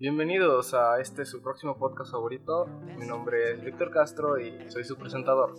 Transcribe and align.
Bienvenidos 0.00 0.72
a 0.72 0.98
este 0.98 1.26
su 1.26 1.42
próximo 1.42 1.76
podcast 1.76 2.12
favorito. 2.12 2.64
Mi 2.98 3.06
nombre 3.06 3.52
es 3.52 3.62
Víctor 3.62 3.90
Castro 3.90 4.40
y 4.40 4.70
soy 4.70 4.82
su 4.82 4.96
presentador. 4.96 5.54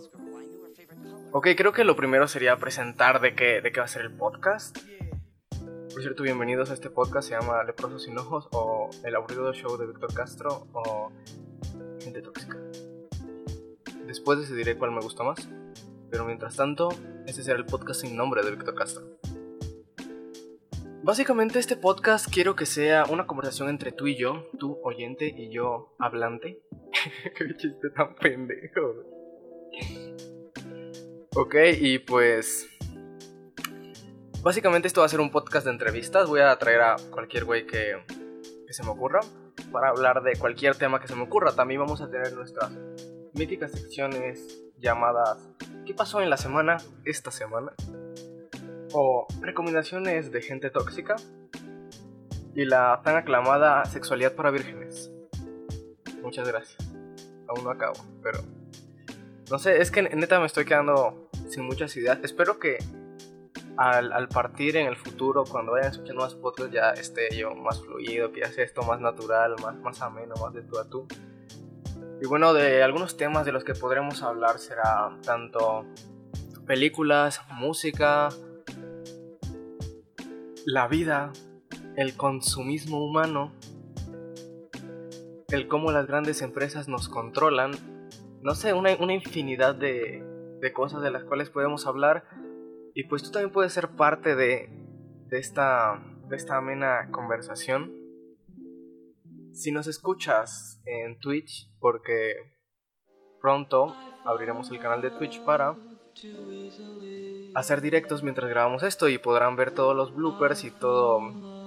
Ok, 1.30 1.46
creo 1.56 1.72
que 1.72 1.84
lo 1.84 1.94
primero 1.94 2.26
sería 2.26 2.56
presentar 2.56 3.20
de 3.20 3.36
qué, 3.36 3.60
de 3.60 3.70
qué 3.70 3.78
va 3.78 3.84
a 3.84 3.88
ser 3.88 4.02
el 4.02 4.16
podcast. 4.16 4.76
Por 5.92 6.02
cierto, 6.02 6.24
bienvenidos 6.24 6.72
a 6.72 6.74
este 6.74 6.90
podcast, 6.90 7.28
se 7.28 7.38
llama 7.38 7.62
Leprosos 7.62 8.02
sin 8.02 8.18
Ojos 8.18 8.48
o 8.50 8.90
El 9.04 9.14
aburrido 9.14 9.52
show 9.52 9.76
de 9.76 9.86
Víctor 9.86 10.12
Castro 10.12 10.66
o 10.72 11.12
Gente 12.00 12.20
Tóxica. 12.20 12.58
Después 14.08 14.40
decidiré 14.40 14.76
cuál 14.76 14.90
me 14.90 15.02
gusta 15.02 15.22
más, 15.22 15.48
pero 16.10 16.24
mientras 16.24 16.56
tanto, 16.56 16.88
este 17.28 17.44
será 17.44 17.60
el 17.60 17.66
podcast 17.66 18.00
sin 18.00 18.16
nombre 18.16 18.42
de 18.42 18.50
Víctor 18.50 18.74
Castro. 18.74 19.04
Básicamente 21.04 21.58
este 21.58 21.76
podcast 21.76 22.32
quiero 22.32 22.54
que 22.54 22.64
sea 22.64 23.04
una 23.06 23.26
conversación 23.26 23.68
entre 23.68 23.90
tú 23.90 24.06
y 24.06 24.16
yo, 24.16 24.48
tú 24.60 24.78
oyente 24.84 25.26
y 25.36 25.52
yo 25.52 25.96
hablante. 25.98 26.62
Qué 27.36 27.56
chiste 27.56 27.90
tan 27.90 28.14
pendejo. 28.14 28.94
Ok, 31.34 31.56
y 31.80 31.98
pues... 31.98 32.68
Básicamente 34.42 34.86
esto 34.86 35.00
va 35.00 35.06
a 35.06 35.08
ser 35.08 35.20
un 35.20 35.30
podcast 35.30 35.66
de 35.66 35.72
entrevistas. 35.72 36.28
Voy 36.28 36.40
a 36.40 36.56
traer 36.56 36.82
a 36.82 36.96
cualquier 37.10 37.46
güey 37.46 37.66
que, 37.66 37.96
que 38.66 38.72
se 38.72 38.84
me 38.84 38.90
ocurra 38.90 39.20
para 39.72 39.88
hablar 39.88 40.22
de 40.22 40.36
cualquier 40.36 40.76
tema 40.76 41.00
que 41.00 41.08
se 41.08 41.16
me 41.16 41.22
ocurra. 41.22 41.52
También 41.52 41.80
vamos 41.80 42.00
a 42.00 42.10
tener 42.10 42.32
nuestras 42.32 42.70
míticas 43.32 43.72
secciones 43.72 44.62
llamadas 44.78 45.48
¿Qué 45.84 45.94
pasó 45.94 46.20
en 46.20 46.30
la 46.30 46.36
semana 46.36 46.76
esta 47.04 47.32
semana? 47.32 47.72
O 48.92 49.26
recomendaciones 49.40 50.32
de 50.32 50.42
gente 50.42 50.70
tóxica 50.70 51.16
y 52.54 52.64
la 52.64 53.00
tan 53.04 53.16
aclamada 53.16 53.84
sexualidad 53.84 54.34
para 54.34 54.50
vírgenes. 54.50 55.10
Muchas 56.22 56.46
gracias. 56.46 56.78
Aún 57.48 57.64
no 57.64 57.70
acabo, 57.70 57.94
pero 58.22 58.40
no 59.50 59.58
sé, 59.58 59.82
es 59.82 59.90
que 59.90 60.02
neta 60.02 60.40
me 60.40 60.46
estoy 60.46 60.64
quedando 60.64 61.28
sin 61.48 61.64
muchas 61.64 61.96
ideas. 61.96 62.18
Espero 62.22 62.58
que 62.58 62.78
al, 63.76 64.28
partir 64.28 64.76
en 64.76 64.86
el 64.86 64.96
futuro, 64.96 65.44
cuando 65.44 65.72
vayan 65.72 65.90
escuchando 65.90 66.22
más 66.22 66.34
podcasts, 66.34 66.72
ya 66.72 66.90
esté 66.90 67.34
yo 67.36 67.54
más 67.54 67.82
fluido, 67.82 68.32
que 68.32 68.40
esto 68.40 68.82
más 68.82 69.00
natural, 69.00 69.56
más, 69.62 69.76
más 69.80 70.00
ameno, 70.02 70.34
más 70.40 70.52
de 70.52 70.62
tú 70.62 70.78
a 70.78 70.88
tú. 70.88 71.06
Y 72.20 72.26
bueno, 72.26 72.54
de 72.54 72.82
algunos 72.82 73.16
temas 73.16 73.44
de 73.44 73.52
los 73.52 73.64
que 73.64 73.74
podremos 73.74 74.22
hablar 74.22 74.58
será 74.58 75.16
tanto 75.24 75.84
películas, 76.66 77.40
música, 77.50 78.28
la 80.66 80.88
vida, 80.88 81.32
el 81.96 82.16
consumismo 82.16 83.04
humano, 83.04 83.52
el 85.48 85.68
cómo 85.68 85.90
las 85.92 86.06
grandes 86.06 86.42
empresas 86.42 86.88
nos 86.88 87.08
controlan, 87.08 87.72
no 88.42 88.54
sé, 88.54 88.72
una, 88.72 88.92
infinidad 88.92 89.74
de, 89.74 90.24
de, 90.60 90.72
cosas 90.72 91.02
de 91.02 91.10
las 91.10 91.24
cuales 91.24 91.50
podemos 91.50 91.86
hablar 91.86 92.24
y 92.94 93.04
pues 93.04 93.22
tú 93.22 93.30
también 93.30 93.52
puedes 93.52 93.72
ser 93.72 93.90
parte 93.90 94.34
de, 94.34 94.68
de, 95.28 95.38
esta, 95.38 96.02
de 96.28 96.36
esta 96.36 96.56
amena 96.56 97.08
conversación. 97.10 97.92
Si 99.52 99.70
nos 99.70 99.86
escuchas 99.86 100.80
en 100.86 101.18
Twitch, 101.18 101.70
porque 101.78 102.34
pronto 103.40 103.94
abriremos 104.24 104.70
el 104.70 104.78
canal 104.78 105.02
de 105.02 105.10
Twitch 105.10 105.42
para 105.42 105.76
hacer 107.54 107.80
directos 107.80 108.22
mientras 108.22 108.48
grabamos 108.48 108.82
esto 108.82 109.08
y 109.08 109.18
podrán 109.18 109.56
ver 109.56 109.72
todos 109.72 109.94
los 109.94 110.14
bloopers 110.14 110.64
y 110.64 110.70
todo, 110.70 111.20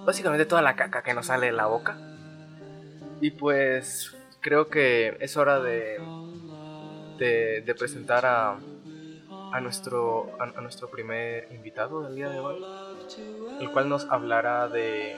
básicamente 0.05 0.45
toda 0.45 0.61
la 0.61 0.75
caca 0.75 1.03
que 1.03 1.13
nos 1.13 1.27
sale 1.27 1.47
de 1.47 1.51
la 1.51 1.67
boca. 1.67 1.97
Y 3.21 3.31
pues 3.31 4.15
creo 4.41 4.67
que 4.67 5.17
es 5.19 5.37
hora 5.37 5.59
de, 5.59 5.99
de, 7.17 7.75
presentar 7.75 8.25
a, 8.25 8.57
a, 9.51 9.61
nuestro, 9.61 10.31
a, 10.39 10.61
nuestro 10.61 10.89
primer 10.89 11.51
invitado 11.51 12.03
del 12.03 12.15
día 12.15 12.29
de 12.29 12.39
hoy, 12.39 12.63
el 13.59 13.71
cual 13.71 13.89
nos 13.89 14.05
hablará 14.05 14.67
de 14.67 15.15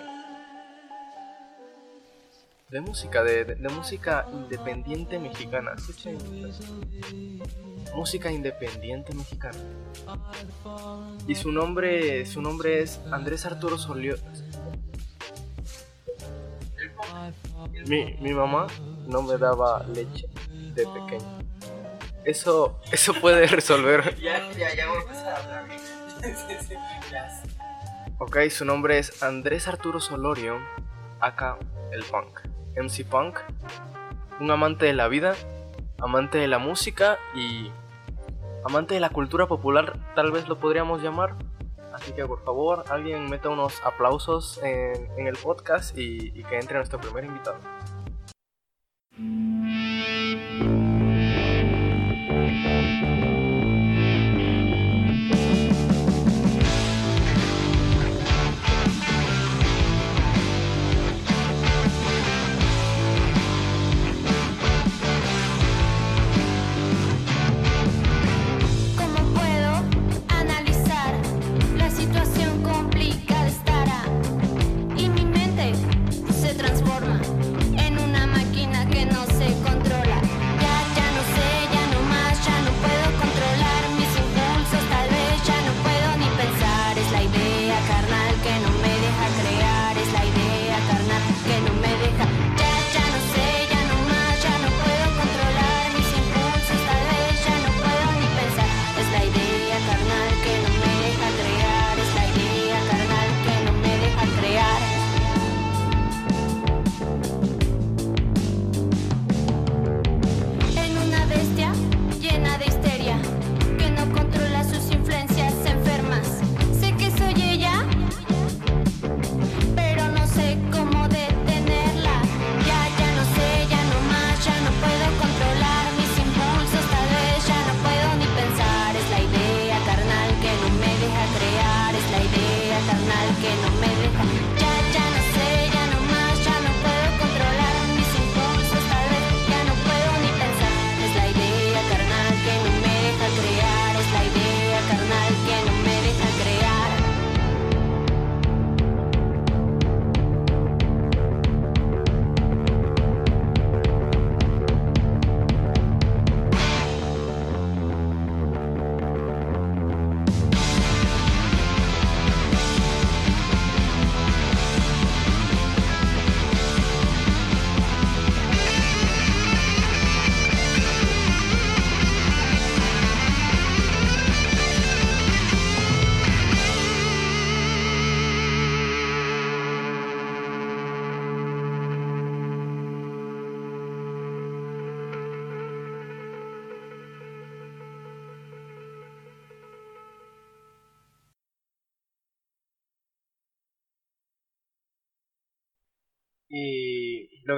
de 2.69 2.81
música, 2.81 3.23
de, 3.23 3.45
de, 3.45 3.69
música 3.69 4.27
independiente 4.31 5.19
mexicana. 5.19 5.73
Música 7.95 8.31
independiente 8.31 9.13
mexicana. 9.13 9.57
Y 11.27 11.35
su 11.35 11.51
nombre, 11.51 12.25
su 12.25 12.41
nombre 12.41 12.81
es 12.81 12.99
Andrés 13.11 13.45
Arturo 13.45 13.77
Solio. 13.77 14.17
Mi, 17.87 18.17
mi 18.19 18.33
mamá 18.33 18.67
no 19.07 19.21
me 19.21 19.37
daba 19.37 19.85
leche 19.85 20.27
de 20.73 20.85
pequeño. 20.87 21.39
Eso, 22.25 22.81
eso 22.91 23.13
puede 23.13 23.47
resolver. 23.47 24.13
ya, 24.19 24.51
ya, 24.51 24.75
ya 24.75 24.87
voy 24.89 24.97
a 24.97 25.01
empezar 25.01 25.27
a 25.29 25.37
hablar. 25.37 25.67
ok, 28.19 28.37
su 28.49 28.65
nombre 28.65 28.99
es 28.99 29.23
Andrés 29.23 29.69
Arturo 29.69 30.01
Solorio, 30.01 30.59
acá 31.21 31.57
el 31.93 32.03
punk. 32.03 32.56
MC 32.77 33.05
Punk, 33.05 33.39
un 34.39 34.51
amante 34.51 34.85
de 34.85 34.93
la 34.93 35.07
vida, 35.07 35.35
amante 35.99 36.37
de 36.37 36.47
la 36.47 36.59
música 36.59 37.17
y 37.35 37.71
amante 38.65 38.93
de 38.93 38.99
la 38.99 39.09
cultura 39.09 39.47
popular, 39.47 39.97
tal 40.15 40.31
vez 40.31 40.47
lo 40.47 40.59
podríamos 40.59 41.01
llamar. 41.01 41.35
Así 41.93 42.11
que 42.11 42.25
por 42.25 42.43
favor, 42.43 42.85
alguien 42.89 43.27
meta 43.29 43.49
unos 43.49 43.81
aplausos 43.83 44.59
en, 44.63 45.27
el 45.27 45.35
podcast 45.35 45.97
y, 45.97 46.31
y 46.35 46.43
que 46.43 46.59
entre 46.59 46.77
nuestro 46.77 46.99
primer 46.99 47.25
invitado. 47.25 47.57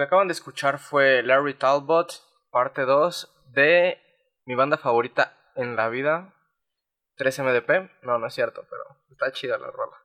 Acaban 0.10 0.28
de 0.28 0.34
escuchar 0.34 0.80
fue 0.80 1.22
Larry 1.22 1.54
Talbot, 1.54 2.12
parte 2.50 2.82
2 2.82 3.32
de 3.54 4.02
mi 4.44 4.56
banda 4.56 4.76
favorita 4.76 5.38
en 5.56 5.76
la 5.76 5.88
vida, 5.88 6.34
3MDP. 7.20 7.92
No, 8.02 8.18
no 8.18 8.26
es 8.26 8.34
cierto, 8.34 8.66
pero 8.68 8.82
está 9.12 9.32
chida 9.32 9.60
la 9.60 9.70
rola. 9.70 9.96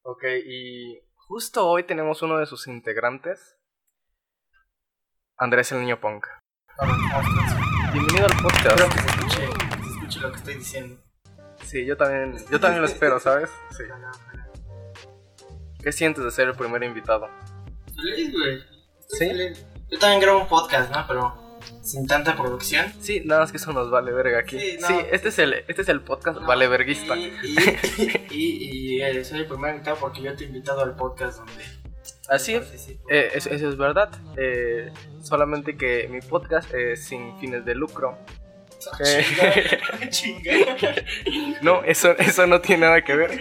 Ok, 0.00 0.24
y 0.46 0.98
justo 1.14 1.68
hoy 1.68 1.82
tenemos 1.82 2.22
uno 2.22 2.38
de 2.38 2.46
sus 2.46 2.68
integrantes, 2.68 3.58
Andrés 5.36 5.72
el 5.72 5.80
Niño 5.80 6.00
Punk. 6.00 6.26
Bienvenido 7.92 8.24
al 8.24 8.42
podcast. 8.42 8.80
Espero 8.80 8.88
que 8.88 8.98
se 8.98 9.08
escuche, 9.08 9.46
se 9.82 9.90
escuche 9.90 10.20
lo 10.20 10.30
que 10.30 10.38
estoy 10.38 10.54
diciendo. 10.54 11.02
Sí, 11.64 11.84
yo 11.84 11.98
también, 11.98 12.34
yo 12.50 12.58
también 12.58 12.80
lo 12.80 12.88
espero, 12.88 13.20
¿sabes? 13.20 13.50
Sí. 13.76 13.84
¿Qué 15.82 15.92
sientes 15.92 16.24
de 16.24 16.30
ser 16.30 16.48
el 16.48 16.54
primer 16.54 16.82
invitado? 16.82 17.28
Feliz, 17.94 18.32
güey. 18.32 18.77
¿Sí? 19.08 19.30
Yo 19.90 19.98
también 19.98 20.20
grabo 20.20 20.40
un 20.40 20.48
podcast, 20.48 20.90
¿no? 20.92 21.04
Pero 21.08 21.60
sin 21.82 22.06
tanta 22.06 22.36
producción. 22.36 22.92
Sí, 23.00 23.22
nada 23.24 23.40
más 23.40 23.50
que 23.50 23.56
eso 23.56 23.72
nos 23.72 23.90
vale 23.90 24.12
verga 24.12 24.38
aquí. 24.38 24.58
Sí, 24.58 24.94
este 25.10 25.28
es 25.28 25.38
el, 25.38 25.54
este 25.66 25.82
es 25.82 25.88
el 25.88 26.02
podcast 26.02 26.40
No, 26.40 26.46
vale 26.46 26.68
verguista. 26.68 27.16
Y, 27.16 27.32
y, 28.30 28.30
y, 28.30 28.96
y, 28.96 29.02
eh, 29.02 29.24
soy 29.24 29.40
el 29.40 29.46
primer 29.46 29.72
invitado 29.72 29.96
porque 29.98 30.22
yo 30.22 30.34
te 30.36 30.44
he 30.44 30.46
invitado 30.46 30.82
al 30.82 30.94
podcast 30.94 31.38
donde. 31.38 31.64
Así 32.28 32.54
es. 32.54 32.64
participo. 32.64 33.02
Eh, 33.10 33.30
eso, 33.34 33.50
eso 33.50 33.68
es 33.68 33.76
verdad. 33.76 34.10
Eh, 34.36 34.92
solamente 35.22 35.76
que 35.76 36.06
mi 36.08 36.20
podcast 36.20 36.72
es 36.74 37.04
sin 37.04 37.38
fines 37.38 37.64
de 37.64 37.74
lucro. 37.74 38.18
Ah, 38.92 38.98
eh. 39.04 39.80
No, 41.62 41.82
eso, 41.82 42.16
eso 42.18 42.46
no 42.46 42.60
tiene 42.60 42.86
nada 42.86 43.02
que 43.02 43.16
ver. 43.16 43.30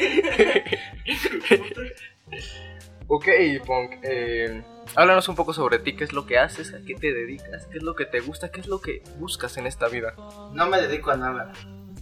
ok, 3.08 3.28
Punk. 3.66 3.92
Eh, 4.04 4.64
háblanos 4.95 5.28
un 5.30 5.36
poco 5.36 5.54
sobre 5.54 5.80
ti. 5.80 5.95
¿Qué 5.95 6.04
es 6.04 6.13
lo 6.13 6.25
que 6.25 6.38
haces? 6.39 6.74
¿A 6.74 6.80
qué 6.86 6.95
te 6.95 7.13
dedicas? 7.13 7.66
¿Qué 7.68 7.78
es 7.78 7.84
lo 7.84 7.95
que 7.95 8.06
te 8.06 8.19
gusta? 8.19 8.50
¿Qué 8.51 8.62
es 8.62 8.68
lo 8.68 8.81
que 8.81 9.04
buscas 9.18 9.57
en 9.57 9.68
esta 9.68 9.88
vida? 9.88 10.13
No 10.54 10.68
me 10.68 10.81
dedico 10.81 11.12
a 11.12 11.18
nada. 11.18 11.51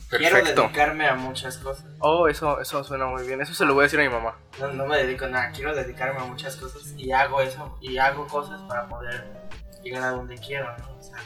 Quiero 0.10 0.38
dedicarme 0.44 1.08
a 1.08 1.16
muchas 1.16 1.58
cosas. 1.58 1.86
Oh, 2.00 2.28
eso, 2.28 2.62
eso 2.62 2.84
suena 2.84 3.06
muy 3.08 3.26
bien. 3.26 3.42
Eso 3.42 3.54
se 3.54 3.66
lo 3.66 3.74
voy 3.74 3.82
a 3.82 3.86
decir 3.86 4.00
a 4.00 4.04
mi 4.04 4.10
mamá. 4.10 4.38
No, 4.60 4.72
no 4.72 4.86
me 4.86 4.98
dedico 4.98 5.26
a 5.26 5.30
nada. 5.30 5.52
Quiero 5.52 5.76
dedicarme 5.76 6.22
a 6.22 6.26
muchas 6.26 6.56
cosas 6.58 6.94
y 6.96 7.12
hago 7.12 7.42
eso. 7.42 7.78
Y 7.82 7.98
hago 7.98 8.28
cosas 8.28 8.62
para 8.64 8.88
poder 8.88 9.26
llegar 9.84 10.04
a 10.04 10.10
donde 10.12 10.38
quiero, 10.38 10.76
¿no? 10.78 10.98
O 10.98 11.02
sea, 11.02 11.18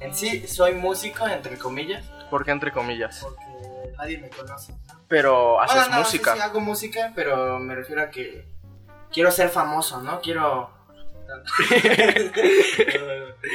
en 0.00 0.14
sí, 0.14 0.46
soy 0.46 0.74
músico, 0.74 1.26
entre 1.28 1.56
comillas, 1.58 2.04
¿Por 2.30 2.44
qué 2.44 2.50
entre 2.50 2.72
comillas? 2.72 3.20
porque 3.20 3.92
nadie 3.98 4.18
me 4.18 4.30
conoce. 4.30 4.74
Pero 5.08 5.60
haces 5.60 5.76
Bueno, 5.76 5.92
no, 5.92 5.98
música. 6.00 6.32
Sí, 6.32 6.38
sí, 6.38 6.44
hago 6.44 6.60
música, 6.60 7.12
pero 7.14 7.58
me 7.58 7.74
refiero 7.74 8.02
a 8.02 8.10
que 8.10 8.48
quiero 9.12 9.30
ser 9.30 9.48
famoso, 9.50 10.00
¿no? 10.02 10.20
Quiero. 10.20 10.70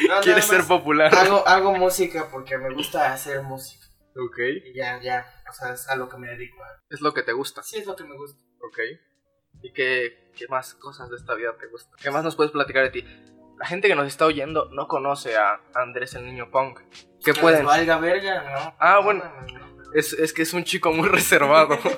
No, 0.10 0.22
Quieres 0.22 0.46
ser 0.46 0.64
popular. 0.66 1.14
Hago, 1.14 1.48
hago 1.48 1.74
música 1.76 2.28
porque 2.32 2.58
me 2.58 2.74
gusta 2.74 3.12
hacer 3.14 3.42
música. 3.42 3.86
Ok. 4.16 4.40
Y 4.66 4.74
ya, 4.74 5.00
ya, 5.02 5.26
o 5.50 5.54
sea, 5.54 5.74
es 5.74 5.88
a 5.90 5.96
lo 5.96 6.10
que 6.10 6.18
me 6.18 6.28
dedico. 6.28 6.58
Es 6.90 7.02
lo 7.02 7.14
que 7.14 7.24
te 7.24 7.34
gusta. 7.34 7.64
Sí, 7.64 7.78
es 7.80 7.86
lo 7.86 7.96
que 7.96 8.04
me 8.04 8.16
gusta. 8.16 8.40
Ok. 8.62 8.80
¿Y 9.62 9.72
qué, 9.74 10.32
qué 10.36 10.48
más 10.48 10.74
cosas 10.76 11.10
de 11.10 11.16
esta 11.18 11.34
vida 11.36 11.56
te 11.60 11.68
gustan? 11.68 11.94
¿Qué 12.02 12.12
más 12.12 12.24
nos 12.24 12.36
puedes 12.36 12.52
platicar 12.52 12.84
de 12.84 12.90
ti? 12.90 13.06
La 13.60 13.66
gente 13.66 13.88
que 13.88 13.96
nos 13.96 14.08
está 14.08 14.26
oyendo 14.26 14.70
no 14.72 14.88
conoce 14.88 15.36
a 15.36 15.60
Andrés 15.74 16.14
el 16.16 16.26
Niño 16.26 16.52
Punk. 16.52 16.80
¿Qué 17.24 17.34
Que 17.34 17.40
pueden? 17.42 17.66
valga 17.66 17.98
verga, 17.98 18.44
¿no? 18.44 18.76
Ah, 18.80 18.96
No, 18.96 19.04
bueno. 19.04 19.24
no, 19.24 19.42
no, 19.60 19.68
no. 19.68 19.77
Es, 19.94 20.14
es 20.14 20.34
que 20.34 20.42
es 20.44 20.54
un 20.54 20.64
chico 20.64 20.92
muy 20.92 21.08
reservado. 21.10 21.78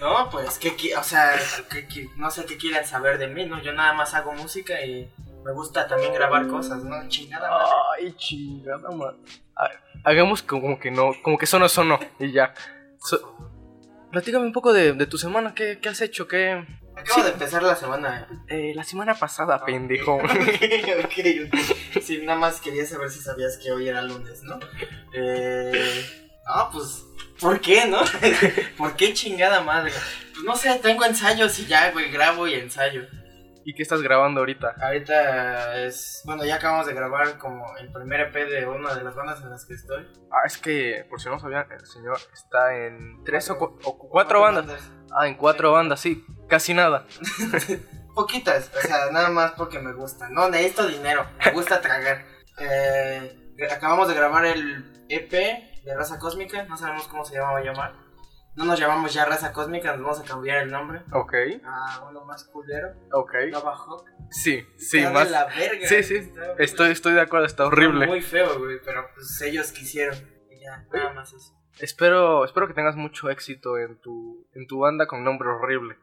No, 0.00 0.28
pues, 0.30 0.58
que, 0.58 0.96
o 0.96 1.02
sea, 1.04 1.34
que, 1.70 2.08
no 2.16 2.28
sé 2.30 2.44
qué 2.44 2.56
quieran 2.56 2.84
saber 2.84 3.18
de 3.18 3.28
mí, 3.28 3.46
¿no? 3.46 3.62
Yo 3.62 3.72
nada 3.72 3.92
más 3.92 4.14
hago 4.14 4.32
música 4.32 4.84
y 4.84 5.08
me 5.44 5.52
gusta 5.52 5.86
también 5.86 6.12
grabar 6.12 6.48
cosas, 6.48 6.82
¿no? 6.82 7.08
Chingada 7.08 7.48
madre. 7.48 7.70
Ay, 8.00 8.12
chingada 8.16 8.90
madre. 8.90 9.18
Ah, 9.56 9.70
Hagamos 10.02 10.42
como 10.42 10.80
que 10.80 10.90
no, 10.90 11.12
como 11.22 11.38
que 11.38 11.44
eso 11.44 11.60
no 11.60 11.68
sonó 11.68 12.00
y 12.18 12.32
ya. 12.32 12.52
So- 12.98 13.36
platícame 14.10 14.44
un 14.44 14.52
poco 14.52 14.72
de, 14.72 14.92
de 14.92 15.06
tu 15.06 15.18
semana, 15.18 15.54
¿qué, 15.54 15.78
qué 15.80 15.88
has 15.88 16.00
hecho? 16.00 16.26
¿Qué? 16.26 16.66
Acabo 16.96 17.20
sí. 17.20 17.22
de 17.22 17.30
empezar 17.30 17.62
la 17.62 17.76
semana. 17.76 18.26
Eh, 18.48 18.72
la 18.74 18.82
semana 18.84 19.14
pasada, 19.14 19.64
pendejo. 19.64 20.16
ok, 20.16 20.24
ok, 21.04 21.18
ok. 21.46 22.02
Sí, 22.02 22.22
nada 22.24 22.38
más 22.38 22.60
quería 22.60 22.84
saber 22.86 23.08
si 23.10 23.20
sabías 23.20 23.56
que 23.56 23.70
hoy 23.70 23.88
era 23.88 24.02
lunes, 24.02 24.42
¿no? 24.42 24.58
Eh. 25.14 26.04
No, 26.46 26.70
pues. 26.72 27.04
¿Por 27.42 27.60
qué, 27.60 27.86
no? 27.86 27.98
¿Por 28.78 28.94
qué 28.96 29.12
chingada 29.12 29.60
madre? 29.60 29.92
Pues 30.32 30.44
no 30.44 30.56
sé, 30.56 30.78
tengo 30.80 31.04
ensayos 31.04 31.58
y 31.58 31.66
ya, 31.66 31.90
güey, 31.90 32.10
grabo 32.10 32.46
y 32.46 32.54
ensayo. 32.54 33.02
¿Y 33.64 33.74
qué 33.74 33.82
estás 33.82 34.02
grabando 34.02 34.40
ahorita? 34.40 34.74
Ahorita 34.80 35.84
es. 35.84 36.22
Bueno, 36.24 36.44
ya 36.44 36.56
acabamos 36.56 36.86
de 36.86 36.94
grabar 36.94 37.38
como 37.38 37.64
el 37.78 37.92
primer 37.92 38.20
EP 38.22 38.34
de 38.48 38.66
una 38.66 38.92
de 38.94 39.04
las 39.04 39.14
bandas 39.14 39.40
en 39.42 39.50
las 39.50 39.64
que 39.66 39.74
estoy. 39.74 40.04
Ah, 40.32 40.42
es 40.46 40.58
que, 40.58 41.04
por 41.08 41.20
si 41.20 41.28
no 41.28 41.38
sabían, 41.38 41.66
el 41.70 41.86
señor 41.86 42.18
está 42.32 42.74
en 42.76 43.22
tres 43.24 43.48
o, 43.50 43.58
cu- 43.58 43.78
o 43.84 43.98
cuatro 43.98 44.40
bandas. 44.40 44.82
Ah, 45.16 45.28
en 45.28 45.34
cuatro 45.36 45.70
bandas, 45.72 46.00
sí, 46.00 46.24
casi 46.48 46.74
nada. 46.74 47.06
Poquitas, 48.14 48.70
o 48.76 48.80
sea, 48.86 49.10
nada 49.12 49.30
más 49.30 49.52
porque 49.52 49.78
me 49.78 49.92
gusta. 49.92 50.28
No, 50.28 50.48
necesito 50.48 50.86
dinero, 50.88 51.24
me 51.44 51.52
gusta 51.52 51.80
tragar. 51.80 52.24
Eh, 52.58 53.54
acabamos 53.70 54.08
de 54.08 54.14
grabar 54.14 54.44
el 54.44 55.04
EP 55.08 55.71
de 55.84 55.94
Raza 55.94 56.18
Cósmica, 56.18 56.64
no 56.64 56.76
sabemos 56.76 57.08
cómo 57.08 57.24
se 57.24 57.38
va 57.38 57.56
a 57.56 57.60
llamar. 57.62 57.94
No 58.54 58.64
nos 58.66 58.78
llamamos 58.78 59.14
ya 59.14 59.24
Raza 59.24 59.50
Cósmica, 59.52 59.92
nos 59.96 60.02
vamos 60.02 60.20
a 60.20 60.24
cambiar 60.24 60.58
el 60.64 60.70
nombre 60.70 61.00
Ok, 61.12 61.32
a 61.64 62.06
uno 62.10 62.22
más 62.26 62.44
culero, 62.44 62.88
ok. 63.12 63.34
Nova 63.50 63.74
Hawk. 63.76 64.04
Sí, 64.30 64.62
sí, 64.76 64.98
Está 64.98 65.08
de 65.08 65.14
más. 65.14 65.30
la 65.30 65.46
verga, 65.46 65.86
Sí, 65.88 66.02
sí, 66.02 66.16
está- 66.16 66.52
Estoy, 66.58 66.90
estoy 66.90 67.14
de 67.14 67.22
acuerdo, 67.22 67.46
está 67.46 67.66
horrible. 67.66 68.06
Muy 68.06 68.20
feo, 68.20 68.58
güey, 68.58 68.78
pero 68.84 69.06
pues 69.14 69.40
ellos 69.40 69.72
quisieron. 69.72 70.14
Y 70.50 70.60
ya, 70.60 70.86
nada 70.92 71.12
más 71.14 71.32
eso. 71.32 71.54
Espero, 71.80 72.44
espero 72.44 72.68
que 72.68 72.74
tengas 72.74 72.94
mucho 72.96 73.30
éxito 73.30 73.78
en 73.78 73.98
tu, 74.00 74.46
en 74.54 74.66
tu 74.66 74.80
banda 74.80 75.06
con 75.06 75.24
nombre 75.24 75.48
horrible. 75.48 75.96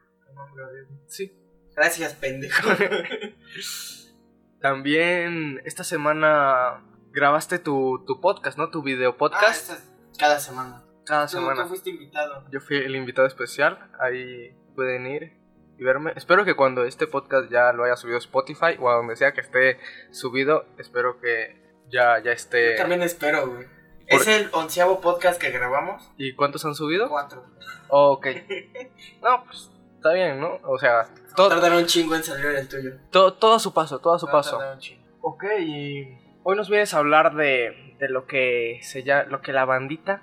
Sí. 1.06 1.32
Gracias, 1.76 2.14
pendejo. 2.14 2.68
También 4.60 5.62
esta 5.64 5.84
semana 5.84 6.82
grabaste 7.12 7.58
tu, 7.58 8.04
tu 8.06 8.20
podcast, 8.20 8.58
¿no? 8.58 8.70
Tu 8.70 8.82
video 8.82 9.10
Ah, 9.10 9.16
podcast 9.18 9.70
es 9.70 9.90
cada 10.18 10.38
semana. 10.38 10.82
cada 11.06 11.26
Tú, 11.26 11.32
semana. 11.38 11.62
tú 11.62 11.68
fuiste 11.68 11.90
invitado. 11.90 12.44
Yo 12.50 12.60
fui 12.60 12.76
el 12.76 12.94
invitado 12.96 13.26
especial, 13.26 13.90
ahí 14.00 14.54
pueden 14.74 15.06
ir 15.06 15.36
y 15.78 15.82
verme. 15.84 16.12
Espero 16.16 16.44
que 16.44 16.54
cuando 16.54 16.84
este 16.84 17.06
podcast 17.06 17.50
ya 17.50 17.72
lo 17.72 17.84
haya 17.84 17.96
subido 17.96 18.18
Spotify 18.18 18.76
o 18.78 18.90
a 18.90 18.94
donde 18.94 19.16
sea 19.16 19.32
que 19.32 19.40
esté 19.40 19.78
subido, 20.12 20.66
espero 20.78 21.20
que 21.20 21.60
ya, 21.90 22.18
ya 22.18 22.24
Yo 22.24 22.30
esté... 22.32 22.76
también 22.76 23.02
espero, 23.02 23.46
güey. 23.48 23.64
Por- 23.66 24.20
Es 24.20 24.26
el 24.26 24.48
onceavo 24.52 25.00
podcast 25.00 25.40
que 25.40 25.50
grabamos. 25.50 26.10
¿Y 26.16 26.34
cuántos 26.34 26.64
han 26.64 26.74
subido? 26.74 27.08
Cuatro. 27.08 27.44
Oh, 27.88 28.12
ok. 28.12 28.26
No, 29.22 29.44
pues 29.44 29.70
está 29.96 30.12
bien, 30.12 30.40
¿no? 30.40 30.58
O 30.64 30.78
sea, 30.78 31.08
todo, 31.36 31.48
Tardaron 31.48 31.78
un 31.78 31.86
chingo 31.86 32.14
en 32.16 32.22
salir 32.24 32.46
el 32.46 32.68
tuyo. 32.68 32.92
todo, 33.10 33.34
todo 33.34 33.54
a 33.54 33.58
su 33.58 33.72
paso, 33.72 33.98
todo 34.00 34.14
a 34.14 34.18
su 34.18 34.26
paso. 34.26 34.58
un 34.58 34.78
chingo. 34.78 35.02
Ok, 35.22 35.44
y 35.60 36.18
hoy 36.42 36.56
nos 36.56 36.68
vienes 36.70 36.94
a 36.94 36.98
hablar 36.98 37.34
de, 37.34 37.94
de 37.98 38.08
lo 38.08 38.26
que 38.26 38.78
se 38.82 39.02
llama, 39.02 39.24
lo 39.24 39.40
que 39.42 39.52
la 39.52 39.64
bandita... 39.64 40.22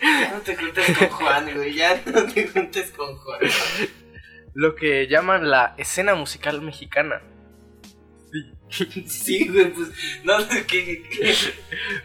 Ya 0.00 0.32
no 0.34 0.40
te 0.40 0.56
juntes 0.56 0.98
con 0.98 1.08
Juan, 1.08 1.54
güey. 1.54 1.74
Ya 1.74 2.00
no 2.06 2.24
te 2.26 2.46
juntes 2.48 2.90
con 2.92 3.16
Juan. 3.16 3.40
Lo 4.54 4.74
que 4.74 5.06
llaman 5.08 5.50
la 5.50 5.74
escena 5.78 6.14
musical 6.14 6.60
mexicana. 6.62 7.22
Sí, 9.06 9.48
güey, 9.48 9.72
pues. 9.72 9.88
No 10.24 10.40
sé 10.40 10.66
qué. 10.66 11.02
qué- 11.08 11.34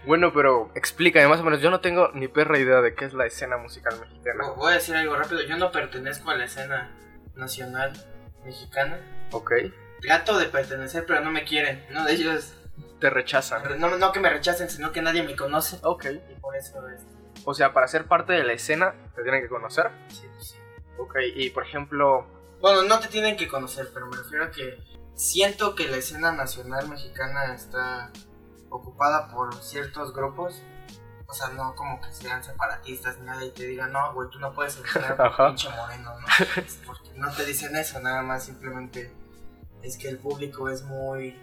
Bueno, 0.06 0.32
pero 0.34 0.72
explícame 0.76 1.28
más 1.28 1.40
o 1.40 1.44
menos. 1.44 1.62
Yo 1.62 1.70
no 1.70 1.82
tengo 1.82 2.12
ni 2.14 2.28
perra 2.28 2.60
idea 2.60 2.82
de 2.82 2.94
qué 2.96 3.06
es 3.06 3.14
la 3.14 3.26
escena 3.26 3.58
musical 3.58 4.00
mexicana. 4.00 4.52
Voy 4.56 4.72
a 4.72 4.76
decir 4.76 4.96
algo 4.96 5.16
rápido. 5.16 5.42
Yo 5.44 5.58
no 5.58 5.72
pertenezco 5.72 6.30
a 6.32 6.36
la 6.38 6.46
escena 6.46 6.92
nacional 7.36 7.92
mexicana. 8.46 9.00
Ok. 9.32 9.52
Trato 10.02 10.38
de 10.38 10.48
pertenecer, 10.48 11.06
pero 11.06 11.22
no 11.22 11.32
me 11.32 11.44
quieren. 11.44 11.86
No 11.92 12.04
de 12.06 12.14
ellos. 12.14 12.54
Te 13.00 13.10
rechazan. 13.10 13.80
No, 13.80 13.98
no 13.98 14.12
que 14.12 14.20
me 14.20 14.30
rechacen, 14.30 14.70
sino 14.70 14.92
que 14.92 15.02
nadie 15.02 15.24
me 15.24 15.36
conoce. 15.36 15.80
Ok. 15.84 16.06
Y 16.30 16.40
por 16.40 16.56
eso 16.56 16.88
es. 16.88 17.02
O 17.46 17.54
sea, 17.54 17.74
para 17.74 17.88
ser 17.88 18.06
parte 18.06 18.34
de 18.34 18.44
la 18.44 18.54
escena 18.54 18.94
te 19.16 19.24
tienen 19.24 19.42
que 19.42 19.50
conocer. 19.50 19.90
Sí, 20.10 20.28
sí. 20.40 20.56
Ok. 20.98 21.16
Y 21.36 21.50
por 21.50 21.66
ejemplo, 21.66 22.28
Bueno, 22.62 22.84
no 22.84 23.00
te 23.00 23.08
tienen 23.08 23.38
que 23.38 23.48
conocer, 23.48 23.90
pero 23.94 24.06
me 24.08 24.18
refiero 24.18 24.46
a 24.46 24.52
que 24.52 24.78
siento 25.16 25.76
que 25.76 25.88
la 25.88 25.98
escena 25.98 26.32
nacional 26.32 26.88
mexicana 26.88 27.54
está 27.56 28.12
ocupada 28.70 29.28
por 29.30 29.54
ciertos 29.56 30.14
grupos. 30.14 30.62
O 31.28 31.34
sea, 31.34 31.48
no 31.50 31.74
como 31.76 32.02
que 32.02 32.12
sean 32.12 32.44
separatistas 32.44 33.18
ni 33.20 33.26
nada 33.26 33.44
y 33.46 33.52
te 33.52 33.66
digan, 33.66 33.92
no, 33.94 34.14
güey, 34.14 34.30
tú 34.30 34.38
no 34.40 34.54
puedes 34.54 34.76
entrar 34.78 35.16
por 35.38 35.48
pinche 35.48 35.70
moreno, 35.70 36.14
¿no? 36.20 36.28
Es 36.62 36.80
Porque 36.86 37.10
no 37.16 37.32
te 37.32 37.46
dicen 37.46 37.76
eso, 37.76 38.02
nada 38.02 38.22
más 38.22 38.44
simplemente 38.46 39.12
es 39.84 39.98
que 39.98 40.10
el 40.10 40.18
público 40.18 40.70
es 40.70 40.84
muy 40.84 41.36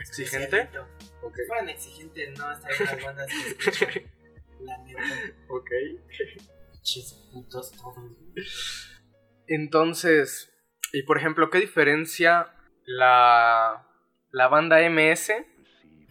exigente. 0.00 0.60
exigente. 0.62 0.78
Ok. 1.22 1.36
Si 1.36 1.46
fueran 1.46 1.68
exigentes, 1.68 2.38
no 2.38 2.52
estarían 2.52 2.84
las 2.96 3.04
bandas 3.04 3.26
que. 3.28 4.10
La 4.60 4.78
neta, 4.78 5.00
Ok. 5.48 5.68
pinches 6.72 7.14
putos 7.32 7.72
todos. 7.72 8.16
Entonces, 9.48 10.48
Y 10.92 11.02
por 11.04 11.16
ejemplo, 11.18 11.50
¿qué 11.50 11.58
diferencia 11.58 12.54
la, 12.84 13.88
la 14.30 14.48
banda 14.48 14.78
MS 14.88 15.32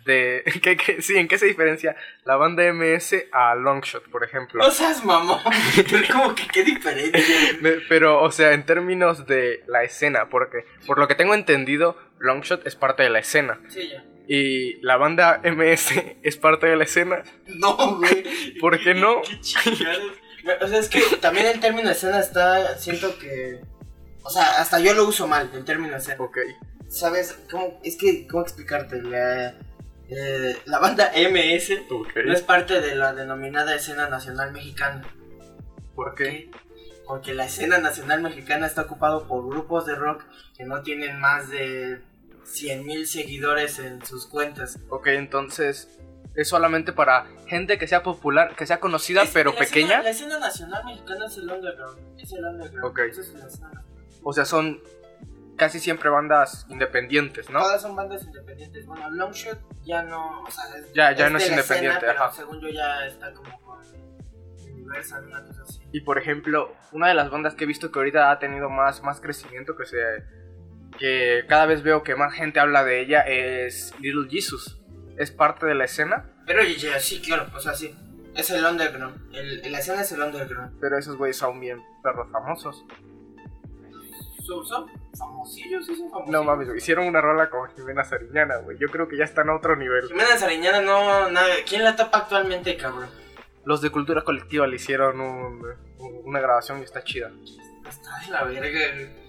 de... 0.05 0.43
¿qué, 0.61 0.77
qué- 0.77 1.01
sí, 1.01 1.17
¿en 1.17 1.27
qué 1.27 1.37
se 1.37 1.45
diferencia 1.45 1.95
la 2.25 2.35
banda 2.35 2.63
MS 2.73 3.15
a 3.31 3.55
Longshot, 3.55 4.09
por 4.09 4.23
ejemplo? 4.23 4.63
No 4.63 4.71
seas 4.71 5.03
mamón. 5.05 5.39
Pero 5.89 6.03
como 6.13 6.35
que 6.35 6.47
qué 6.47 6.63
diferencia. 6.63 7.35
Pero, 7.89 8.21
o 8.21 8.31
sea, 8.31 8.53
en 8.53 8.65
términos 8.65 9.27
de 9.27 9.63
la 9.67 9.83
escena, 9.83 10.29
porque 10.29 10.65
por 10.85 10.97
lo 10.99 11.07
que 11.07 11.15
tengo 11.15 11.33
entendido, 11.33 11.97
Longshot 12.19 12.65
es 12.67 12.75
parte 12.75 13.03
de 13.03 13.09
la 13.09 13.19
escena. 13.19 13.59
Sí, 13.69 13.89
ya. 13.89 14.03
Y 14.27 14.75
la 14.81 14.97
banda 14.97 15.41
MS 15.43 15.93
es 16.23 16.37
parte 16.37 16.67
de 16.67 16.75
la 16.77 16.83
escena. 16.85 17.23
No, 17.47 17.97
güey. 17.97 18.23
¿Por 18.59 18.79
qué 18.79 18.93
no? 18.93 19.21
Qué 19.23 19.39
chingados. 19.41 20.11
O 20.61 20.67
sea, 20.67 20.79
es 20.79 20.89
que 20.89 21.01
también 21.19 21.45
el 21.47 21.59
término 21.59 21.89
escena 21.89 22.19
está. 22.19 22.77
Siento 22.77 23.17
que. 23.19 23.59
O 24.23 24.29
sea, 24.29 24.59
hasta 24.61 24.79
yo 24.79 24.93
lo 24.93 25.05
uso 25.05 25.27
mal, 25.27 25.49
el 25.53 25.65
término 25.65 25.97
escena. 25.97 26.23
Ok. 26.23 26.37
¿Sabes? 26.87 27.39
¿Cómo? 27.49 27.79
Es 27.83 27.97
que, 27.97 28.27
¿cómo 28.27 28.43
explicarte? 28.43 29.01
La, 29.01 29.55
eh, 30.11 30.57
la 30.65 30.79
banda 30.79 31.11
MS 31.15 31.69
no 32.25 32.33
es 32.33 32.41
parte 32.41 32.81
de 32.81 32.95
la 32.95 33.13
denominada 33.13 33.73
escena 33.75 34.09
nacional 34.09 34.51
mexicana. 34.51 35.01
¿Por 35.95 36.15
qué? 36.15 36.51
Porque 37.07 37.33
la 37.33 37.45
escena 37.45 37.77
nacional 37.77 38.21
mexicana 38.21 38.67
está 38.67 38.81
ocupado 38.83 39.27
por 39.27 39.47
grupos 39.47 39.85
de 39.85 39.95
rock 39.95 40.23
que 40.57 40.65
no 40.65 40.81
tienen 40.81 41.19
más 41.19 41.49
de 41.49 42.01
100.000 42.45 43.05
seguidores 43.05 43.79
en 43.79 44.05
sus 44.05 44.27
cuentas. 44.27 44.79
Ok, 44.89 45.07
entonces 45.07 45.97
es 46.35 46.47
solamente 46.47 46.93
para 46.93 47.27
gente 47.47 47.77
que 47.77 47.87
sea 47.87 48.03
popular, 48.03 48.55
que 48.55 48.65
sea 48.65 48.79
conocida 48.79 49.23
Es- 49.23 49.31
pero 49.33 49.51
la 49.53 49.59
pequeña. 49.59 49.87
Escena, 49.99 50.03
la 50.03 50.09
escena 50.09 50.39
nacional 50.39 50.85
mexicana 50.85 51.25
es 51.25 51.37
el 51.37 51.49
underground. 51.49 51.99
Es 52.19 52.31
el 52.33 52.45
underground. 52.45 52.85
Ok. 52.85 52.99
Eso 53.09 53.21
es 53.21 53.33
la 53.33 53.47
escena. 53.47 53.83
O 54.23 54.33
sea, 54.33 54.45
son 54.45 54.81
casi 55.61 55.79
siempre 55.79 56.09
bandas 56.09 56.65
independientes, 56.69 57.47
¿no? 57.51 57.59
Todas 57.59 57.83
son 57.83 57.95
bandas 57.95 58.23
independientes. 58.23 58.83
Bueno, 58.87 59.11
Longshot 59.11 59.59
ya 59.83 60.01
no. 60.01 60.41
O 60.41 60.49
sea, 60.49 60.63
es- 60.75 60.91
Ya- 60.93 61.11
ya 61.11 61.29
no 61.29 61.37
es 61.37 61.47
independiente, 61.47 61.97
escena, 61.97 61.99
pero 61.99 62.23
ajá. 62.23 62.31
según 62.31 62.59
yo 62.61 62.69
ya 62.69 63.05
está 63.05 63.31
como 63.31 63.61
con 63.61 63.79
Universal, 64.73 65.27
una 65.27 65.45
cosa 65.45 65.61
así. 65.61 65.79
Y 65.91 66.01
por 66.01 66.17
ejemplo, 66.17 66.73
una 66.91 67.09
de 67.09 67.13
las 67.13 67.29
bandas 67.29 67.53
que 67.53 67.65
he 67.65 67.67
visto 67.67 67.91
que 67.91 67.99
ahorita 67.99 68.31
ha 68.31 68.39
tenido 68.39 68.71
más, 68.71 69.03
más 69.03 69.21
crecimiento, 69.21 69.75
que 69.77 69.85
se 69.85 69.97
que 70.97 71.45
cada 71.47 71.67
vez 71.67 71.83
veo 71.83 72.01
que 72.01 72.15
más 72.15 72.33
gente 72.33 72.59
habla 72.59 72.83
de 72.83 72.99
ella, 73.01 73.21
es 73.21 73.93
Little 73.99 74.27
Jesus. 74.31 74.81
Es 75.17 75.29
parte 75.29 75.67
de 75.67 75.75
la 75.75 75.85
escena, 75.85 76.25
Pero 76.47 76.63
ya, 76.63 76.99
sí, 76.99 77.21
claro, 77.21 77.45
o 77.55 77.59
sea, 77.59 77.75
sí. 77.75 77.95
Es 78.35 78.49
el 78.49 78.65
underground. 78.65 79.15
El, 79.35 79.71
la 79.71 79.77
escena 79.79 80.01
es 80.01 80.11
el 80.11 80.21
underground. 80.21 80.79
pero 80.81 80.97
esos 80.97 81.17
güeyes 81.17 81.37
son 81.37 81.59
bien 81.59 81.79
perros 82.01 82.31
famosos. 82.31 82.83
¿Son, 84.63 84.87
famosillos? 85.17 85.85
¿Sí 85.85 85.95
son 85.95 86.09
famosillos? 86.09 86.31
No 86.31 86.43
mames, 86.43 86.67
güey, 86.67 86.77
hicieron 86.79 87.07
una 87.07 87.21
rola 87.21 87.49
con 87.49 87.69
Jimena 87.75 88.03
Sariñana, 88.03 88.57
güey. 88.57 88.77
Yo 88.77 88.87
creo 88.89 89.07
que 89.07 89.17
ya 89.17 89.23
están 89.23 89.49
a 89.49 89.55
otro 89.55 89.75
nivel. 89.75 90.07
Jimena 90.07 90.37
Sariñana 90.37 90.81
no, 90.81 91.29
nada. 91.29 91.47
¿Quién 91.67 91.83
la 91.83 91.95
tapa 91.95 92.19
actualmente, 92.19 92.75
cabrón? 92.77 93.09
Los 93.65 93.81
de 93.81 93.89
Cultura 93.91 94.23
Colectiva 94.23 94.67
le 94.67 94.75
hicieron 94.77 95.19
un- 95.21 95.63
un- 95.99 96.21
una 96.25 96.39
grabación 96.39 96.79
y 96.79 96.83
está 96.83 97.03
chida. 97.03 97.31
Está 97.87 98.09
de 98.25 98.31
la 98.31 98.43
verga, 98.45 98.79
güey. 98.95 99.21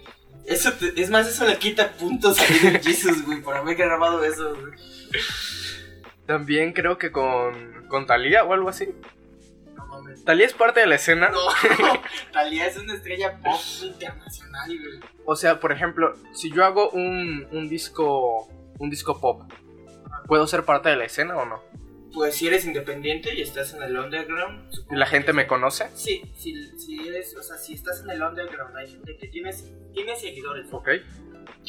Eso 0.47 0.73
te- 0.73 1.01
es 1.01 1.09
más, 1.11 1.29
eso 1.29 1.47
le 1.47 1.57
quita 1.59 1.93
puntos 1.93 2.39
a 2.41 2.45
Jesus, 2.83 3.25
güey, 3.25 3.41
por 3.43 3.55
haber 3.57 3.77
grabado 3.77 4.25
eso, 4.25 4.55
güey. 4.57 4.73
También 6.27 6.73
creo 6.73 6.99
que 6.99 7.11
con, 7.13 7.87
con 7.89 8.07
Talía 8.07 8.45
o 8.45 8.53
algo 8.53 8.69
así. 8.69 8.89
Mames. 9.93 10.25
Talía 10.25 10.47
es 10.47 10.55
parte 10.55 10.81
de 10.81 10.87
la 10.87 10.97
escena. 10.97 11.29
No, 11.29 11.41
Talía 12.33 12.67
es 12.67 12.77
una 12.77 12.95
estrella 12.95 13.39
pop 13.39 13.61
internacional, 13.83 14.69
güey. 14.69 15.01
O 15.25 15.37
sea, 15.37 15.61
por 15.61 15.73
ejemplo, 15.73 16.15
si 16.33 16.51
yo 16.51 16.65
hago 16.65 16.91
un, 16.91 17.47
un 17.53 17.69
disco 17.69 18.49
un 18.83 18.91
disco 18.91 19.21
pop, 19.21 19.43
¿puedo 20.27 20.47
ser 20.47 20.65
parte 20.65 20.89
de 20.89 20.97
la 20.97 21.05
escena 21.05 21.37
o 21.37 21.47
no? 21.47 21.63
Pues 22.13 22.35
si 22.35 22.47
eres 22.47 22.67
independiente 22.67 23.35
y 23.35 23.41
estás 23.41 23.73
en 23.75 23.83
el 23.83 23.97
underground. 23.97 24.71
¿Y 24.91 24.97
la 24.97 25.07
gente 25.07 25.33
me 25.33 25.47
conoce? 25.47 25.89
Sí, 25.95 26.23
si, 26.37 26.79
si 26.79 27.09
eres, 27.09 27.35
o 27.37 27.43
sea, 27.43 27.57
si 27.57 27.75
estás 27.75 28.03
en 28.03 28.11
el 28.11 28.23
underground, 28.23 28.77
hay 28.77 28.91
gente 28.91 29.17
que 29.17 29.29
tienes, 29.29 29.71
tiene 29.95 30.15
seguidores. 30.17 30.67
Ok. 30.73 30.89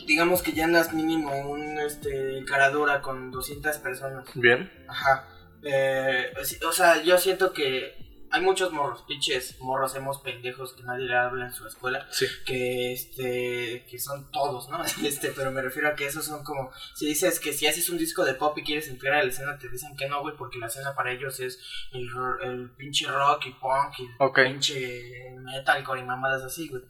Digamos 0.06 0.42
que 0.42 0.51
ya 0.51 0.65
andas 0.65 0.92
mínimo 0.92 1.32
un, 1.50 1.80
este, 1.80 2.39
encaradura 2.39 3.01
con 3.01 3.32
200 3.32 3.77
personas. 3.77 4.27
Bien. 4.34 4.70
Ajá. 4.88 5.30
Eh, 5.63 6.34
o 6.68 6.72
sea, 6.74 7.01
yo 7.03 7.18
siento 7.18 7.53
que 7.53 8.02
hay 8.34 8.42
muchos 8.42 8.72
morros, 8.74 9.04
pinches 9.04 9.60
morros, 9.62 9.96
hemos 9.96 10.20
pendejos 10.22 10.74
que 10.74 10.82
nadie 10.84 11.06
le 11.06 11.16
habla 11.16 11.46
en 11.46 11.54
su 11.54 11.68
escuela, 11.68 12.08
Sí. 12.12 12.25
que 12.46 12.92
este, 12.92 13.86
que 13.90 14.00
son 14.00 14.30
todos, 14.32 14.70
¿no? 14.70 14.80
Este, 15.04 15.32
pero 15.32 15.52
me 15.52 15.62
refiero 15.62 15.88
a 15.90 15.96
que 15.96 16.08
esos 16.08 16.25
son 16.25 16.44
como, 16.44 16.72
si 16.96 17.06
dices 17.06 17.40
que 17.40 17.54
si 17.54 17.68
haces 17.68 17.90
un 17.90 17.98
disco 17.98 18.25
de 18.25 18.34
pop 18.34 18.58
y 18.58 18.63
quieres 18.63 18.88
entrar 18.88 19.13
a 19.13 19.24
la 19.24 19.30
escena, 19.30 19.58
te 19.58 19.70
dicen 19.70 19.96
que 19.96 20.08
no, 20.10 20.22
güey, 20.22 20.36
porque 20.36 20.58
la 20.58 20.68
escena 20.68 20.96
para 20.96 21.12
ellos 21.12 21.40
es 21.40 21.60
el, 21.92 22.10
el 22.42 22.72
pinche 22.72 23.08
rock 23.08 23.46
y 23.46 23.52
punk 23.52 24.00
y 24.00 24.08
Ok. 24.20 24.40
pinche 24.44 25.32
metalcore 25.40 26.02
y 26.02 26.04
mamadas 26.04 26.42
así, 26.44 26.68
güey. 26.70 26.82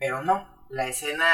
Pero 0.00 0.22
no, 0.22 0.66
la 0.70 0.86
escena 0.88 1.26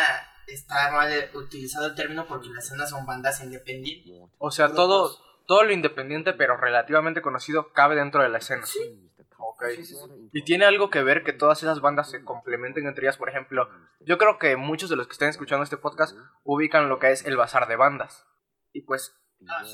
está 0.47 0.91
mal 0.91 1.11
utilizado 1.35 1.87
el 1.87 1.95
término 1.95 2.27
porque 2.27 2.49
la 2.49 2.59
escena 2.59 2.87
son 2.87 3.07
bandas 3.07 3.41
independientes. 3.43 4.13
O 4.39 4.51
sea, 4.51 4.73
todo, 4.73 5.17
todo 5.47 5.63
lo 5.63 5.73
independiente 5.73 6.33
pero 6.33 6.57
relativamente 6.57 7.23
conocido 7.23 7.73
cabe 7.73 7.95
dentro 7.95 8.23
de 8.23 8.29
la 8.31 8.39
escena. 8.39 8.67
Sí. 8.67 9.04
Ok. 9.47 9.65
Sí, 9.77 9.85
sí, 9.85 9.95
sí. 9.95 10.29
Y 10.33 10.43
tiene 10.45 10.65
algo 10.65 10.91
que 10.91 11.03
ver 11.03 11.23
que 11.23 11.33
todas 11.33 11.63
esas 11.63 11.81
bandas 11.81 12.11
se 12.11 12.25
complementen 12.25 12.87
entre 12.87 13.05
ellas. 13.05 13.17
Por 13.19 13.29
ejemplo, 13.29 13.69
yo 14.01 14.19
creo 14.19 14.39
que 14.39 14.57
muchos 14.57 14.91
de 14.91 14.97
los 14.97 15.07
que 15.07 15.13
estén 15.13 15.29
escuchando 15.29 15.63
este 15.65 15.77
podcast 15.77 16.17
ubican 16.43 16.89
lo 16.89 16.99
que 16.99 17.11
es 17.13 17.25
el 17.27 17.37
bazar 17.37 17.69
de 17.69 17.77
bandas. 17.77 18.27
Y 18.73 18.83
pues, 18.83 19.17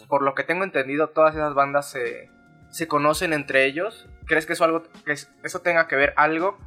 por 0.08 0.22
lo 0.22 0.34
que 0.34 0.44
tengo 0.44 0.64
entendido, 0.64 1.10
todas 1.10 1.34
esas 1.34 1.54
bandas 1.54 1.90
se, 1.90 2.28
se 2.70 2.88
conocen 2.88 3.32
entre 3.32 3.64
ellos. 3.66 4.08
¿Crees 4.26 4.46
que 4.46 4.52
eso, 4.54 4.64
algo, 4.64 4.82
que 5.04 5.12
es- 5.12 5.32
eso 5.44 5.60
tenga 5.60 5.86
que 5.88 5.96
ver 5.96 6.12
algo 6.16 6.58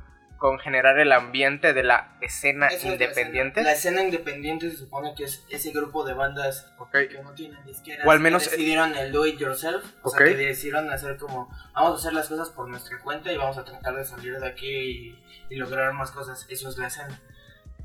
con 0.43 0.59
generar 0.59 0.99
el 0.99 1.13
ambiente 1.13 1.71
de 1.71 1.83
la 1.83 2.17
escena 2.19 2.67
Eso 2.67 2.75
es 2.79 2.83
la 2.83 2.91
independiente? 2.91 3.61
escena. 3.61 3.69
La 3.69 3.71
escena 3.77 4.01
independiente 4.03 4.69
se 4.71 4.75
supone 4.75 5.15
que 5.15 5.23
es 5.23 5.45
ese 5.49 5.71
grupo 5.71 6.03
de 6.03 6.13
bandas 6.13 6.69
Ok. 6.79 6.91
que 6.91 7.21
no 7.23 7.31
tienen 7.31 7.63
disqueras. 7.63 8.05
O 8.05 8.11
al 8.11 8.19
menos- 8.19 8.43
que 8.43 8.49
decidieron 8.49 8.93
el 8.93 9.13
do 9.13 9.25
it 9.25 9.39
yourself. 9.39 9.85
O 10.01 10.09
Ok. 10.09 10.17
sea, 10.17 10.27
que 10.27 10.35
decidieron 10.35 10.91
hacer 10.91 11.15
como, 11.15 11.49
vamos 11.73 11.93
a 11.93 11.95
hacer 11.95 12.11
las 12.11 12.27
cosas 12.27 12.49
por 12.49 12.67
nuestra 12.67 12.99
cuenta 12.99 13.31
y 13.31 13.37
vamos 13.37 13.57
a 13.57 13.63
tratar 13.63 13.95
de 13.95 14.03
salir 14.03 14.37
de 14.37 14.45
aquí 14.45 14.67
y, 14.69 15.23
y 15.49 15.55
lograr 15.55 15.93
más 15.93 16.11
cosas. 16.11 16.45
Eso 16.49 16.67
es 16.67 16.77
la 16.77 16.87
escena. 16.87 17.21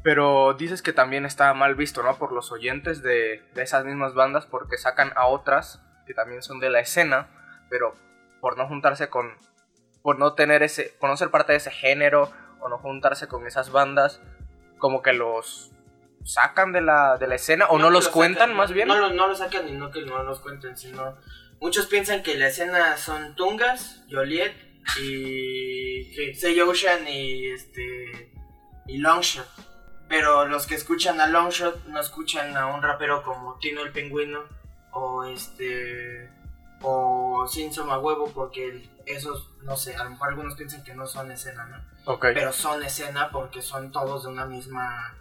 Pero 0.03 0.55
dices 0.55 0.83
que 0.83 0.93
también 0.93 1.27
está 1.27 1.55
mal 1.55 1.77
visto, 1.77 2.03
¿no? 2.03 2.19
Por 2.19 2.33
los 2.33 2.51
oyentes 2.51 3.03
de, 3.05 3.41
de 3.55 3.63
esas 3.63 3.85
mismas 3.85 4.15
bandas 4.15 4.47
porque 4.47 4.79
sacan 4.79 5.13
a 5.15 5.27
otras 5.29 5.81
que 6.09 6.13
también 6.15 6.43
son 6.43 6.59
de 6.59 6.71
la 6.71 6.81
escena, 6.81 7.29
pero 7.71 7.95
por 8.41 8.59
no 8.59 8.67
juntarse 8.67 9.09
con, 9.09 9.31
por 10.03 10.19
no 10.19 10.35
tener 10.35 10.65
ese, 10.65 10.93
por 10.99 11.09
no 11.09 11.17
ser 11.17 11.31
parte 11.31 11.53
de 11.53 11.59
ese 11.59 11.71
género 11.71 12.33
o 12.61 12.69
no 12.69 12.79
juntarse 12.79 13.29
con 13.29 13.47
esas 13.47 13.71
bandas, 13.71 14.21
como 14.79 15.03
que 15.03 15.13
los 15.13 15.73
sacan 16.25 16.73
de 16.73 16.81
la, 16.81 17.17
de 17.17 17.27
la 17.27 17.37
escena 17.37 17.67
o 17.69 17.79
no, 17.79 17.91
los 17.91 18.07
lo 18.07 18.13
cuentan 18.13 18.41
sacan, 18.49 18.57
más 18.57 18.71
no- 18.71 18.75
bien. 18.75 18.89
No, 18.89 18.97
lo- 18.99 19.11
no 19.11 19.29
lo 19.29 19.35
sacan 19.35 19.69
y 19.69 19.73
no 19.73 19.91
que 19.91 20.03
no 20.03 20.23
los 20.23 20.41
cuenten, 20.41 20.77
sino... 20.77 21.17
Muchos 21.61 21.87
piensan 21.87 22.23
que 22.23 22.37
la 22.37 22.47
escena 22.49 22.97
son 22.97 23.35
Tungas, 23.35 24.05
Joliet 24.11 24.53
y... 25.01 26.15
que 26.15 26.35
Say 26.35 26.61
Ocean 26.61 27.07
y 27.09 27.47
este... 27.51 28.33
y 28.87 28.99
Longshot. 28.99 29.47
Pero 30.09 30.47
los 30.47 30.67
que 30.67 30.75
escuchan 30.77 31.21
a 31.21 31.27
Longshot 31.27 31.85
no 31.87 32.01
escuchan 32.01 32.57
a 32.57 32.67
un 32.67 32.83
rapero 32.83 33.23
como 33.25 33.59
Tino 33.59 33.83
el 33.83 33.91
Pingüino 33.93 34.45
o 34.93 35.25
este... 35.25 36.31
o 36.83 37.47
Sin 37.49 37.73
Soma 37.73 37.99
Huevo 37.99 38.31
porque 38.33 38.89
esos, 39.07 39.51
no 39.63 39.77
sé, 39.77 39.97
a 39.97 40.05
lo 40.05 40.11
mejor 40.11 40.31
algunos 40.31 40.55
piensan 40.55 40.85
que 40.85 40.95
no 40.95 41.07
son 41.07 41.31
escena, 41.31 41.65
¿no? 41.67 42.13
Ok. 42.13 42.27
pero 42.35 42.53
son 42.53 42.83
escena 42.83 43.31
porque 43.31 43.61
son 43.63 43.91
todos 43.91 44.25
de 44.25 44.31
una 44.31 44.47
misma 44.47 45.15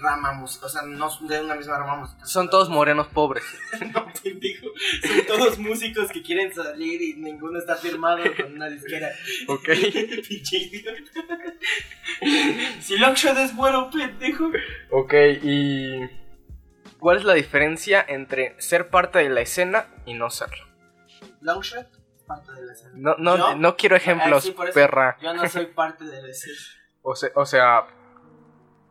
rama 0.00 0.32
musical, 0.32 0.66
o 0.66 0.70
sea, 0.70 0.82
no 0.82 1.10
son 1.10 1.28
de 1.28 1.40
una 1.40 1.54
misma 1.54 1.78
rama 1.78 1.96
musical. 1.96 2.26
Son 2.26 2.50
todos 2.50 2.68
morenos 2.68 3.08
pobres. 3.08 3.44
no, 3.94 4.06
pendejo. 4.22 4.66
Son 5.06 5.26
todos 5.26 5.58
músicos 5.58 6.10
que 6.10 6.22
quieren 6.22 6.52
salir 6.54 7.02
y 7.02 7.14
ninguno 7.14 7.58
está 7.58 7.76
firmado 7.76 8.22
con 8.36 8.54
una 8.54 8.68
disquera. 8.68 9.10
Ok. 9.46 9.68
Pinche 10.28 10.56
idiota. 10.56 11.22
si 12.80 12.98
Longshot 12.98 13.36
es 13.36 13.54
bueno, 13.54 13.90
pendejo. 13.90 14.50
Ok, 14.90 15.14
y... 15.42 16.20
¿Cuál 16.98 17.16
es 17.16 17.24
la 17.24 17.32
diferencia 17.32 18.04
entre 18.06 18.60
ser 18.60 18.90
parte 18.90 19.20
de 19.20 19.30
la 19.30 19.40
escena 19.40 19.86
y 20.04 20.12
no 20.12 20.28
serlo? 20.28 20.69
Longshot 21.40 21.86
parte 22.26 22.52
de 22.52 22.62
la 22.64 22.72
escena. 22.72 22.92
No, 22.94 23.16
no, 23.18 23.36
¿Yo? 23.36 23.56
no 23.56 23.76
quiero 23.76 23.96
ejemplos, 23.96 24.38
Ah, 24.38 24.40
sí, 24.46 24.54
eso. 24.56 24.72
perra. 24.72 25.16
Yo 25.20 25.34
no 25.34 25.48
soy 25.48 25.66
parte 25.66 26.04
de 26.04 26.22
la 26.22 26.28
escena. 26.28 26.56
O 27.02 27.16
sea, 27.16 27.30
o 27.34 27.46
sea, 27.46 27.86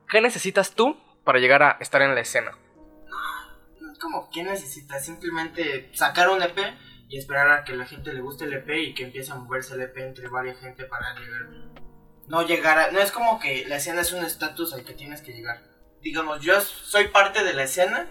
¿qué 0.09 0.19
necesitas 0.19 0.71
tú 0.73 0.97
para 1.23 1.37
llegar 1.37 1.61
a 1.61 1.77
estar 1.79 2.01
en 2.01 2.15
la 2.15 2.21
escena? 2.21 2.57
No 3.79 3.91
es 3.91 3.99
como, 3.99 4.29
¿qué 4.31 4.43
necesitas? 4.43 5.05
Simplemente 5.05 5.91
sacar 5.93 6.27
un 6.29 6.41
EP 6.41 6.57
y 7.07 7.19
esperar 7.19 7.51
a 7.51 7.63
que 7.63 7.75
la 7.75 7.85
gente 7.85 8.11
le 8.11 8.21
guste 8.21 8.45
el 8.45 8.53
EP 8.53 8.67
y 8.69 8.93
que 8.95 9.03
empiece 9.03 9.31
a 9.31 9.35
moverse 9.35 9.75
el 9.75 9.81
EP 9.81 9.95
entre 9.99 10.27
varias 10.27 10.57
gente 10.59 10.85
para 10.85 11.13
llegar. 11.13 11.49
No 12.27 12.41
llegar 12.47 12.79
a. 12.79 12.91
No 12.91 12.99
es 12.99 13.11
como 13.11 13.39
que 13.39 13.65
la 13.67 13.75
escena 13.75 14.01
es 14.01 14.11
un 14.11 14.25
estatus 14.25 14.73
al 14.73 14.83
que 14.83 14.93
tienes 14.93 15.21
que 15.21 15.31
llegar. 15.33 15.61
digamos, 16.01 16.39
yo 16.41 16.59
soy 16.61 17.09
parte 17.09 17.43
de 17.43 17.53
la 17.53 17.63
escena, 17.63 18.07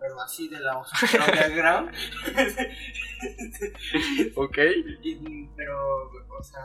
pero 0.00 0.20
así 0.20 0.48
de 0.48 0.60
la 0.60 0.78
underground. 0.78 1.90
ok. 4.36 4.58
Y- 5.02 5.48
pero, 5.56 6.10
o 6.38 6.42
sea, 6.42 6.60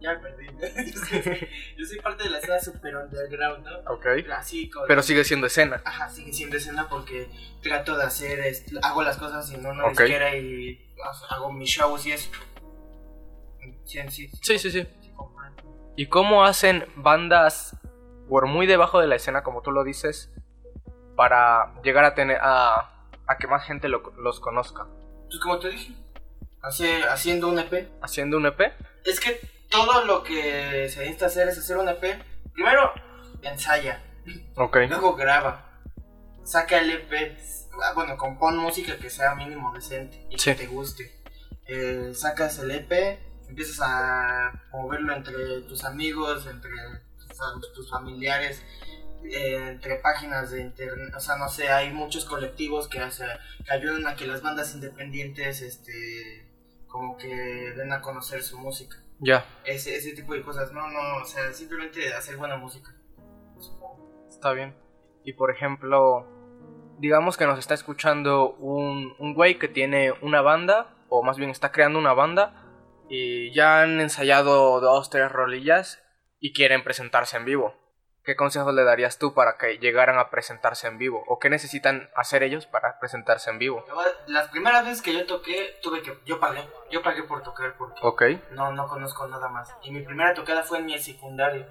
ya 0.00 0.20
perdí. 0.20 0.46
yo 1.78 1.86
soy 1.86 1.98
parte 2.00 2.24
de 2.24 2.30
la 2.30 2.38
escena 2.38 2.60
super 2.60 2.96
underground, 2.96 3.66
¿no? 3.66 3.92
Ok. 3.92 4.06
Así 4.36 4.68
con... 4.70 4.84
Pero 4.86 5.02
sigue 5.02 5.24
siendo 5.24 5.46
escena. 5.46 5.80
Ajá, 5.84 6.08
sigue 6.08 6.32
siendo 6.32 6.56
escena 6.56 6.88
porque 6.88 7.28
trato 7.62 7.96
de 7.96 8.04
hacer, 8.04 8.40
hago 8.82 9.02
las 9.02 9.16
cosas 9.16 9.50
en 9.52 9.64
una 9.66 9.84
Ok. 9.84 9.90
disquera 10.00 10.36
y 10.36 10.86
hago 11.30 11.52
mis 11.52 11.70
shows 11.70 12.06
y 12.06 12.12
eso. 12.12 12.30
Sí, 13.84 13.98
sí, 14.08 14.30
Sí, 14.42 14.58
sí, 14.58 14.70
sí. 14.70 14.86
¿Y 15.96 16.06
cómo 16.06 16.44
hacen 16.44 16.86
bandas 16.96 17.76
por 18.28 18.46
muy 18.46 18.66
debajo 18.66 19.00
de 19.00 19.06
la 19.08 19.16
escena, 19.16 19.42
como 19.42 19.60
tú 19.60 19.70
lo 19.72 19.82
dices, 19.84 20.32
para 21.20 21.74
llegar 21.82 22.06
a 22.06 22.14
tener 22.14 22.38
a, 22.40 23.04
a 23.26 23.36
que 23.38 23.46
más 23.46 23.62
gente 23.66 23.88
lo- 23.88 24.14
los 24.16 24.40
conozca? 24.40 24.86
Pues 25.26 25.38
como 25.42 25.58
te 25.58 25.68
dije, 25.68 25.92
hace- 26.62 27.02
haciendo 27.04 27.48
un 27.48 27.58
EP. 27.58 27.90
¿Haciendo 28.00 28.38
un 28.38 28.46
EP? 28.46 28.72
Es 29.04 29.20
que 29.20 29.38
todo 29.68 30.06
lo 30.06 30.22
que 30.22 30.88
se 30.88 31.00
necesita 31.00 31.26
hacer 31.26 31.48
es 31.48 31.58
hacer 31.58 31.76
un 31.76 31.90
EP. 31.90 32.24
Primero, 32.54 32.90
ensaya. 33.42 34.02
Ok. 34.56 34.78
Luego 34.88 35.14
graba. 35.14 35.66
Saca 36.42 36.78
el 36.78 36.90
EP. 36.90 37.36
ah, 37.84 37.92
Bueno, 37.94 38.16
compón 38.16 38.56
música 38.56 38.96
que 38.96 39.10
sea 39.10 39.34
mínimo 39.34 39.74
decente 39.74 40.26
y 40.30 40.38
Sí. 40.38 40.52
que 40.52 40.56
te 40.64 40.66
guste. 40.68 41.20
Eh, 41.66 42.12
sacas 42.14 42.58
el 42.60 42.70
EP, 42.70 43.18
empiezas 43.46 43.80
a 43.82 44.52
moverlo 44.72 45.12
entre 45.14 45.34
tus 45.68 45.84
amigos, 45.84 46.46
entre 46.46 46.70
tus 47.74 47.90
familiares, 47.90 48.64
eh, 49.24 49.68
entre 49.68 49.96
páginas 49.96 50.50
de 50.50 50.60
internet. 50.62 51.12
O 51.16 51.20
sea, 51.20 51.36
no 51.36 51.48
sé, 51.48 51.68
hay 51.68 51.92
muchos 51.92 52.24
colectivos 52.24 52.88
que, 52.88 52.98
hace- 53.00 53.24
que 53.64 53.72
ayudan 53.72 54.06
a 54.06 54.14
que 54.16 54.26
las 54.26 54.42
bandas 54.42 54.74
independientes, 54.74 55.60
este, 55.62 55.92
como 56.86 57.16
que 57.16 57.28
den 57.28 57.92
a 57.92 58.00
conocer 58.00 58.42
su 58.42 58.58
música. 58.58 58.96
Ya, 59.20 59.44
Ese, 59.64 59.94
ese 59.96 60.14
tipo 60.14 60.32
de 60.34 60.42
cosas. 60.42 60.72
No, 60.72 60.88
no, 60.88 61.16
o 61.22 61.24
sea, 61.26 61.52
simplemente 61.52 62.12
hacer 62.14 62.36
buena 62.36 62.56
música. 62.56 62.90
está 64.28 64.52
bien. 64.52 64.74
Y 65.24 65.34
por 65.34 65.50
ejemplo, 65.50 66.26
digamos 66.98 67.36
que 67.36 67.46
nos 67.46 67.58
está 67.58 67.74
escuchando 67.74 68.54
un, 68.54 69.14
un 69.18 69.34
güey 69.34 69.58
que 69.58 69.68
tiene 69.68 70.12
una 70.22 70.40
banda, 70.40 70.94
o 71.10 71.22
más 71.22 71.36
bien 71.36 71.50
está 71.50 71.70
creando 71.72 71.98
una 71.98 72.14
banda, 72.14 72.66
y 73.10 73.52
ya 73.52 73.82
han 73.82 74.00
ensayado 74.00 74.80
dos, 74.80 75.10
tres 75.10 75.30
rolillas 75.30 76.02
y 76.38 76.52
quieren 76.54 76.82
presentarse 76.84 77.36
en 77.36 77.44
vivo. 77.44 77.74
¿Qué 78.30 78.36
consejos 78.36 78.72
le 78.72 78.84
darías 78.84 79.18
tú 79.18 79.34
para 79.34 79.56
que 79.58 79.78
llegaran 79.78 80.16
a 80.20 80.30
presentarse 80.30 80.86
en 80.86 80.98
vivo? 80.98 81.24
¿O 81.26 81.40
qué 81.40 81.50
necesitan 81.50 82.08
hacer 82.14 82.44
ellos 82.44 82.64
para 82.64 83.00
presentarse 83.00 83.50
en 83.50 83.58
vivo? 83.58 83.84
Las 84.28 84.46
primeras 84.50 84.84
veces 84.84 85.02
que 85.02 85.12
yo 85.12 85.26
toqué, 85.26 85.80
tuve 85.82 86.00
que. 86.00 86.16
Yo 86.26 86.38
pagué. 86.38 86.62
Yo 86.92 87.02
pagué 87.02 87.24
por 87.24 87.42
tocar 87.42 87.74
porque 87.76 87.98
Ok, 88.02 88.22
no, 88.52 88.70
no 88.70 88.86
conozco 88.86 89.26
nada 89.26 89.48
más. 89.48 89.74
Y 89.82 89.90
mi 89.90 90.02
primera 90.02 90.32
tocada 90.32 90.62
fue 90.62 90.78
en 90.78 90.86
mi 90.86 90.96
secundaria. 91.00 91.66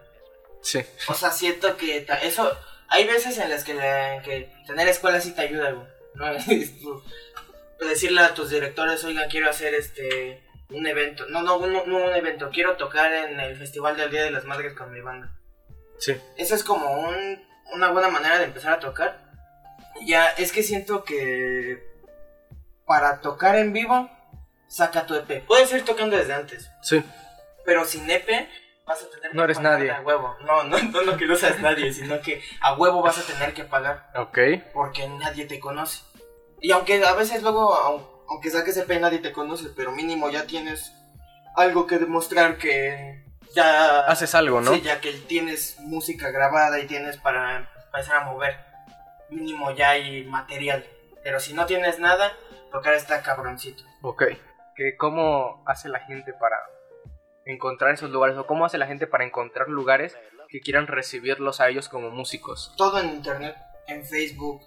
sí, 0.62 0.86
O 1.08 1.14
sea, 1.14 1.32
siento 1.32 1.78
que 1.78 2.06
eso. 2.24 2.52
Hay 2.90 3.08
veces 3.08 3.38
en 3.38 3.50
las 3.50 3.64
que, 3.64 3.76
la- 3.76 4.22
que 4.22 4.54
tener 4.68 4.86
escuela 4.90 5.22
sí 5.22 5.34
te 5.34 5.44
ayuda, 5.44 5.72
güey. 5.72 5.88
¿no? 6.16 6.26
Decirle 7.88 8.20
a 8.20 8.34
tus 8.34 8.50
directores, 8.50 9.02
oigan, 9.06 9.30
quiero 9.30 9.50
hacer 9.50 9.74
este. 9.76 10.44
Un 10.72 10.86
evento. 10.86 11.26
No, 11.30 11.42
no, 11.42 11.58
no, 11.66 11.86
no 11.86 11.96
un 12.00 12.14
evento. 12.14 12.50
Quiero 12.52 12.76
tocar 12.76 13.14
en 13.14 13.40
el 13.40 13.56
Festival 13.58 13.96
del 13.96 14.12
Día 14.12 14.24
de 14.24 14.32
las 14.32 14.44
Madres 14.44 14.74
con 14.74 14.92
mi 14.92 15.00
banda. 15.00 15.32
Sí, 16.00 16.16
Eso 16.38 16.56
es 16.56 16.64
como 16.64 16.92
un- 17.02 17.42
una 17.74 17.92
buena 17.92 18.10
manera 18.10 18.38
de 18.40 18.46
empezar 18.46 18.74
a 18.74 18.80
tocar. 18.80 19.20
Ya, 20.06 20.28
es 20.30 20.52
que 20.52 20.64
siento 20.64 21.04
que 21.04 21.84
para 22.86 23.22
tocar 23.22 23.56
en 23.58 23.74
vivo, 23.74 24.10
saca 24.68 25.06
tu 25.06 25.16
EP. 25.16 25.42
Puedes 25.48 25.72
ir 25.74 25.86
tocando 25.86 26.18
desde 26.18 26.34
antes, 26.34 26.70
sí, 26.82 27.04
pero 27.66 27.86
sin 27.86 28.10
EP 28.10 28.48
vas 28.86 29.04
a 29.04 29.10
tener 29.10 29.36
No 29.36 29.44
eres 29.44 29.58
pagar 29.58 29.74
nadie. 29.80 29.92
A 29.92 30.02
huevo. 30.02 30.36
No, 30.46 30.64
no, 30.64 30.78
no, 30.80 31.02
no 31.04 31.18
que 31.18 31.26
no 31.26 31.36
seas 31.36 31.60
nadie, 31.60 31.94
sino 31.94 32.20
que 32.22 32.42
a 32.62 32.74
huevo 32.76 33.02
vas 33.02 33.18
a 33.20 33.22
tener 33.32 33.54
que 33.54 33.64
pagar 33.64 34.10
ok, 34.16 34.38
porque 34.74 35.08
nadie 35.08 35.46
te 35.46 35.60
conoce. 35.60 36.02
Y 36.62 36.72
aunque 36.72 37.04
a 37.06 37.14
veces 37.14 37.42
luego, 37.44 37.74
au- 37.74 38.24
aunque 38.30 38.50
saques 38.50 38.76
EP, 38.78 39.00
nadie 39.00 39.20
te 39.20 39.32
conoce, 39.32 39.70
pero 39.76 39.92
mínimo 39.92 40.30
ya 40.30 40.46
tienes 40.48 40.94
algo 41.56 41.86
que 41.88 41.98
demostrar 42.00 42.58
que 42.58 43.24
ya 43.54 44.02
haces 44.02 44.36
algo, 44.36 44.62
¿no? 44.62 44.74
Sí, 44.74 44.82
ya 44.82 45.02
que 45.02 45.14
tienes 45.14 45.80
música 45.80 46.32
grabada 46.32 46.80
y 46.80 46.88
tienes 46.88 47.18
para 47.18 47.70
empezar 47.86 48.18
a 48.18 48.26
mover. 48.26 48.58
Mínimo 49.30 49.72
ya 49.72 49.92
hay 49.92 50.24
material. 50.26 50.86
Pero 51.24 51.40
si 51.40 51.54
no 51.54 51.66
tienes 51.66 52.00
nada, 52.00 52.34
tocar 52.72 52.94
está 52.94 53.22
cabroncito. 53.22 53.84
Ok. 54.02 54.24
¿Que 54.76 54.96
¿Cómo 54.98 55.64
hace 55.66 55.90
la 55.90 56.00
gente 56.00 56.34
para 56.34 56.58
encontrar 57.46 57.94
esos 57.94 58.10
lugares? 58.10 58.38
¿O 58.38 58.46
cómo 58.46 58.66
hace 58.66 58.78
la 58.78 58.88
gente 58.88 59.08
para 59.08 59.26
encontrar 59.26 59.68
lugares 59.68 60.18
que 60.48 60.62
quieran 60.62 60.88
recibirlos 60.88 61.60
a 61.60 61.70
ellos 61.70 61.90
como 61.90 62.10
músicos? 62.10 62.74
Todo 62.78 63.00
en 63.00 63.10
internet, 63.10 63.56
en 63.88 64.06
Facebook, 64.06 64.62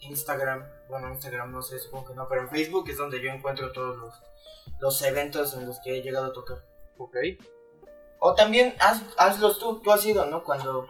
Instagram. 0.00 0.64
Bueno, 0.88 1.10
Instagram 1.10 1.52
no 1.52 1.62
sé, 1.62 1.78
supongo 1.78 2.08
que 2.08 2.14
no, 2.14 2.26
pero 2.28 2.42
en 2.42 2.48
Facebook 2.48 2.88
es 2.88 2.96
donde 2.96 3.20
yo 3.20 3.30
encuentro 3.30 3.72
todos 3.72 3.98
los, 3.98 4.22
los 4.80 5.02
eventos 5.02 5.54
en 5.54 5.66
los 5.66 5.80
que 5.80 5.98
he 5.98 6.02
llegado 6.02 6.26
a 6.26 6.32
tocar. 6.32 6.58
Ok. 6.96 7.16
O 8.20 8.34
también 8.34 8.74
haz, 8.80 9.02
hazlos 9.16 9.58
tú, 9.58 9.80
tú 9.80 9.92
has 9.92 10.04
ido, 10.04 10.26
¿no? 10.26 10.42
Cuando 10.44 10.88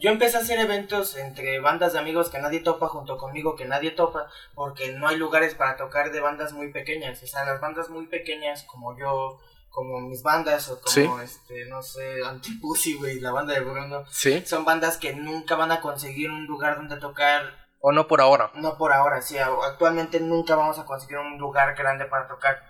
yo 0.00 0.10
empecé 0.10 0.36
a 0.36 0.40
hacer 0.40 0.58
eventos 0.60 1.16
entre 1.16 1.60
bandas 1.60 1.94
de 1.94 1.98
amigos 1.98 2.28
que 2.28 2.38
nadie 2.38 2.60
topa 2.60 2.88
junto 2.88 3.16
conmigo, 3.16 3.56
que 3.56 3.64
nadie 3.64 3.90
topa, 3.92 4.28
porque 4.54 4.92
no 4.92 5.08
hay 5.08 5.16
lugares 5.16 5.54
para 5.54 5.76
tocar 5.76 6.12
de 6.12 6.20
bandas 6.20 6.52
muy 6.52 6.70
pequeñas. 6.70 7.22
O 7.22 7.26
sea, 7.26 7.44
las 7.44 7.60
bandas 7.60 7.88
muy 7.88 8.06
pequeñas 8.06 8.64
como 8.64 8.96
yo, 8.98 9.40
como 9.70 10.00
mis 10.00 10.22
bandas, 10.22 10.68
o 10.68 10.74
como, 10.80 10.88
Sí. 10.92 11.08
este, 11.22 11.64
no 11.66 11.82
sé, 11.82 12.22
Antipussy, 12.24 12.94
güey, 12.98 13.18
la 13.20 13.30
banda 13.32 13.54
de 13.54 13.60
Bruno, 13.60 14.04
¿Sí? 14.10 14.44
son 14.44 14.64
bandas 14.64 14.98
que 14.98 15.14
nunca 15.14 15.56
van 15.56 15.72
a 15.72 15.80
conseguir 15.80 16.30
un 16.30 16.46
lugar 16.46 16.76
donde 16.76 16.96
tocar, 16.98 17.42
¿O 17.80 17.92
no 17.92 18.06
por 18.08 18.20
ahora? 18.20 18.50
no 18.54 18.76
por 18.76 18.92
ahora, 18.92 19.22
sí, 19.22 19.38
actualmente 19.38 20.20
nunca 20.20 20.54
vamos 20.56 20.78
a 20.78 20.84
conseguir 20.84 21.18
un 21.18 21.38
lugar 21.38 21.74
grande 21.76 22.06
para 22.06 22.26
tocar, 22.28 22.60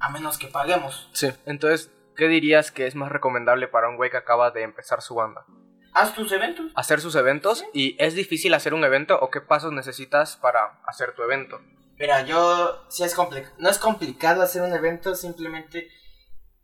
a 0.00 0.08
menos 0.10 0.38
que 0.38 0.46
paguemos. 0.46 1.08
Sí. 1.12 1.32
Entonces, 1.44 1.90
¿qué 2.16 2.28
dirías 2.28 2.70
que 2.70 2.86
es 2.86 2.94
más 2.94 3.10
recomendable 3.10 3.68
para 3.68 3.88
un 3.88 3.96
güey 3.96 4.10
que 4.10 4.16
acaba 4.16 4.50
de 4.50 4.62
empezar 4.62 5.02
su 5.02 5.14
banda? 5.14 5.44
Haz 5.92 6.14
tus 6.14 6.32
eventos. 6.32 6.72
Hacer 6.74 7.00
sus 7.00 7.14
eventos 7.14 7.64
y 7.72 7.96
es 8.02 8.14
difícil 8.14 8.52
hacer 8.54 8.74
un 8.74 8.84
evento 8.84 9.18
o 9.20 9.30
qué 9.30 9.40
pasos 9.40 9.72
necesitas 9.72 10.36
para 10.36 10.80
hacer 10.86 11.14
tu 11.14 11.22
evento. 11.22 11.60
Mira, 11.98 12.22
yo 12.22 12.84
sí 12.88 13.04
es 13.04 13.14
complicado. 13.14 13.54
No 13.58 13.68
es 13.68 13.78
complicado 13.78 14.42
hacer 14.42 14.62
un 14.62 14.72
evento, 14.72 15.14
simplemente 15.14 15.88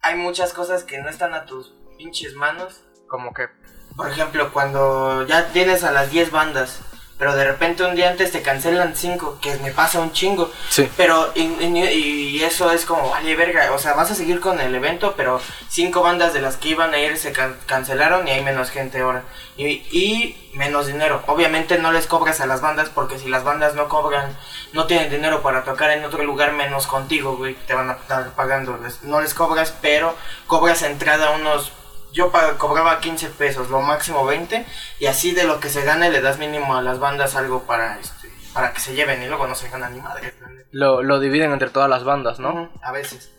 hay 0.00 0.16
muchas 0.16 0.52
cosas 0.52 0.82
que 0.82 0.98
no 0.98 1.08
están 1.08 1.34
a 1.34 1.46
tus 1.46 1.74
pinches 1.96 2.34
manos. 2.34 2.82
Como 3.06 3.32
que, 3.32 3.48
Por 3.96 4.10
ejemplo, 4.10 4.52
cuando 4.52 5.26
ya 5.26 5.52
tienes 5.52 5.84
a 5.84 5.92
las 5.92 6.10
10 6.10 6.30
bandas, 6.30 6.80
pero 7.20 7.36
de 7.36 7.44
repente 7.44 7.84
un 7.84 7.94
día 7.94 8.10
antes 8.10 8.32
te 8.32 8.42
cancelan 8.42 8.96
5, 8.96 9.38
que 9.40 9.54
me 9.58 9.70
pasa 9.70 10.00
un 10.00 10.10
chingo. 10.12 10.50
sí, 10.70 10.88
Pero, 10.96 11.30
y, 11.36 11.42
y- 11.42 12.28
y 12.40 12.42
eso 12.42 12.72
es 12.72 12.84
como, 12.86 13.10
vale, 13.10 13.36
verga, 13.36 13.70
o 13.72 13.78
sea, 13.78 13.92
vas 13.92 14.10
a 14.10 14.14
seguir 14.16 14.40
con 14.40 14.58
el 14.60 14.74
evento, 14.74 15.14
pero 15.16 15.40
cinco 15.68 16.00
bandas 16.02 16.32
de 16.32 16.40
las 16.40 16.56
que 16.56 16.70
iban 16.70 16.92
a 16.94 16.98
ir 16.98 17.16
se 17.18 17.30
can- 17.32 17.56
cancelaron 17.66 18.26
y 18.26 18.32
hay 18.32 18.42
menos 18.42 18.70
gente 18.70 19.00
ahora. 19.00 19.22
Y, 19.56 19.66
y 19.92 20.50
menos 20.54 20.86
dinero. 20.86 21.22
Obviamente 21.26 21.76
no 21.78 21.92
les 21.92 22.06
cobras 22.06 22.40
a 22.40 22.46
las 22.46 22.62
bandas 22.62 22.88
porque 22.88 23.18
si 23.18 23.28
las 23.28 23.44
bandas 23.44 23.74
no 23.74 23.88
cobran, 23.88 24.34
no 24.72 24.86
tienen 24.86 25.10
dinero 25.10 25.42
para 25.42 25.62
tocar 25.64 25.90
en 25.90 26.02
otro 26.04 26.24
lugar 26.24 26.52
menos 26.52 26.86
contigo, 26.86 27.36
güey, 27.36 27.54
te 27.66 27.74
van 27.74 27.90
a 27.90 27.94
estar 27.94 28.30
pagando. 28.30 28.78
No 29.02 29.20
les 29.20 29.34
cobras, 29.34 29.74
pero 29.82 30.16
cobras 30.46 30.80
entrada 30.82 31.30
unos... 31.32 31.72
Yo 32.12 32.32
cobraba 32.58 33.00
15 33.00 33.28
pesos, 33.30 33.70
lo 33.70 33.80
máximo 33.80 34.24
20, 34.24 34.66
y 34.98 35.06
así 35.06 35.32
de 35.32 35.44
lo 35.44 35.60
que 35.60 35.68
se 35.68 35.84
gane 35.84 36.10
le 36.10 36.20
das 36.20 36.38
mínimo 36.38 36.76
a 36.76 36.82
las 36.82 36.98
bandas 36.98 37.36
algo 37.36 37.62
para 37.62 37.98
este 38.00 38.20
para 38.52 38.72
que 38.72 38.80
se 38.80 38.94
lleven 38.94 39.22
y 39.22 39.28
luego 39.28 39.46
no 39.46 39.54
se 39.54 39.68
ganan 39.68 39.94
ni 39.94 40.00
madre. 40.00 40.34
lo, 40.70 41.02
lo 41.02 41.20
dividen 41.20 41.52
entre 41.52 41.70
todas 41.70 41.88
las 41.88 42.04
bandas, 42.04 42.40
¿no? 42.40 42.70
A 42.82 42.92
veces. 42.92 43.32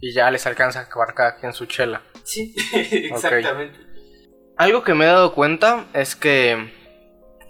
Y 0.00 0.12
ya 0.12 0.30
les 0.30 0.46
alcanza 0.46 0.80
a 0.80 0.82
acabar 0.82 1.14
cada 1.14 1.36
quien 1.36 1.52
su 1.52 1.66
chela. 1.66 2.02
Sí, 2.24 2.54
exactamente. 2.72 3.78
Algo 4.56 4.82
que 4.84 4.94
me 4.94 5.04
he 5.04 5.08
dado 5.08 5.34
cuenta 5.34 5.86
es 5.92 6.14
que 6.16 6.72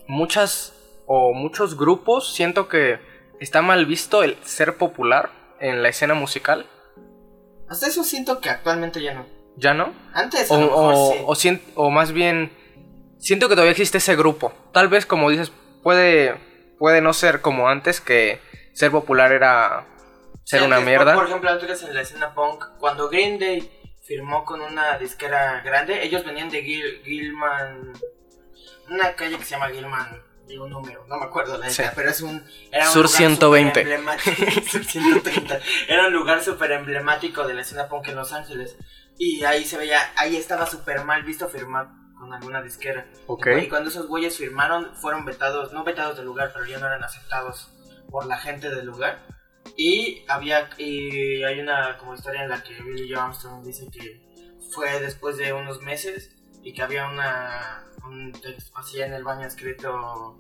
muchas 0.07 0.73
o 1.07 1.35
muchos 1.35 1.77
grupos 1.77 2.35
siento 2.35 2.69
que 2.69 2.99
está 3.41 3.63
mal 3.63 3.87
visto 3.87 4.23
el 4.23 4.37
ser 4.43 4.77
popular 4.77 5.31
en 5.61 5.83
la 5.83 5.89
escena 5.89 6.15
musical. 6.15 6.67
Hasta 7.69 7.89
eso 7.89 8.05
siento 8.05 8.41
que 8.41 8.51
actualmente 8.51 9.03
ya 9.03 9.15
no. 9.15 9.27
¿Ya 9.57 9.75
no? 9.75 9.93
Antes 10.13 10.51
a 10.51 10.55
O, 10.55 10.61
lo 10.61 10.67
mejor 10.67 10.95
o, 11.27 11.35
sí. 11.35 11.63
o 11.75 11.91
más 11.91 12.13
bien, 12.13 12.53
siento 13.19 13.49
que 13.49 13.55
todavía 13.55 13.71
existe 13.73 13.99
ese 13.99 14.17
grupo. 14.17 14.53
Tal 14.73 14.89
vez, 14.89 15.07
como 15.07 15.31
dices, 15.31 15.53
puede, 15.83 16.35
puede 16.79 17.01
no 17.01 17.13
ser 17.13 17.41
como 17.41 17.69
antes, 17.69 18.01
que 18.01 18.41
ser 18.73 18.91
popular 18.91 19.33
era 19.33 19.87
ser 20.45 20.61
Sí, 20.61 20.67
una 20.67 20.81
mierda. 20.81 21.15
Por, 21.15 21.27
ejemplo, 21.27 21.51
antes 21.51 21.83
en 21.83 21.95
la 21.95 22.01
escena 22.03 22.35
punk, 22.35 22.65
cuando 22.79 23.09
Green 23.09 23.39
Day 23.39 23.71
firmó 24.07 24.45
con 24.45 24.61
una 24.61 24.99
disquera 24.99 25.61
grande, 25.65 26.03
ellos 26.05 26.25
venían 26.25 26.51
de 26.51 26.63
Gil- 26.63 27.03
Gilman. 27.05 27.93
una 28.91 29.15
calle 29.15 29.39
que 29.39 29.45
se 29.45 29.53
llama 29.53 29.69
Gilman, 29.71 30.21
digo 30.47 30.65
un 30.67 30.71
número, 30.73 31.07
no 31.09 31.17
me 31.17 31.25
acuerdo 31.25 31.57
la 31.57 31.71
Sí. 31.71 31.81
neta, 31.81 31.95
pero 31.97 32.11
es 32.11 32.21
un... 32.21 32.45
Era 32.71 32.87
un 32.89 32.93
Sur 32.93 33.05
lugar 33.05 33.17
120. 33.17 33.81
súper 33.81 33.99
emblemático- 34.01 34.61
Sur 34.71 34.85
130. 34.85 35.59
Era 35.89 36.07
un 36.09 36.13
lugar 36.13 36.43
súper 36.43 36.73
emblemático 36.73 37.47
de 37.47 37.55
la 37.55 37.63
escena 37.63 37.89
punk 37.89 38.09
en 38.09 38.17
Los 38.17 38.33
Ángeles. 38.35 38.77
Y 39.19 39.45
ahí 39.45 39.65
se 39.65 39.79
veía, 39.79 40.13
ahí 40.17 40.37
estaba 40.37 40.67
súper 40.67 41.05
mal 41.05 41.23
visto 41.23 41.49
firmar 41.49 41.89
con 42.19 42.33
alguna 42.33 42.63
disquera. 42.63 43.07
Ok. 43.27 43.47
Y 43.63 43.69
cuando 43.69 43.91
esos 43.91 44.07
güeyes 44.07 44.37
firmaron, 44.37 44.95
fueron 44.97 45.25
vetados, 45.25 45.73
no 45.73 45.85
vetados 45.85 46.17
del 46.17 46.27
lugar, 46.27 46.51
pero 46.53 46.67
ya 46.67 46.79
no 46.79 46.87
eran 46.87 47.05
aceptados 47.05 47.71
por 48.11 48.27
la 48.27 48.39
gente 48.39 48.71
del 48.71 48.87
lugar. 48.87 49.27
Y 49.77 50.25
había, 50.29 50.71
y 50.79 51.43
hay 51.43 51.61
una 51.61 51.97
como 51.99 52.15
historia 52.15 52.43
en 52.43 52.51
la 52.51 52.63
que 52.63 52.75
Billy 52.83 53.13
Joe 53.13 53.23
Armstrong 53.23 53.65
dice 53.65 53.89
que 53.91 54.23
fue 54.73 55.01
después 55.01 55.37
de 55.37 55.53
unos 55.53 55.81
meses 55.81 56.31
y 56.63 56.73
que 56.73 56.83
había 56.83 57.07
una, 57.09 57.85
un 58.05 58.33
texto 58.33 58.77
así 58.79 59.01
en 59.01 59.13
el 59.13 59.25
baño 59.25 59.47
escrito 59.47 60.39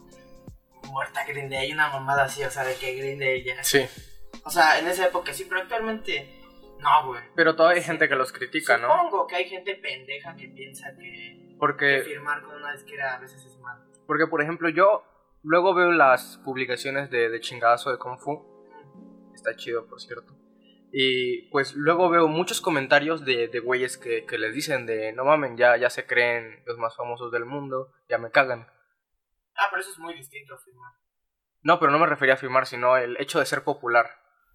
muerta 0.84 1.24
Green 1.26 1.48
Day, 1.48 1.72
una 1.72 1.88
mamada 1.88 2.24
así, 2.24 2.42
o 2.44 2.50
sea, 2.50 2.64
de 2.64 2.74
que 2.76 2.94
Green 2.94 3.18
Day 3.18 3.42
ya... 3.44 3.62
Sí. 3.64 3.86
O 4.44 4.50
sea, 4.50 4.78
en 4.78 4.86
esa 4.86 5.06
época 5.06 5.32
sí, 5.32 5.46
pero 5.48 5.62
actualmente 5.62 6.43
no, 6.84 7.06
güey. 7.08 7.22
Pero 7.34 7.56
todavía 7.56 7.78
hay 7.80 7.84
gente 7.84 8.08
que 8.08 8.14
los 8.14 8.32
critica, 8.32 8.76
¿no? 8.78 8.88
Supongo 8.88 9.26
que 9.26 9.36
hay 9.36 9.48
gente 9.48 9.74
pendeja 9.76 10.36
que 10.36 10.48
piensa 10.48 10.94
que, 10.96 11.48
que 11.48 11.56
Porque, 11.58 12.02
firmar 12.04 12.42
con 12.42 12.56
una 12.56 12.72
disquera 12.72 13.14
a 13.14 13.18
veces 13.18 13.44
es 13.44 13.58
malo. 13.58 13.82
porque, 14.06 14.26
por 14.26 14.40
ejemplo, 14.42 14.68
yo 14.68 15.02
luego 15.42 15.74
veo 15.74 15.90
las 15.90 16.38
publicaciones 16.44 17.10
de, 17.10 17.28
de 17.30 17.40
chingadazo 17.40 17.90
de 17.90 17.98
Kung 17.98 18.18
Fu. 18.18 18.44
Está 19.34 19.56
chido, 19.56 19.86
por 19.86 20.00
cierto. 20.00 20.32
Y 20.92 21.48
pues 21.50 21.74
luego 21.74 22.08
veo 22.08 22.28
muchos 22.28 22.60
comentarios 22.60 23.24
de, 23.24 23.48
de 23.48 23.58
güeyes 23.58 23.98
que, 23.98 24.24
que 24.26 24.38
les 24.38 24.54
dicen 24.54 24.86
de 24.86 25.12
no 25.12 25.24
mamen, 25.24 25.56
ya, 25.56 25.76
ya 25.76 25.90
se 25.90 26.06
creen 26.06 26.62
los 26.66 26.78
más 26.78 26.94
famosos 26.96 27.32
del 27.32 27.44
mundo, 27.44 27.90
ya 28.08 28.16
me 28.18 28.30
cagan. 28.30 28.68
Ah, 29.56 29.66
pero 29.70 29.82
eso 29.82 29.90
es 29.90 29.98
muy 29.98 30.14
distinto 30.14 30.54
a 30.54 30.58
firmar. 30.58 30.92
No, 31.62 31.80
pero 31.80 31.90
no 31.90 31.98
me 31.98 32.06
refería 32.06 32.34
a 32.34 32.36
firmar, 32.36 32.66
sino 32.66 32.96
el 32.96 33.16
hecho 33.20 33.40
de 33.40 33.46
ser 33.46 33.64
popular. 33.64 34.06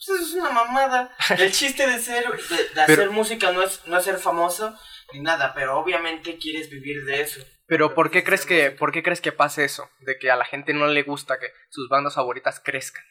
Pues 0.05 0.19
eso 0.21 0.27
es 0.29 0.33
una 0.35 0.49
mamada. 0.51 1.15
El 1.37 1.51
chiste 1.51 1.85
de 1.87 1.99
ser, 1.99 2.23
de, 2.25 2.55
de 2.57 2.63
Pero- 2.73 2.93
hacer 3.03 3.09
música 3.11 3.51
no 3.51 3.61
es, 3.63 3.85
no 3.87 3.97
es 3.97 4.05
ser 4.05 4.17
famoso 4.17 4.75
ni 5.13 5.19
nada, 5.21 5.53
pero 5.53 5.77
obviamente 5.79 6.37
quieres 6.37 6.69
vivir 6.69 7.03
de 7.05 7.21
eso. 7.21 7.41
Pero 7.65 7.93
¿por 7.93 8.09
qué 8.11 8.23
crees 8.23 8.45
que, 8.45 8.71
por 8.71 8.91
qué 8.91 9.03
crees 9.03 9.21
que 9.21 9.31
pase 9.31 9.63
eso? 9.65 9.89
De 9.99 10.17
que 10.17 10.31
a 10.31 10.35
la 10.35 10.45
gente 10.45 10.73
no 10.73 10.87
le 10.87 11.03
gusta 11.03 11.37
que 11.39 11.47
sus 11.69 11.87
bandas 11.89 12.15
favoritas 12.15 12.59
crezcan. 12.63 13.03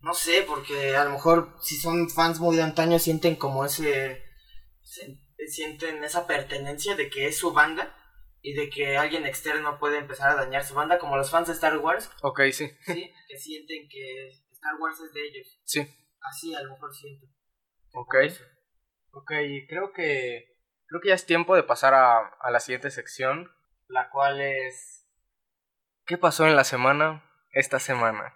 No 0.00 0.14
sé, 0.14 0.44
porque 0.46 0.94
a 0.96 1.04
lo 1.04 1.10
mejor 1.10 1.56
si 1.62 1.76
son 1.76 2.08
fans 2.10 2.38
muy 2.40 2.56
de 2.56 2.62
antaño 2.62 2.98
sienten 2.98 3.36
como 3.36 3.64
ese... 3.64 4.22
se- 4.82 5.18
sienten 5.48 6.02
esa 6.04 6.26
pertenencia 6.26 6.94
de 6.96 7.08
que 7.08 7.26
es 7.26 7.38
su 7.38 7.52
banda 7.52 7.94
y 8.42 8.52
de 8.54 8.68
que 8.68 8.96
alguien 8.98 9.24
externo 9.26 9.78
puede 9.78 9.98
empezar 9.98 10.30
a 10.30 10.34
dañar 10.34 10.64
su 10.64 10.74
banda, 10.74 10.98
como 10.98 11.16
los 11.16 11.30
fans 11.30 11.48
de 11.48 11.54
Star 11.54 11.78
Wars, 11.78 12.10
Ok, 12.22 12.40
sí, 12.52 12.68
¿sí? 12.84 13.12
que 13.28 13.38
sienten 13.38 13.88
que 13.88 14.28
Star 14.52 14.74
Wars 14.80 14.98
es 15.00 15.12
de 15.12 15.20
ellos. 15.26 15.58
sí. 15.64 15.86
Así 16.20 16.54
a 16.54 16.62
lo 16.62 16.72
mejor 16.72 16.94
siento. 16.94 17.26
Ok. 17.94 18.14
Ok, 19.10 19.32
creo 19.68 19.92
que 19.92 20.56
creo 20.86 21.00
que 21.00 21.08
ya 21.08 21.14
es 21.14 21.26
tiempo 21.26 21.54
de 21.56 21.62
pasar 21.62 21.94
a, 21.94 22.18
a 22.18 22.50
la 22.50 22.60
siguiente 22.60 22.90
sección, 22.90 23.50
la 23.88 24.10
cual 24.10 24.40
es 24.40 24.98
¿Qué 26.08 26.16
pasó 26.16 26.46
en 26.46 26.56
la 26.56 26.64
semana 26.64 27.22
esta 27.52 27.78
semana? 27.78 28.34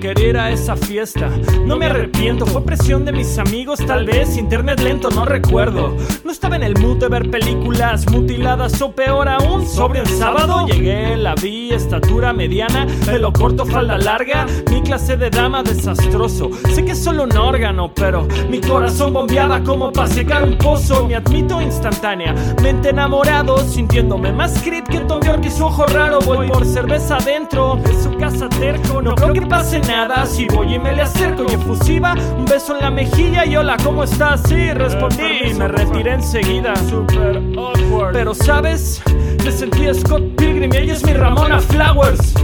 Querer 0.00 0.38
a 0.38 0.52
esa 0.52 0.76
fiesta, 0.76 1.28
no 1.66 1.76
me 1.76 1.86
arrepiento, 1.86 2.46
fue 2.46 2.62
presión 2.62 3.04
de 3.04 3.10
mis 3.10 3.36
amigos, 3.36 3.80
tal 3.84 4.06
vez 4.06 4.36
internet 4.36 4.78
lento, 4.78 5.10
no 5.10 5.24
recuerdo. 5.24 5.96
No 6.24 6.30
estaba 6.30 6.54
en 6.54 6.62
el 6.62 6.78
mood 6.78 6.98
de 6.98 7.08
ver 7.08 7.28
películas 7.28 8.08
mutiladas 8.08 8.80
o 8.80 8.92
peor 8.92 9.28
aún, 9.28 9.66
sobre 9.66 10.00
el 10.00 10.06
sábado 10.06 10.66
llegué, 10.66 11.16
la 11.16 11.34
vi, 11.34 11.72
estatura 11.72 12.32
mediana, 12.32 12.86
pelo 13.04 13.32
corto, 13.32 13.66
falda 13.66 13.98
larga, 13.98 14.46
mi 14.70 14.82
clase 14.82 15.16
de 15.16 15.30
dama 15.30 15.64
desastroso. 15.64 16.50
Sé 16.70 16.84
que 16.84 16.92
es 16.92 17.02
solo 17.02 17.24
un 17.24 17.36
órgano, 17.36 17.92
pero 17.92 18.26
mi 18.48 18.60
corazón 18.60 19.12
bombeaba 19.12 19.64
como 19.64 19.92
para 19.92 20.08
secar 20.08 20.44
un 20.44 20.56
pozo, 20.58 21.08
me 21.08 21.16
admito 21.16 21.60
instantánea, 21.60 22.34
mente 22.62 22.90
enamorado, 22.90 23.58
sintiéndome 23.58 24.32
más 24.32 24.62
creep 24.62 24.86
que 24.86 25.00
Tom 25.00 25.20
York 25.22 25.42
y 25.44 25.50
su 25.50 25.64
ojo 25.64 25.86
raro, 25.86 26.20
voy 26.20 26.46
por 26.46 26.64
cerveza 26.64 27.16
adentro 27.16 27.80
de 27.84 28.00
su 28.00 28.16
casa 28.16 28.48
terco, 28.48 29.02
no 29.02 29.16
creo 29.16 29.32
que 29.32 29.42
pase 29.42 29.80
nada 29.88 30.26
si 30.26 30.44
voy 30.46 30.74
y 30.74 30.78
me 30.78 30.92
le 30.92 31.02
acerco 31.02 31.46
y 31.48 31.54
efusiva, 31.54 32.14
un 32.36 32.44
beso 32.44 32.76
en 32.76 32.82
la 32.82 32.90
mejilla 32.90 33.46
y 33.46 33.56
hola, 33.56 33.78
¿cómo 33.82 34.04
estás? 34.04 34.42
Sí, 34.46 34.70
respondí 34.72 35.48
y 35.50 35.54
me 35.54 35.66
retiré 35.66 36.12
enseguida, 36.12 36.76
super 36.76 37.40
awkward, 37.56 38.12
pero 38.12 38.34
sabes, 38.34 39.02
me 39.42 39.50
sentí 39.50 39.86
Scott 39.94 40.22
Pilgrim 40.36 40.70
y 40.74 40.76
ella 40.76 40.92
es 40.92 41.04
mi 41.04 41.14
Ramona 41.14 41.58
Flowers. 41.58 42.34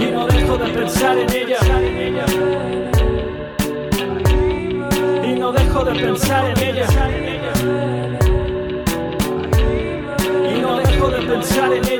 Y 0.00 0.06
no 0.12 0.26
dejo 0.26 0.58
de 0.58 0.68
pensar 0.70 1.18
en 1.18 1.30
ella. 1.30 1.58
Y 5.24 5.38
no 5.38 5.52
dejo 5.52 5.84
de 5.84 5.94
pensar 5.94 6.44
en 6.44 6.58
ella. 6.58 6.86
Y 10.52 10.60
no 10.60 10.76
dejo 10.76 11.08
de 11.08 11.22
pensar 11.22 11.72
en 11.72 11.84
ella. 11.84 11.95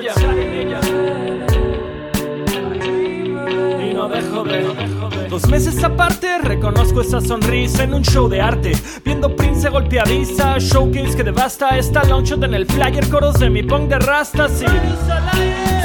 Dos 5.30 5.48
meses 5.48 5.82
aparte, 5.82 6.38
reconozco 6.38 7.00
esa 7.00 7.20
sonrisa 7.22 7.84
en 7.84 7.94
un 7.94 8.02
show 8.02 8.28
de 8.28 8.40
arte. 8.42 8.72
Viendo 9.02 9.34
Prince 9.34 9.68
golpeadiza, 9.70 10.58
showcase 10.58 11.16
que 11.16 11.24
devasta. 11.24 11.78
Está 11.78 12.04
launchot 12.04 12.42
en 12.44 12.54
el 12.54 12.66
flyer, 12.66 13.08
coros 13.08 13.38
de 13.38 13.48
mi 13.48 13.62
punk 13.62 13.88
de 13.88 13.98
rastas. 13.98 14.62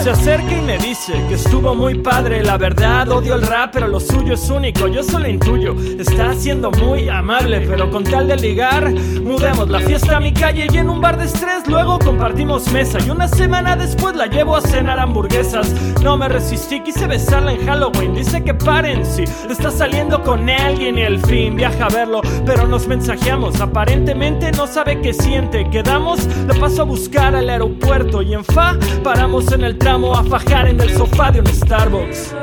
Se 0.02 0.10
acerca 0.10 0.58
y 0.58 0.62
me 0.62 0.80
dice 0.80 1.14
que 1.28 1.36
estuvo 1.36 1.76
muy 1.76 1.94
padre. 1.94 2.44
La 2.44 2.58
verdad, 2.58 3.08
odio 3.10 3.36
el 3.36 3.44
rap, 3.44 3.70
pero 3.72 3.88
lo 3.88 4.00
suyo 4.00 4.34
es 4.34 4.50
único. 4.50 4.88
Yo 4.88 5.04
solo 5.04 5.28
intuyo. 5.28 5.76
Está 6.00 6.34
siendo 6.34 6.72
muy 6.72 7.08
amable, 7.08 7.62
pero 7.70 7.92
con 7.92 8.04
tal 8.04 8.28
de 8.28 8.36
ligar, 8.36 8.92
mudemos 8.92 9.70
la 9.70 9.80
fiesta 9.80 10.18
a 10.18 10.20
mi 10.20 10.34
calle 10.34 10.66
y 10.74 10.78
en 10.80 10.90
un 10.90 11.02
bar 11.02 11.20
de 11.20 11.26
estrés. 11.26 11.68
Luego 11.68 12.00
compartimos 12.00 12.72
mesa 12.72 12.98
y 13.06 13.12
una 13.12 13.28
semana 13.28 13.76
después 13.76 14.16
la 14.16 14.26
llevo 14.26 14.56
a 14.56 14.62
cenar 14.62 14.98
hamburguesas. 14.98 15.72
No 16.02 16.18
me 16.18 16.28
resistí, 16.28 16.82
quise 16.82 17.06
besarla 17.06 17.52
en 17.54 17.64
Halloween. 17.64 18.16
Dice 18.16 18.44
que 18.44 18.56
paren 18.56 19.06
si 19.06 19.26
está 19.52 19.70
saliendo 19.70 20.24
con 20.24 20.50
alguien 20.50 20.98
y 20.98 21.04
al 21.04 21.20
fin 21.20 21.56
viaja 21.56 21.86
a 21.86 21.90
verlo, 21.90 22.22
pero 22.44 22.66
nos 22.66 22.88
mensajeamos. 22.88 23.62
Aparentemente 23.62 24.52
no 24.54 24.66
sabe 24.66 25.00
qué 25.00 25.14
siente. 25.14 25.70
Quedamos, 25.70 26.28
la 26.48 26.56
paso 26.56 26.82
a 26.82 26.86
buscar 26.86 27.36
al 27.36 27.48
aeropuerto 27.48 28.24
y 28.24 28.34
en 28.34 28.44
fa 28.44 28.76
paramos 29.04 29.52
en 29.52 29.64
el 29.64 29.78
a 29.91 30.23
fajar 30.23 30.69
en 30.69 30.80
el 30.80 30.89
sofá 30.97 31.32
de 31.32 31.41
un 31.41 31.47
Starbucks. 31.47 32.34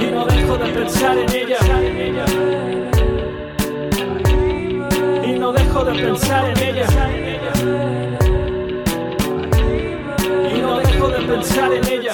Y 0.00 0.06
no 0.12 0.24
dejo 0.24 0.56
de 0.56 0.70
pensar 0.70 1.18
en 1.18 1.30
ella. 1.34 1.58
Y 5.24 5.32
no 5.32 5.52
dejo 5.52 5.84
de 5.84 6.00
pensar 6.00 6.44
en 6.48 6.58
ella. 6.62 6.86
Y 10.54 10.60
no 10.60 10.78
dejo 10.78 11.08
de 11.08 11.26
pensar 11.26 11.72
en 11.72 11.88
ella. 11.88 12.05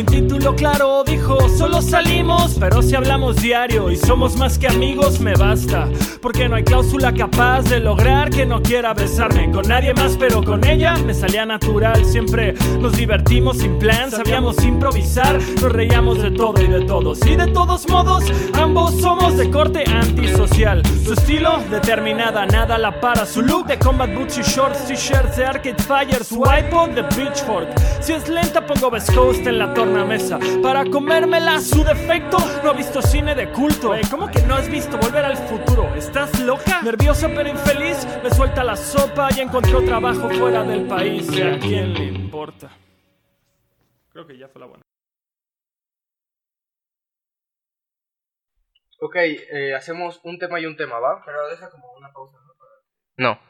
Sin 0.00 0.06
título 0.06 0.56
claro, 0.56 1.04
dijo, 1.04 1.46
solo 1.50 1.82
salimos, 1.82 2.56
pero 2.58 2.80
si 2.80 2.94
hablamos 2.94 3.36
diario 3.36 3.90
y 3.90 3.96
somos 3.96 4.34
más 4.34 4.58
que 4.58 4.66
amigos, 4.66 5.20
me 5.20 5.34
basta. 5.34 5.90
Porque 6.22 6.48
no 6.48 6.56
hay 6.56 6.64
cláusula 6.64 7.12
capaz 7.12 7.64
de 7.64 7.80
lograr 7.80 8.30
que 8.30 8.46
no 8.46 8.62
quiera 8.62 8.94
besarme 8.94 9.50
con 9.50 9.68
nadie 9.68 9.92
más, 9.92 10.16
pero 10.18 10.42
con 10.42 10.66
ella 10.66 10.94
me 11.04 11.12
salía 11.12 11.44
natural. 11.44 12.02
Siempre 12.06 12.54
nos 12.80 12.96
divertimos 12.96 13.58
sin 13.58 13.78
plan, 13.78 14.10
sabíamos 14.10 14.64
improvisar, 14.64 15.38
nos 15.60 15.70
reíamos 15.70 16.22
de 16.22 16.30
todo 16.30 16.62
y 16.62 16.68
de 16.68 16.80
todos. 16.86 17.18
Y 17.26 17.36
de 17.36 17.48
todos 17.48 17.86
modos, 17.90 18.24
ambos 18.54 18.98
somos 19.02 19.36
de 19.36 19.50
corte 19.50 19.84
antisocial. 19.86 20.82
Su 21.04 21.12
estilo, 21.12 21.58
determinada, 21.70 22.46
nada 22.46 22.78
la 22.78 23.02
para. 23.02 23.26
Su 23.26 23.42
look 23.42 23.66
de 23.66 23.78
combat 23.78 24.14
boots 24.14 24.38
y 24.38 24.42
shorts, 24.42 24.86
t-shirts 24.86 25.36
de 25.36 25.44
Arcade 25.44 25.82
Fire, 25.82 26.24
su 26.24 26.36
iPod 26.36 26.90
de 26.90 27.04
Pitchfork. 27.04 27.68
Si 28.00 28.14
es 28.14 28.26
lenta, 28.30 28.66
pongo 28.66 28.88
West 28.88 29.14
Coast 29.14 29.46
en 29.46 29.58
la 29.58 29.74
tornamesa. 29.90 30.38
Para 30.62 30.84
comérmela, 30.84 31.60
su 31.60 31.82
defecto, 31.82 32.38
no 32.62 32.70
ha 32.70 32.72
visto 32.74 33.02
cine 33.02 33.34
de 33.34 33.50
culto. 33.50 33.94
Ey, 33.94 34.02
¿Cómo 34.08 34.30
que 34.30 34.40
no 34.42 34.54
has 34.54 34.68
visto 34.70 34.96
volver 34.98 35.24
al 35.24 35.36
futuro? 35.36 35.92
¿Estás 35.94 36.38
loca? 36.40 36.80
Nerviosa 36.82 37.28
pero 37.28 37.48
infeliz, 37.48 38.06
me 38.22 38.30
suelta 38.30 38.62
la 38.62 38.76
sopa 38.76 39.28
y 39.36 39.40
encontró 39.40 39.84
trabajo 39.84 40.30
fuera 40.30 40.62
del 40.62 40.86
país. 40.86 41.28
¿Y 41.32 41.42
a 41.42 41.58
quién 41.58 41.92
le 41.94 42.04
importa? 42.04 42.70
Creo 44.12 44.26
que 44.26 44.38
ya 44.38 44.48
fue 44.48 44.60
la 44.60 44.66
buena. 44.66 44.82
Ok, 49.00 49.16
eh, 49.16 49.74
hacemos 49.74 50.20
un 50.24 50.38
tema 50.38 50.60
y 50.60 50.66
un 50.66 50.76
tema, 50.76 50.98
¿va? 51.00 51.22
Pero 51.24 51.48
deja 51.48 51.70
como 51.70 51.92
una 51.94 52.12
pausa, 52.12 52.36
¿no? 52.46 52.54
No. 53.16 53.40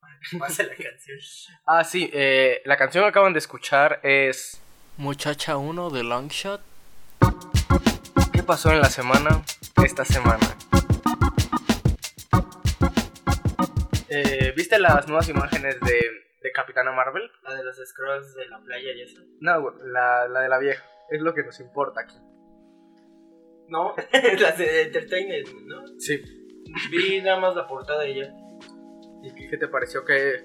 Para 0.38 0.48
Pasa 0.48 0.62
la 0.62 0.76
canción. 0.76 1.18
Ah, 1.66 1.84
sí, 1.84 2.10
eh, 2.12 2.62
la 2.64 2.76
canción 2.76 3.04
que 3.04 3.08
acaban 3.08 3.32
de 3.32 3.40
escuchar 3.40 4.00
es 4.02 4.62
Muchacha 5.04 5.56
1 5.56 5.88
de 5.88 6.02
Longshot. 6.04 6.60
¿Qué 8.34 8.42
pasó 8.42 8.70
en 8.70 8.80
la 8.82 8.90
semana? 8.90 9.42
Esta 9.82 10.04
semana. 10.04 10.46
Eh, 14.10 14.52
¿Viste 14.54 14.78
las 14.78 15.06
nuevas 15.08 15.26
imágenes 15.30 15.80
de, 15.80 15.94
de 16.42 16.52
Capitana 16.52 16.92
Marvel? 16.92 17.30
La 17.44 17.54
de 17.54 17.64
los 17.64 17.76
scrolls 17.82 18.34
de 18.34 18.46
la 18.48 18.60
playa 18.60 18.92
y 18.94 19.00
eso. 19.00 19.22
No, 19.40 19.70
la, 19.86 20.28
la 20.28 20.40
de 20.42 20.48
la 20.50 20.58
vieja. 20.58 20.84
Es 21.10 21.22
lo 21.22 21.32
que 21.32 21.44
nos 21.44 21.58
importa 21.60 22.02
aquí. 22.02 22.16
No, 23.68 23.94
las 24.38 24.58
de 24.58 24.82
Entertainment, 24.82 25.48
¿no? 25.64 25.82
Sí. 25.98 26.20
Vi 26.90 27.22
nada 27.22 27.40
más 27.40 27.56
la 27.56 27.66
portada 27.66 28.02
de 28.02 28.10
ella. 28.10 28.34
¿Y 29.22 29.48
qué- 29.48 29.56
te 29.56 29.66
pareció 29.68 30.04
que... 30.04 30.44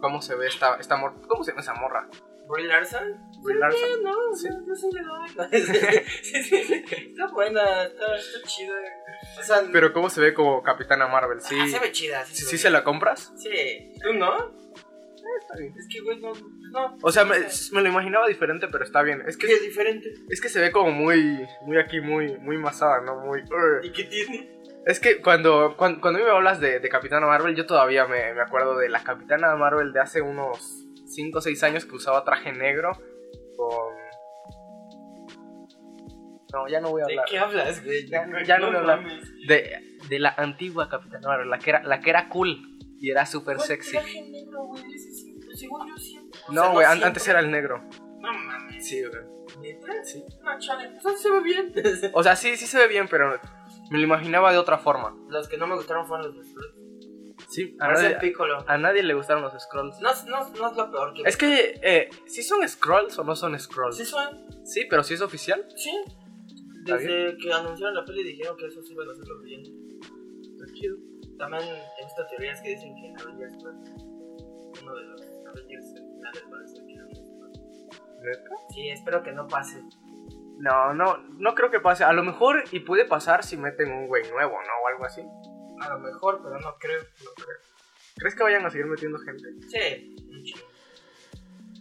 ¿Cómo 0.00 0.20
se 0.20 0.34
ve 0.34 0.48
esta, 0.48 0.76
esta 0.80 0.96
mor- 0.96 1.20
¿Cómo 1.28 1.44
se 1.44 1.52
llama 1.52 1.60
esa 1.62 1.74
morra? 1.74 2.08
Brie 2.48 2.66
Larson. 2.66 3.16
Brie 3.42 3.58
Larson. 3.58 4.02
No, 4.02 4.34
Sí. 4.34 4.48
no, 4.50 4.60
no 4.66 4.74
se 4.74 4.88
le 4.92 5.02
da. 5.02 5.48
Sí, 6.22 6.42
sí, 6.42 6.64
sí. 6.64 6.84
Está 7.10 7.26
buena, 7.28 7.62
está, 7.84 8.16
está 8.16 8.48
chida. 8.48 8.74
O 9.38 9.42
sea, 9.42 9.62
Pero 9.72 9.92
¿cómo 9.92 10.10
se 10.10 10.20
ve 10.20 10.34
como 10.34 10.62
Capitana 10.62 11.06
Marvel? 11.08 11.40
Sí, 11.40 11.56
ah, 11.60 11.68
se 11.68 11.78
ve 11.78 11.92
chida. 11.92 12.24
¿Sí, 12.24 12.34
se 12.34 12.44
sí 12.50 12.58
se 12.58 12.70
la 12.70 12.84
compras? 12.84 13.32
Sí. 13.36 13.92
¿Tú 14.02 14.12
no? 14.14 14.56
Está 15.40 15.56
bien. 15.58 15.74
Es 15.78 15.86
que, 15.88 16.00
güey, 16.00 16.18
no. 16.20 16.32
no 16.72 16.96
O 17.02 17.12
sea, 17.12 17.24
me, 17.24 17.36
lo 17.38 17.88
imaginaba 17.88 18.26
diferente, 18.26 18.66
pero 18.70 18.82
está 18.84 19.02
bien. 19.02 19.22
Es 19.26 19.36
que 19.36 19.46
es 19.46 19.62
diferente. 19.62 20.12
es 20.28 20.40
que 20.40 20.48
se 20.48 20.60
ve 20.60 20.72
como 20.72 20.90
muy, 20.90 21.46
muy 21.62 21.78
aquí, 21.78 22.00
muy, 22.00 22.36
muy 22.38 22.56
masada, 22.56 23.00
¿no? 23.02 23.16
Muy... 23.20 23.40
"Ugh". 23.42 23.84
¿Y 23.84 23.92
qué 23.92 24.04
tiene? 24.04 24.58
Es 24.86 25.00
que 25.00 25.20
cuando, 25.20 25.76
cuando, 25.76 26.00
cuando 26.00 26.20
me 26.20 26.30
hablas 26.30 26.60
de, 26.60 26.80
de 26.80 26.88
Capitana 26.88 27.26
Marvel, 27.26 27.54
yo 27.54 27.66
todavía 27.66 28.06
me, 28.06 28.32
me 28.32 28.40
acuerdo 28.40 28.76
de 28.78 28.88
la 28.88 29.04
Capitana 29.04 29.54
Marvel 29.54 29.92
de 29.92 30.00
hace 30.00 30.22
unos 30.22 30.86
5 31.08 31.38
o 31.38 31.40
6 31.40 31.62
años 31.64 31.84
que 31.86 31.96
usaba 31.96 32.24
traje 32.24 32.52
negro 32.52 32.92
con... 33.56 33.94
No, 36.52 36.66
ya 36.68 36.80
no 36.80 36.90
voy 36.90 37.02
a 37.02 37.06
¿De 37.06 37.12
hablar. 37.12 37.26
qué 37.28 37.38
hablas, 37.38 37.84
güey? 37.84 38.06
Ya 38.08 38.26
no- 38.26 38.42
ya 38.42 38.58
no 38.58 38.66
voy 38.68 38.76
a 38.76 38.78
hablar. 38.80 39.04
De, 39.46 39.98
de 40.08 40.18
la 40.18 40.30
antigua 40.36 40.88
Capitana 40.88 41.28
Marvel, 41.28 41.50
la 41.50 41.58
que 41.58 41.70
era, 41.70 41.82
la 41.82 42.00
que 42.00 42.10
era 42.10 42.28
cool 42.30 42.58
y 42.98 43.10
era 43.10 43.26
súper 43.26 43.56
¿Cuál 43.56 43.68
sexy. 43.68 43.92
traje 43.92 44.22
negro, 44.30 44.64
güey? 44.64 44.82
Sí, 44.98 45.34
según 45.54 45.88
yo 45.88 45.96
siempre. 45.96 46.40
O 46.48 46.52
sea, 46.52 46.54
No, 46.54 46.72
güey, 46.72 46.86
an- 46.86 46.92
siempre. 46.92 47.06
antes 47.08 47.28
era 47.28 47.40
el 47.40 47.50
negro. 47.50 47.82
No 48.20 48.32
mames. 48.32 48.86
Sí, 48.88 49.02
güey. 49.04 49.22
¿Neta? 49.60 49.92
Sí. 50.04 50.24
No, 50.42 50.58
chale. 50.58 50.98
Sea, 51.00 51.16
se 51.16 51.30
ve 51.30 51.40
bien. 51.42 51.72
O 52.14 52.22
sea, 52.22 52.34
sí, 52.36 52.56
sí 52.56 52.66
se 52.66 52.78
ve 52.78 52.88
bien, 52.88 53.08
pero 53.08 53.38
me 53.90 53.98
lo 53.98 54.04
imaginaba 54.04 54.50
de 54.52 54.58
otra 54.58 54.78
forma. 54.78 55.14
Los 55.28 55.48
que 55.48 55.58
no 55.58 55.66
me 55.66 55.74
gustaron 55.74 56.06
fueron 56.06 56.34
los 56.34 56.36
de. 56.54 56.60
Sí, 57.48 57.74
a 57.80 57.92
nadie, 57.92 58.16
Piccolo. 58.16 58.62
a 58.66 58.76
nadie 58.76 59.02
le 59.02 59.14
gustaron 59.14 59.42
los 59.42 59.54
scrolls. 59.58 59.98
No, 60.00 60.10
no, 60.26 60.48
no 60.50 60.70
es 60.70 60.76
lo 60.76 60.90
peor 60.90 61.14
que. 61.14 61.22
Es 61.22 61.36
que, 61.36 61.80
eh, 61.82 62.10
¿sí 62.26 62.42
son 62.42 62.66
scrolls 62.68 63.18
o 63.18 63.24
no 63.24 63.34
son 63.34 63.58
scrolls? 63.58 63.96
Sí, 63.96 64.04
son. 64.04 64.44
Sí, 64.66 64.86
pero 64.88 65.02
sí 65.02 65.14
es 65.14 65.22
oficial. 65.22 65.66
Sí. 65.74 65.90
Desde 66.84 67.36
que 67.38 67.52
anunciaron 67.52 67.94
la 67.94 68.04
peli 68.04 68.22
dijeron 68.22 68.56
que 68.56 68.66
eso 68.66 68.82
sí 68.82 68.92
iban 68.92 69.08
a 69.08 69.12
hacer 69.12 69.26
los 69.26 69.42
villanos. 69.42 69.68
Está 69.68 70.74
chido. 70.74 70.96
También 71.38 71.62
he 71.62 72.04
visto 72.04 72.26
teorías 72.28 72.60
que 72.60 72.68
dicen 72.70 72.94
que 72.94 73.22
Avengers 73.22 73.56
pues, 73.62 73.76
uno 74.82 74.94
de 74.94 75.02
los 75.04 75.22
Avengers 75.46 75.94
finales 75.94 76.44
va 76.52 76.58
a 76.62 76.66
ser 76.66 76.84
que. 76.86 76.94
¿Neta? 76.94 78.50
Sí, 78.74 78.88
espero 78.90 79.22
que 79.22 79.32
no 79.32 79.46
pase. 79.46 79.82
No, 80.58 80.92
no, 80.92 81.16
no 81.38 81.54
creo 81.54 81.70
que 81.70 81.80
pase. 81.80 82.04
A 82.04 82.12
lo 82.12 82.24
mejor, 82.24 82.64
y 82.72 82.80
puede 82.80 83.04
pasar 83.04 83.44
si 83.44 83.56
meten 83.56 83.90
un 83.90 84.08
güey 84.08 84.28
nuevo, 84.30 84.52
¿no? 84.52 84.82
O 84.84 84.88
algo 84.88 85.04
así. 85.04 85.22
A 85.80 85.88
lo 85.94 85.98
mejor, 86.00 86.40
pero 86.42 86.58
no 86.60 86.74
creo. 86.78 87.02
No 87.24 87.30
creo. 87.34 87.56
¿Crees 88.16 88.34
que 88.34 88.42
vayan 88.42 88.66
a 88.66 88.70
seguir 88.70 88.86
metiendo 88.86 89.18
gente? 89.18 89.48
Sí, 89.68 90.16
chingo. 90.42 90.66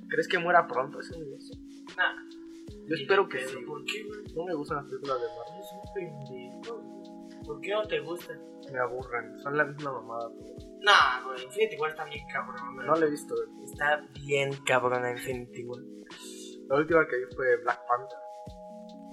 ¿Crees 0.09 0.27
que 0.27 0.37
muera 0.39 0.67
pronto 0.67 0.99
ese 0.99 1.15
universo? 1.15 1.53
Nah. 1.97 2.15
Yo 2.87 2.95
espero 2.95 3.27
que 3.27 3.39
sí. 3.45 3.57
¿Por 3.65 3.83
qué, 3.85 4.03
güey? 4.03 4.23
No 4.35 4.45
me 4.45 4.53
gustan 4.53 4.77
las 4.77 4.85
películas 4.85 5.17
de 5.19 5.27
Marvel. 5.27 5.59
Es 5.59 5.71
un 5.73 5.93
pendejo. 5.93 6.77
güey. 6.79 7.43
¿Por 7.45 7.61
qué 7.61 7.71
no 7.71 7.83
te 7.83 7.99
gusta? 7.99 8.33
Me 8.71 8.79
aburren. 8.79 9.39
Son 9.39 9.57
la 9.57 9.65
misma 9.65 9.91
mamada. 9.93 10.29
Nah, 10.81 11.23
güey, 11.25 11.43
Infinity 11.43 11.77
War 11.77 11.89
está 11.91 12.05
bien 12.05 12.25
cabrón. 12.31 12.75
No 12.85 12.95
la 12.95 13.05
he 13.05 13.09
visto. 13.09 13.33
güey. 13.35 13.65
Está 13.65 14.05
bien 14.13 14.51
cabrona 14.65 15.11
Infinity 15.11 15.63
War. 15.65 15.81
La 16.69 16.75
última 16.75 17.07
que 17.07 17.17
vi 17.17 17.35
fue 17.35 17.57
Black 17.63 17.79
Panther. 17.87 18.19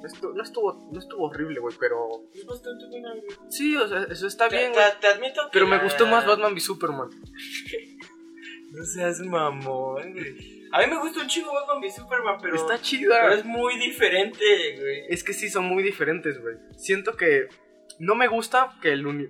No 0.01 0.07
estuvo, 0.07 0.33
no 0.35 0.43
estuvo, 0.43 0.91
no 0.93 0.99
estuvo 0.99 1.27
horrible, 1.29 1.61
güey, 1.61 1.75
pero... 1.81 2.09
Es 2.35 2.45
bastante 2.45 2.87
buena, 2.89 3.11
güey. 3.13 3.25
Sí, 3.51 3.75
o 3.77 3.89
sea, 3.89 4.03
eso 4.11 4.27
está 4.27 4.49
Te- 4.49 4.57
bien, 4.59 4.73
te, 4.73 4.79
güey. 4.79 4.91
te 5.01 5.07
admito 5.07 5.41
que 5.45 5.49
Pero 5.53 5.67
me 5.67 5.77
la- 5.77 5.83
gustó 5.83 6.07
más 6.07 6.27
Batman 6.27 6.53
v 6.53 6.61
Superman. 6.61 7.09
No 8.71 8.85
seas 8.85 9.21
mamón, 9.21 10.13
güey. 10.15 10.65
A 10.73 10.81
mí 10.81 10.87
me 10.89 10.99
gusta 10.99 11.21
un 11.23 11.29
chingo 11.29 11.53
Batman 11.55 11.79
v 11.81 11.91
Superman, 11.93 12.39
pero, 12.43 12.57
Está 12.57 12.69
pero 12.71 12.83
chida. 12.83 13.33
es 13.35 13.45
muy 13.45 13.79
diferente, 13.79 14.77
güey. 14.81 15.03
Es 15.09 15.23
que 15.23 15.33
sí, 15.33 15.49
son 15.49 15.67
muy 15.67 15.83
diferentes, 15.85 16.41
güey. 16.43 16.57
Siento 16.77 17.17
que 17.17 17.47
no 18.01 18.17
me 18.17 18.27
gusta 18.27 18.77
que 18.83 18.91
el 18.93 19.07
uni... 19.07 19.29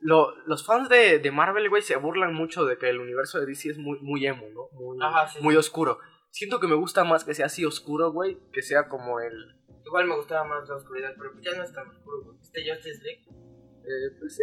Lo- 0.00 0.34
los 0.46 0.64
fans 0.64 0.88
de, 0.88 1.18
de 1.18 1.30
Marvel, 1.30 1.68
güey, 1.68 1.82
se 1.82 1.96
burlan 1.96 2.32
mucho 2.32 2.64
de 2.64 2.78
que 2.78 2.88
el 2.88 3.00
universo 3.00 3.38
de 3.38 3.46
DC 3.46 3.70
es 3.70 3.78
muy, 3.78 3.98
muy 4.00 4.26
emo, 4.26 4.46
¿no? 4.54 4.68
Muy, 4.80 4.96
Ajá, 5.00 5.28
sí. 5.28 5.38
muy 5.42 5.54
oscuro. 5.56 5.98
Siento 6.36 6.60
que 6.60 6.66
me 6.66 6.74
gusta 6.74 7.02
más 7.02 7.24
que 7.24 7.32
sea 7.32 7.46
así 7.46 7.64
oscuro, 7.64 8.12
güey, 8.12 8.36
que 8.52 8.60
sea 8.60 8.88
como 8.88 9.20
el... 9.20 9.56
Igual 9.86 10.06
me 10.06 10.16
gustaba 10.16 10.44
más 10.44 10.68
la 10.68 10.76
oscuridad, 10.76 11.14
pero 11.16 11.32
ya 11.40 11.56
no 11.56 11.62
es 11.64 11.72
tan 11.72 11.88
oscuro, 11.88 12.24
güey. 12.24 12.36
Este 12.42 12.60
Justice 12.70 13.02
League. 13.02 13.24
eh, 13.26 14.16
pues 14.20 14.36
sí, 14.36 14.42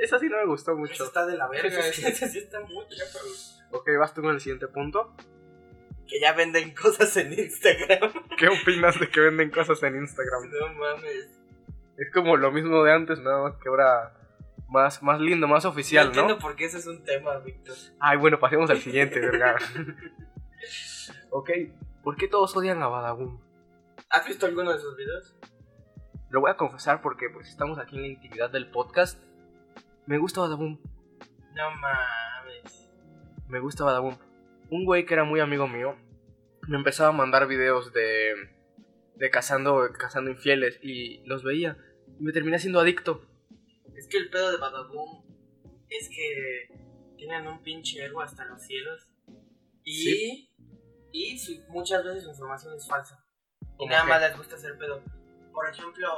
esa 0.00 0.20
sí 0.20 0.28
no 0.28 0.36
me 0.36 0.46
gustó 0.46 0.76
mucho. 0.76 1.02
está 1.02 1.26
de 1.26 1.36
la 1.36 1.48
verga. 1.48 1.66
Eso 1.80 2.28
sí. 2.28 2.38
Está 2.38 2.60
muy 2.60 2.84
güey. 2.84 2.86
Ok, 3.72 3.88
vas 3.98 4.14
tú 4.14 4.22
con 4.22 4.32
el 4.32 4.40
siguiente 4.40 4.68
punto. 4.68 5.16
Que 6.06 6.20
ya 6.20 6.34
venden 6.34 6.72
cosas 6.72 7.16
en 7.16 7.32
Instagram. 7.32 8.12
¿Qué 8.38 8.46
opinas 8.46 9.00
de 9.00 9.10
que 9.10 9.18
venden 9.18 9.50
cosas 9.50 9.82
en 9.82 9.96
Instagram? 9.96 10.48
No 10.48 10.72
mames. 10.74 11.36
Es 11.98 12.12
como 12.12 12.36
lo 12.36 12.52
mismo 12.52 12.84
de 12.84 12.92
antes, 12.92 13.18
nada 13.18 13.42
más 13.42 13.56
que 13.60 13.68
ahora 13.68 14.16
más, 14.68 15.02
más 15.02 15.20
lindo, 15.20 15.48
más 15.48 15.64
No 15.64 15.70
oficial, 15.70 16.06
entiendo 16.06 16.34
¿no? 16.34 16.38
por 16.38 16.54
qué 16.54 16.66
ese 16.66 16.78
es 16.78 16.86
un 16.86 17.02
tema, 17.02 17.38
Víctor. 17.40 17.74
Ay, 17.98 18.18
bueno, 18.18 18.38
pasemos 18.38 18.70
al 18.70 18.78
siguiente, 18.78 19.18
verga. 19.18 19.56
ok, 21.34 21.50
¿por 22.04 22.14
qué 22.16 22.28
todos 22.28 22.56
odian 22.56 22.80
a 22.82 22.86
Badaboom? 22.86 23.40
¿Has 24.08 24.24
visto 24.26 24.46
alguno 24.46 24.72
de 24.72 24.78
sus 24.78 24.96
videos? 24.96 25.34
Lo 26.30 26.40
voy 26.40 26.50
a 26.50 26.56
confesar 26.56 27.02
porque 27.02 27.26
pues 27.28 27.48
estamos 27.48 27.78
aquí 27.78 27.96
en 27.96 28.02
la 28.02 28.08
intimidad 28.08 28.50
del 28.50 28.70
podcast. 28.70 29.20
Me 30.06 30.18
gusta 30.18 30.40
Badaboom, 30.42 30.78
No 31.54 31.70
mames. 31.72 32.90
me 33.48 33.58
gusta 33.58 33.82
Badaboom. 33.84 34.16
Un 34.70 34.84
güey 34.84 35.04
que 35.06 35.14
era 35.14 35.24
muy 35.24 35.40
amigo 35.40 35.66
mío 35.66 35.96
me 36.68 36.78
empezaba 36.78 37.10
a 37.10 37.12
mandar 37.12 37.46
videos 37.46 37.92
de, 37.92 38.32
de 39.16 39.30
cazando, 39.30 39.86
cazando 39.98 40.30
infieles 40.30 40.78
y 40.82 41.18
los 41.26 41.42
veía. 41.42 41.76
Y 42.18 42.22
me 42.22 42.32
terminé 42.32 42.58
siendo 42.58 42.80
adicto. 42.80 43.22
Es 43.94 44.08
que 44.08 44.16
el 44.18 44.30
pedo 44.30 44.50
de 44.50 44.58
Badaboom 44.58 45.24
es 45.90 46.08
que 46.08 46.68
tienen 47.16 47.46
un 47.46 47.62
pinche 47.62 48.04
ego 48.04 48.22
hasta 48.22 48.44
los 48.46 48.62
cielos. 48.62 49.10
Y, 49.82 49.92
Sí. 49.92 50.53
Y 51.16 51.38
su- 51.38 51.62
muchas 51.68 52.02
veces 52.04 52.24
su 52.24 52.30
información 52.30 52.74
es 52.74 52.86
falsa. 52.88 53.24
Y 53.62 53.76
¿Cómo 53.76 53.90
nada 53.90 54.02
qué? 54.04 54.08
más 54.10 54.20
les 54.22 54.36
gusta 54.36 54.56
hacer 54.56 54.76
pedo. 54.78 55.00
Por 55.52 55.68
ejemplo, 55.68 56.08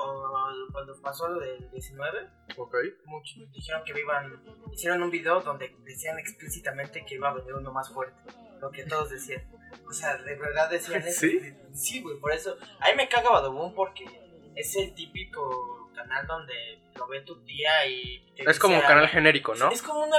cuando 0.73 0.99
pasó 1.03 1.29
lo 1.29 1.39
del 1.41 1.71
19, 1.71 2.31
Ok. 2.57 2.75
muchos 3.05 3.53
dijeron 3.53 3.83
que 3.85 4.01
iban, 4.01 4.43
hicieron 4.73 5.03
un 5.03 5.11
video 5.11 5.41
donde 5.43 5.77
decían 5.85 6.19
explícitamente 6.19 7.05
que 7.05 7.17
iba 7.17 7.29
a 7.29 7.35
venir 7.35 7.53
uno 7.55 7.71
más 7.71 7.91
fuerte. 7.93 8.17
Lo 8.61 8.71
que 8.71 8.85
todos 8.85 9.11
decían. 9.11 9.43
O 9.87 9.93
sea, 9.93 10.17
de 10.17 10.35
verdad 10.37 10.71
decían 10.71 11.03
eso. 11.03 11.21
¿Sí? 11.21 11.39
Sí, 11.75 12.01
güey, 12.03 12.19
por 12.19 12.33
eso. 12.33 12.57
A 12.81 12.89
mí 12.91 12.97
me 12.97 13.09
caga 13.11 13.29
Badaboom 13.31 13.75
porque 13.75 14.07
es 14.55 14.75
el 14.77 14.95
típico 14.95 15.91
canal 15.95 16.27
donde 16.27 16.83
lo 16.97 17.07
ve 17.07 17.21
tu 17.21 17.43
tía 17.45 17.87
y... 17.87 18.33
te 18.35 18.43
Es 18.43 18.49
dice 18.49 18.61
como 18.61 18.77
un 18.77 18.83
canal 18.83 19.07
genérico, 19.09 19.55
¿no? 19.55 19.71
Es 19.71 19.83
como 19.83 20.05
una... 20.05 20.17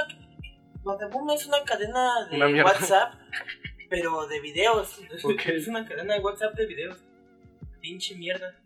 Badaboom 0.84 1.30
es 1.30 1.44
una 1.46 1.64
cadena 1.64 2.28
de 2.30 2.36
Una. 2.36 2.64
WhatsApp, 2.64 3.14
pero 3.88 4.26
de 4.26 4.40
videos. 4.40 5.00
Es 5.46 5.68
una 5.68 5.86
cadena 5.86 6.14
de 6.14 6.20
WhatsApp 6.20 6.54
de 6.54 6.66
videos. 6.66 6.98
Pinche 7.80 8.14
mierda. 8.16 8.58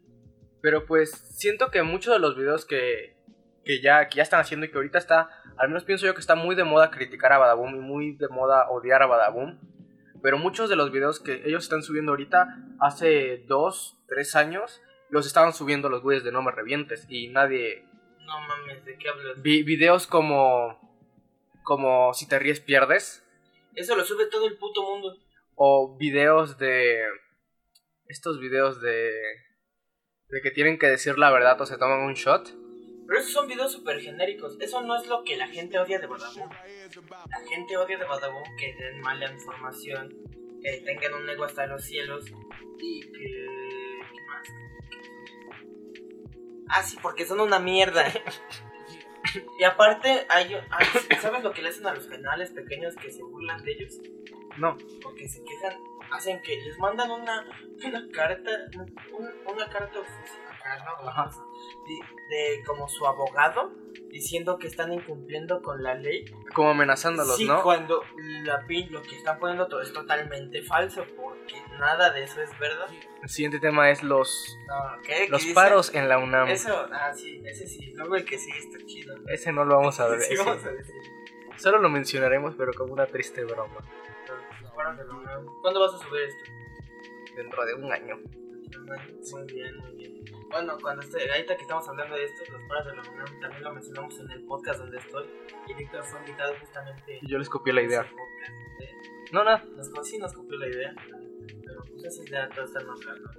Pero 0.60 0.86
pues 0.86 1.10
siento 1.10 1.70
que 1.70 1.82
muchos 1.82 2.14
de 2.14 2.20
los 2.20 2.36
videos 2.36 2.64
que, 2.64 3.16
que, 3.64 3.80
ya, 3.80 4.08
que 4.08 4.16
ya 4.16 4.22
están 4.22 4.40
haciendo 4.40 4.66
y 4.66 4.70
que 4.70 4.76
ahorita 4.76 4.98
está, 4.98 5.28
al 5.56 5.68
menos 5.68 5.84
pienso 5.84 6.06
yo 6.06 6.14
que 6.14 6.20
está 6.20 6.34
muy 6.34 6.54
de 6.54 6.64
moda 6.64 6.90
criticar 6.90 7.32
a 7.32 7.38
Badaboom 7.38 7.76
y 7.76 7.80
muy 7.80 8.12
de 8.12 8.28
moda 8.28 8.70
odiar 8.70 9.02
a 9.02 9.06
Badaboom. 9.06 9.58
Pero 10.22 10.38
muchos 10.38 10.70
de 10.70 10.76
los 10.76 10.92
videos 10.92 11.18
que 11.18 11.42
ellos 11.44 11.64
están 11.64 11.82
subiendo 11.82 12.12
ahorita, 12.12 12.46
hace 12.80 13.38
dos, 13.48 13.98
tres 14.06 14.36
años, 14.36 14.80
los 15.10 15.26
estaban 15.26 15.52
subiendo 15.52 15.88
los 15.88 16.02
güeyes 16.02 16.22
de 16.22 16.30
No 16.30 16.42
Me 16.42 16.52
Revientes 16.52 17.06
y 17.08 17.28
nadie... 17.28 17.84
No 18.20 18.38
mames, 18.38 18.84
¿de 18.84 18.96
qué 18.96 19.08
hablas? 19.08 19.42
Vi 19.42 19.64
videos 19.64 20.06
como... 20.06 20.78
como 21.64 22.14
Si 22.14 22.28
te 22.28 22.38
ríes 22.38 22.60
pierdes 22.60 23.22
Eso 23.74 23.96
lo 23.96 24.04
sube 24.04 24.26
todo 24.26 24.46
el 24.46 24.58
puto 24.58 24.82
mundo. 24.82 25.16
o 25.54 25.96
videos 25.96 26.58
de... 26.58 27.02
estos 28.06 28.40
videos 28.40 28.80
de... 28.80 29.12
de 30.28 30.40
que 30.42 30.50
tienen 30.50 30.78
que 30.78 30.86
decir 30.86 31.18
la 31.18 31.30
verdad 31.30 31.60
o 31.60 31.66
se 31.66 31.78
toman 31.78 32.00
un 32.00 32.14
shot. 32.14 32.54
Pero 33.06 33.18
esos 33.18 33.32
son 33.32 33.48
videos 33.48 33.72
súper 33.72 34.00
genéricos. 34.00 34.56
Eso 34.60 34.80
no 34.82 34.96
es 34.96 35.06
lo 35.06 35.24
que 35.24 35.36
la 35.36 35.48
gente 35.48 35.78
odia 35.78 35.98
de 35.98 36.06
Badaboom. 36.06 36.48
La 36.50 37.40
gente 37.48 37.76
odia 37.76 37.98
de 37.98 38.04
Badaboom 38.04 38.44
que 38.56 38.74
den 38.74 39.00
mala 39.00 39.30
información, 39.30 40.08
que 40.62 40.82
tengan 40.84 41.14
un 41.14 41.28
ego 41.28 41.44
hasta 41.44 41.66
los 41.66 41.84
cielos 41.84 42.24
y 42.78 43.00
que. 43.00 43.46
¿Qué 44.12 44.22
más? 44.28 44.48
Ah, 46.68 46.82
sí, 46.82 46.96
porque 47.02 47.26
son 47.26 47.40
una 47.40 47.58
mierda. 47.58 48.04
y 49.58 49.64
aparte, 49.64 50.26
hay, 50.28 50.54
hay- 50.54 51.16
¿sabes 51.20 51.42
lo 51.42 51.52
que 51.52 51.62
le 51.62 51.68
hacen 51.70 51.86
a 51.86 51.94
los 51.94 52.06
canales 52.06 52.50
pequeños 52.50 52.94
que 52.96 53.10
se 53.10 53.22
burlan 53.22 53.62
de 53.64 53.72
ellos? 53.72 54.00
No. 54.58 54.76
Porque 55.02 55.28
se 55.28 55.42
quejan, 55.44 55.78
hacen 56.10 56.40
que 56.42 56.56
les 56.56 56.78
mandan 56.78 57.10
una, 57.10 57.46
una 57.84 58.08
carta, 58.12 58.50
un- 58.76 59.32
una 59.52 59.68
carta 59.70 59.98
oficial, 60.00 60.84
¿no? 61.02 61.08
Ajá. 61.08 61.30
de, 61.86 62.36
de 62.36 62.64
como 62.64 62.88
su 62.88 63.06
abogado 63.06 63.72
diciendo 64.10 64.58
que 64.58 64.66
están 64.66 64.92
incumpliendo 64.92 65.62
con 65.62 65.82
la 65.82 65.94
ley. 65.94 66.24
Como 66.54 66.70
amenazándolos, 66.70 67.36
sí, 67.36 67.46
¿no? 67.46 67.62
cuando 67.62 68.02
la, 68.44 68.60
lo 68.90 69.02
que 69.02 69.16
están 69.16 69.38
poniendo 69.38 69.66
todo 69.68 69.80
es 69.80 69.92
totalmente 69.92 70.62
falso, 70.62 71.04
nada 71.78 72.10
de 72.10 72.24
eso 72.24 72.40
es 72.42 72.58
verdad. 72.58 72.88
El 73.22 73.28
siguiente 73.28 73.60
tema 73.60 73.90
es 73.90 74.02
los, 74.02 74.58
No, 74.66 75.02
¿qué? 75.02 75.26
¿Qué 75.26 75.28
los 75.28 75.44
paros 75.46 75.94
en 75.94 76.08
la 76.08 76.18
UNAM. 76.18 76.48
Eso, 76.48 76.86
ah, 76.92 77.12
sí, 77.14 77.42
ese 77.44 77.66
sí. 77.66 77.92
Luego 77.94 78.16
el 78.16 78.24
que 78.24 78.38
sí 78.38 78.50
está 78.50 78.78
chido. 78.84 79.16
Ese 79.28 79.52
no 79.52 79.64
lo 79.64 79.76
vamos 79.76 79.98
a 80.00 80.08
ver. 80.08 80.20
Sí, 80.20 80.34
ese. 80.34 80.44
vamos 80.44 80.64
a 80.64 80.70
decir. 80.70 81.02
Solo 81.56 81.78
lo 81.78 81.88
mencionaremos, 81.88 82.54
pero 82.56 82.72
como 82.72 82.92
una 82.92 83.06
triste 83.06 83.44
broma. 83.44 83.78
Los 84.62 84.72
paros 84.72 84.96
de 84.98 85.04
la 85.04 85.14
UNAM. 85.14 85.46
¿Cuándo 85.60 85.80
vas 85.80 85.94
a 85.94 85.98
subir 85.98 86.22
esto? 86.22 86.52
Dentro 87.36 87.64
de 87.64 87.74
un 87.74 87.92
año. 87.92 88.16
Muy 88.16 89.44
bien, 89.52 89.76
muy 89.78 89.92
bien. 89.94 90.24
Bueno, 90.50 90.76
cuando 90.80 91.02
esté, 91.02 91.30
ahorita 91.30 91.56
que 91.56 91.62
estamos 91.62 91.88
hablando 91.88 92.14
de 92.14 92.24
esto, 92.24 92.44
los 92.52 92.62
paros 92.64 92.86
de 92.86 92.96
la 92.96 93.02
UNAM 93.02 93.40
también 93.40 93.62
lo 93.62 93.72
mencionamos 93.72 94.18
en 94.18 94.30
el 94.30 94.44
podcast 94.44 94.80
donde 94.80 94.98
estoy. 94.98 95.24
Y 95.66 95.74
Víctor 95.74 96.04
fue 96.04 96.20
invitado 96.20 96.54
justamente. 96.60 97.18
Y 97.22 97.30
yo 97.30 97.38
les 97.38 97.48
copié 97.48 97.72
la 97.72 97.82
idea. 97.82 98.02
¿eh? 98.02 98.90
No, 99.32 99.44
nada. 99.44 99.64
Nos, 99.76 99.90
sí 100.06 100.18
nos 100.18 100.32
copió 100.34 100.58
la 100.58 100.66
idea, 100.66 100.94
nombrando. 102.84 103.30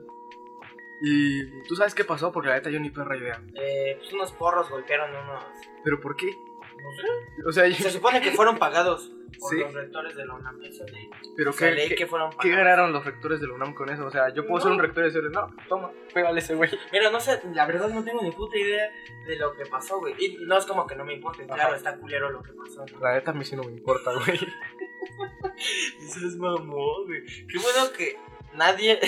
Y 1.06 1.63
tú 1.67 1.76
sabes 1.76 1.93
qué 1.93 2.06
pasó, 2.06 2.32
porque 2.32 2.49
la 2.49 2.56
neta 2.56 2.69
yo 2.69 2.80
ni 2.80 2.89
perra 2.89 3.17
idea. 3.17 3.41
Eh, 3.56 3.95
pues 3.99 4.13
unos 4.13 4.32
porros 4.34 4.69
golpearon 4.69 5.10
unos. 5.12 5.43
¿Pero 5.84 5.99
por 5.99 6.15
qué? 6.15 6.28
No 6.28 6.91
sé. 6.95 7.47
O 7.47 7.52
sea, 7.52 7.76
Se 7.76 7.91
supone 7.91 8.21
que 8.21 8.32
fueron 8.32 8.58
pagados 8.58 9.12
por 9.39 9.49
Sí. 9.49 9.58
los 9.60 9.73
rectores 9.73 10.15
de 10.15 10.26
la 10.26 10.36
UNAM. 10.36 10.62
Eso 10.63 10.86
de. 10.86 11.10
¿pero 11.36 11.49
o 11.49 11.54
sea, 11.54 11.69
qué, 11.69 11.76
leí 11.76 11.89
qué, 11.89 11.95
que 11.95 12.08
fueron 12.08 12.30
qué 12.39 12.52
ganaron 12.52 12.93
los 12.93 13.04
rectores 13.04 13.41
de 13.41 13.47
la 13.47 13.54
UNAM 13.54 13.73
con 13.73 13.89
eso? 13.89 14.06
O 14.06 14.12
sea, 14.12 14.34
yo 14.34 14.45
puedo 14.47 14.62
ser 14.62 14.71
un 14.71 14.80
rector 14.80 15.04
y 15.04 15.08
decirle, 15.08 15.30
no, 15.30 15.47
toma, 15.67 15.91
pégale 16.13 16.39
ese 16.39 16.56
güey. 16.56 16.69
Mira, 16.91 17.10
no 17.12 17.19
sé, 17.19 17.41
la 17.54 17.65
verdad 17.65 17.89
no 17.89 18.04
tengo 18.04 18.21
ni 18.21 18.32
puta 18.32 18.58
idea 18.58 18.89
de 19.28 19.36
lo 19.38 19.54
que 19.54 19.65
pasó, 19.65 19.99
güey. 19.99 20.13
Y 20.19 20.38
no 20.45 20.58
es 20.58 20.65
como 20.65 20.88
que 20.88 20.95
no 20.95 21.04
me 21.04 21.15
importe, 21.15 21.43
Ajá. 21.43 21.54
claro, 21.56 21.76
está 21.76 21.97
culero 21.97 22.30
lo 22.30 22.41
que 22.41 22.54
pasó. 22.54 22.86
¿no? 22.93 22.99
La 23.02 23.13
neta 23.15 23.32
a 23.32 23.34
mí 23.34 23.43
sí 23.43 23.56
no 23.58 23.63
me 23.63 23.71
importa, 23.71 24.12
güey. 24.13 24.39
Eso 25.99 26.28
es 26.28 26.36
mamón, 26.38 27.06
güey. 27.08 27.26
Qué 27.47 27.58
bueno 27.60 27.91
que 27.95 28.17
nadie. 28.55 28.99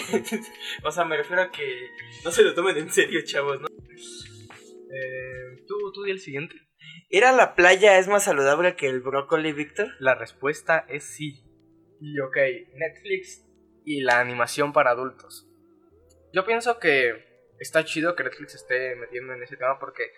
o 0.84 0.91
sea, 0.91 1.05
me 1.05 1.17
refiero 1.17 1.41
a 1.41 1.51
que 1.51 1.89
no 2.23 2.31
se 2.31 2.43
lo 2.43 2.53
tomen 2.53 2.77
en 2.77 2.91
serio, 2.91 3.21
chavos, 3.23 3.62
¿no? 3.62 3.67
Eh, 3.67 5.63
¿tú, 5.67 5.91
tú 5.93 6.03
di 6.03 6.12
el 6.12 6.19
siguiente. 6.19 6.55
¿Ir 7.10 7.25
a 7.25 7.31
la 7.31 7.55
playa 7.55 7.97
es 7.97 8.08
más 8.08 8.23
saludable 8.23 8.75
que 8.75 8.88
el 8.88 9.01
brócoli, 9.01 9.53
Víctor? 9.53 9.89
La 9.99 10.15
respuesta 10.15 10.86
es 10.89 11.03
sí. 11.03 11.43
Y 12.01 12.19
ok, 12.19 12.38
Netflix 12.75 13.45
y 13.86 14.01
la 14.01 14.19
animación 14.19 14.73
para 14.73 14.91
adultos. 14.91 15.47
Yo 16.34 16.45
pienso 16.45 16.79
que 16.79 17.53
está 17.60 17.86
chido 17.86 18.15
que 18.15 18.23
Netflix 18.23 18.55
esté 18.55 18.95
metiendo 18.95 19.34
en 19.34 19.43
ese 19.43 19.55
tema 19.55 19.79
porque 19.79 20.12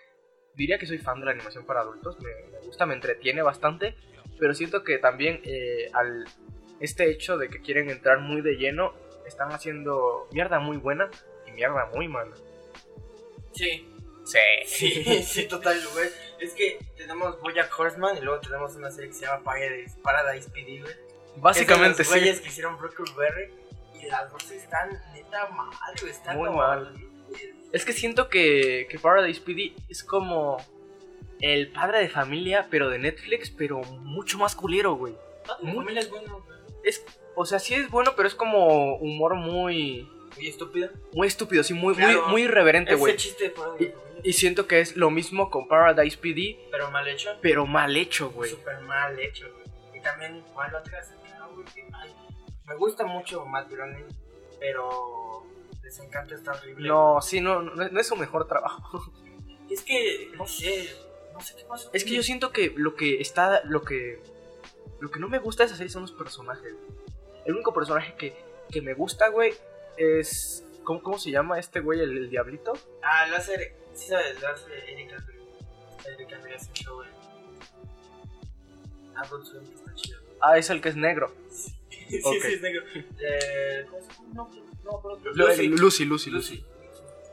diría 0.54 0.78
que 0.78 0.86
soy 0.86 0.98
fan 0.98 1.20
de 1.20 1.26
la 1.26 1.32
animación 1.32 1.66
para 1.66 1.80
adultos. 1.80 2.18
Me, 2.20 2.50
me 2.50 2.58
gusta, 2.66 2.86
me 2.86 2.94
entretiene 2.94 3.42
bastante. 3.42 3.94
Pero 4.38 4.54
siento 4.54 4.84
que 4.84 4.98
también 4.98 5.40
eh, 5.44 5.90
al 5.92 6.24
este 6.80 7.10
hecho 7.10 7.36
de 7.36 7.48
que 7.48 7.60
quieren 7.60 7.90
entrar 7.90 8.20
muy 8.20 8.40
de 8.40 8.56
lleno, 8.56 8.94
están 9.28 9.52
haciendo 9.52 10.26
mierda 10.32 10.58
muy 10.58 10.76
buena 10.76 11.10
y 11.46 11.52
mierda 11.52 11.86
muy 11.94 12.08
mala. 12.08 12.34
Sí. 13.52 13.88
Sí. 14.24 14.38
Sí, 14.66 15.22
sí, 15.26 15.48
total, 15.48 15.80
güey. 15.94 16.08
Es 16.40 16.52
que 16.52 16.78
tenemos 16.96 17.40
Bojack 17.40 17.70
Horseman 17.78 18.16
y 18.16 18.20
luego 18.20 18.40
tenemos 18.40 18.74
una 18.76 18.90
serie 18.90 19.10
que 19.10 19.16
se 19.16 19.26
llama 19.26 19.42
Paradise, 19.42 19.96
Paradise 20.02 20.50
PD, 20.50 20.80
güey. 20.82 20.94
Básicamente 21.36 22.02
Es 22.02 22.10
de 22.10 22.20
los 22.20 22.36
sí. 22.36 22.42
que 22.42 22.48
hicieron 22.48 22.76
Brockleberry 22.78 23.52
y 24.00 24.06
las 24.06 24.30
dos 24.30 24.50
están 24.50 24.90
neta 25.14 25.46
mal, 25.48 25.68
güey. 26.00 26.12
Están 26.12 26.36
Muy 26.36 26.50
mal. 26.50 26.94
Es 27.72 27.84
que 27.84 27.92
siento 27.92 28.28
que, 28.28 28.86
que 28.90 28.98
Paradise 28.98 29.40
PD 29.40 29.74
es 29.88 30.02
como 30.02 30.56
el 31.40 31.70
padre 31.70 32.00
de 32.00 32.08
familia, 32.08 32.66
pero 32.70 32.88
de 32.90 32.98
Netflix, 32.98 33.50
pero 33.50 33.80
mucho 33.82 34.38
más 34.38 34.54
culero, 34.56 34.94
güey. 34.94 35.14
Mi 35.62 35.72
Muy- 35.72 35.76
familia 35.84 36.00
es 36.00 36.10
bueno, 36.10 36.42
güey. 36.44 36.58
Es, 36.84 37.04
o 37.38 37.46
sea, 37.46 37.58
sí 37.58 37.74
es 37.74 37.90
bueno, 37.90 38.12
pero 38.16 38.28
es 38.28 38.34
como 38.34 38.96
humor 38.96 39.34
muy, 39.36 40.08
Muy 40.36 40.46
estúpida. 40.48 40.90
muy 41.12 41.26
estúpido, 41.28 41.62
sí, 41.62 41.74
muy, 41.74 41.94
Claro. 41.94 42.22
muy, 42.24 42.30
muy 42.32 42.42
irreverente, 42.42 42.94
güey. 42.94 43.16
chiste 43.16 43.50
familia, 43.50 43.94
Y 44.22 44.32
siento 44.32 44.66
que 44.66 44.80
es 44.80 44.96
lo 44.96 45.10
mismo 45.10 45.48
con 45.50 45.68
Paradise 45.68 46.18
PD, 46.18 46.58
pero 46.70 46.90
mal 46.90 47.06
hecho. 47.08 47.30
pero 47.40 47.66
mal 47.66 47.96
hecho, 47.96 48.30
güey. 48.30 48.50
Súper 48.50 48.80
mal 48.82 49.18
hecho, 49.18 49.46
güey. 49.52 49.98
Y 49.98 50.02
también, 50.02 50.42
¿cuál 50.52 50.74
otra 50.74 51.00
ay, 51.92 52.10
Me 52.66 52.74
gusta 52.74 53.04
mucho 53.06 53.44
Matt 53.46 53.70
Groening, 53.70 54.06
pero 54.58 55.44
Desencanto 55.82 56.34
está 56.34 56.52
horrible. 56.52 56.86
No, 56.88 57.20
sí, 57.22 57.40
no, 57.40 57.62
no, 57.62 57.88
no 57.88 58.00
es 58.00 58.06
su 58.06 58.16
mejor 58.16 58.46
trabajo. 58.46 59.12
Es 59.70 59.82
que, 59.82 60.30
no 60.38 60.46
sé, 60.48 60.88
no 61.34 61.40
sé 61.40 61.54
qué 61.54 61.64
pasa. 61.64 61.90
Es 61.92 62.02
que 62.02 62.12
yo 62.14 62.22
siento 62.22 62.52
que 62.52 62.72
lo 62.74 62.94
que 62.96 63.20
está, 63.20 63.62
lo 63.64 63.82
que, 63.82 64.18
lo 64.98 65.10
que 65.10 65.20
no 65.20 65.28
me 65.28 65.38
gusta 65.38 65.62
de 65.62 65.66
esa 65.66 65.76
serie 65.76 65.92
son 65.92 66.00
los 66.02 66.12
personajes. 66.12 66.74
El 67.48 67.54
único 67.54 67.72
personaje 67.72 68.14
que, 68.18 68.36
que 68.70 68.82
me 68.82 68.92
gusta, 68.92 69.28
güey, 69.30 69.54
es, 69.96 70.62
¿cómo, 70.84 71.02
cómo 71.02 71.18
se 71.18 71.30
llama 71.30 71.58
este 71.58 71.80
güey, 71.80 71.98
el, 71.98 72.14
el 72.14 72.28
diablito? 72.28 72.74
Ah, 73.02 73.26
lo 73.26 73.36
hace, 73.36 73.74
sí 73.94 74.08
sabes, 74.08 74.38
lo 74.38 74.48
hace 74.48 74.70
Erika. 74.92 75.16
Erika 76.14 76.38
que 76.42 76.54
está 76.54 76.72
chido. 76.74 77.02
Ah, 80.42 80.58
es 80.58 80.68
el 80.68 80.82
que 80.82 80.90
es 80.90 80.96
negro. 80.96 81.32
sí, 81.50 81.72
sí, 82.08 82.20
es 82.44 82.60
negro. 82.60 82.84
Eh, 83.18 83.86
¿cómo 83.88 84.02
se 84.02 84.12
llama? 84.12 84.28
No, 84.34 84.50
no, 84.84 85.18
pero- 85.22 85.34
Lucy, 85.34 85.68
Lucy, 85.68 86.04
Lucy, 86.04 86.30
Lucy. 86.30 86.30
Lucy. 86.30 86.64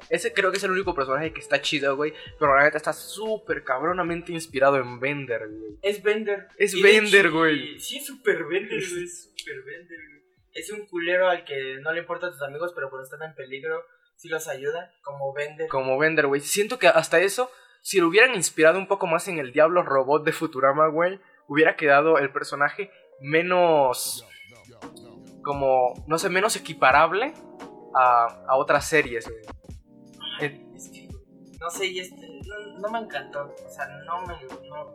Ese 0.09 0.33
creo 0.33 0.51
que 0.51 0.57
es 0.57 0.63
el 0.63 0.71
único 0.71 0.93
personaje 0.93 1.33
que 1.33 1.39
está 1.39 1.61
chido, 1.61 1.95
güey. 1.95 2.13
Pero 2.39 2.55
la 2.55 2.63
neta 2.63 2.77
está 2.77 2.93
súper 2.93 3.63
cabronamente 3.63 4.31
inspirado 4.31 4.77
en 4.77 4.99
Bender, 4.99 5.47
güey. 5.47 5.77
Es 5.81 6.03
Bender. 6.03 6.47
Es 6.57 6.79
Bender, 6.79 7.31
güey. 7.31 7.79
Sí, 7.79 7.97
es 7.97 8.05
super 8.05 8.43
Bender, 8.45 8.79
güey. 8.79 9.03
Es 9.03 9.23
super 9.23 9.55
Bender, 9.63 9.99
güey. 10.09 10.15
Es 10.53 10.71
un 10.71 10.85
culero 10.87 11.27
al 11.27 11.43
que 11.43 11.79
no 11.81 11.91
le 11.91 11.99
importa 11.99 12.27
a 12.27 12.31
tus 12.31 12.41
amigos, 12.41 12.71
pero 12.73 12.89
cuando 12.89 13.03
están 13.03 13.23
en 13.23 13.35
peligro, 13.35 13.83
sí 14.15 14.29
los 14.29 14.47
ayuda, 14.47 14.93
como 15.03 15.33
Bender. 15.33 15.67
Como 15.67 15.97
Bender, 15.97 16.27
güey. 16.27 16.41
Siento 16.41 16.79
que 16.79 16.87
hasta 16.87 17.19
eso, 17.19 17.51
si 17.81 17.99
lo 17.99 18.07
hubieran 18.07 18.35
inspirado 18.35 18.79
un 18.79 18.87
poco 18.87 19.07
más 19.07 19.27
en 19.27 19.39
el 19.39 19.51
Diablo 19.51 19.83
Robot 19.83 20.23
de 20.23 20.31
Futurama, 20.31 20.87
güey, 20.87 21.19
hubiera 21.47 21.75
quedado 21.75 22.17
el 22.19 22.31
personaje 22.31 22.89
menos. 23.19 24.25
Como, 25.41 25.93
no 26.07 26.17
sé, 26.17 26.29
menos 26.29 26.55
equiparable 26.55 27.33
a, 27.93 28.45
a 28.47 28.55
otras 28.55 28.87
series, 28.87 29.29
güey. 29.29 29.41
Eh, 30.41 30.65
Es 30.75 30.89
que, 30.89 31.07
no 31.59 31.69
sé, 31.69 31.87
y 31.87 31.99
este, 31.99 32.39
no, 32.45 32.79
no 32.79 32.89
me 32.91 32.99
encantó. 32.99 33.53
O 33.65 33.69
sea, 33.69 33.87
no 34.05 34.21
me. 34.27 34.33
No, 34.67 34.93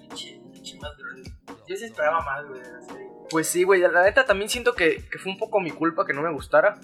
pinche, 0.00 0.40
pinche 0.52 0.78
más 0.80 0.96
grande. 0.96 1.30
Yo 1.66 1.76
sí 1.76 1.84
esperaba 1.84 2.20
más, 2.20 2.46
güey, 2.46 2.60
de 2.60 2.72
la 2.72 2.80
serie. 2.82 3.08
Pues 3.30 3.48
sí, 3.48 3.62
güey. 3.64 3.80
La 3.80 4.02
neta 4.02 4.26
también 4.26 4.50
siento 4.50 4.74
que, 4.74 5.02
que 5.10 5.18
fue 5.18 5.32
un 5.32 5.38
poco 5.38 5.58
mi 5.58 5.70
culpa 5.70 6.04
que 6.06 6.12
no 6.12 6.20
me 6.22 6.30
gustara. 6.30 6.74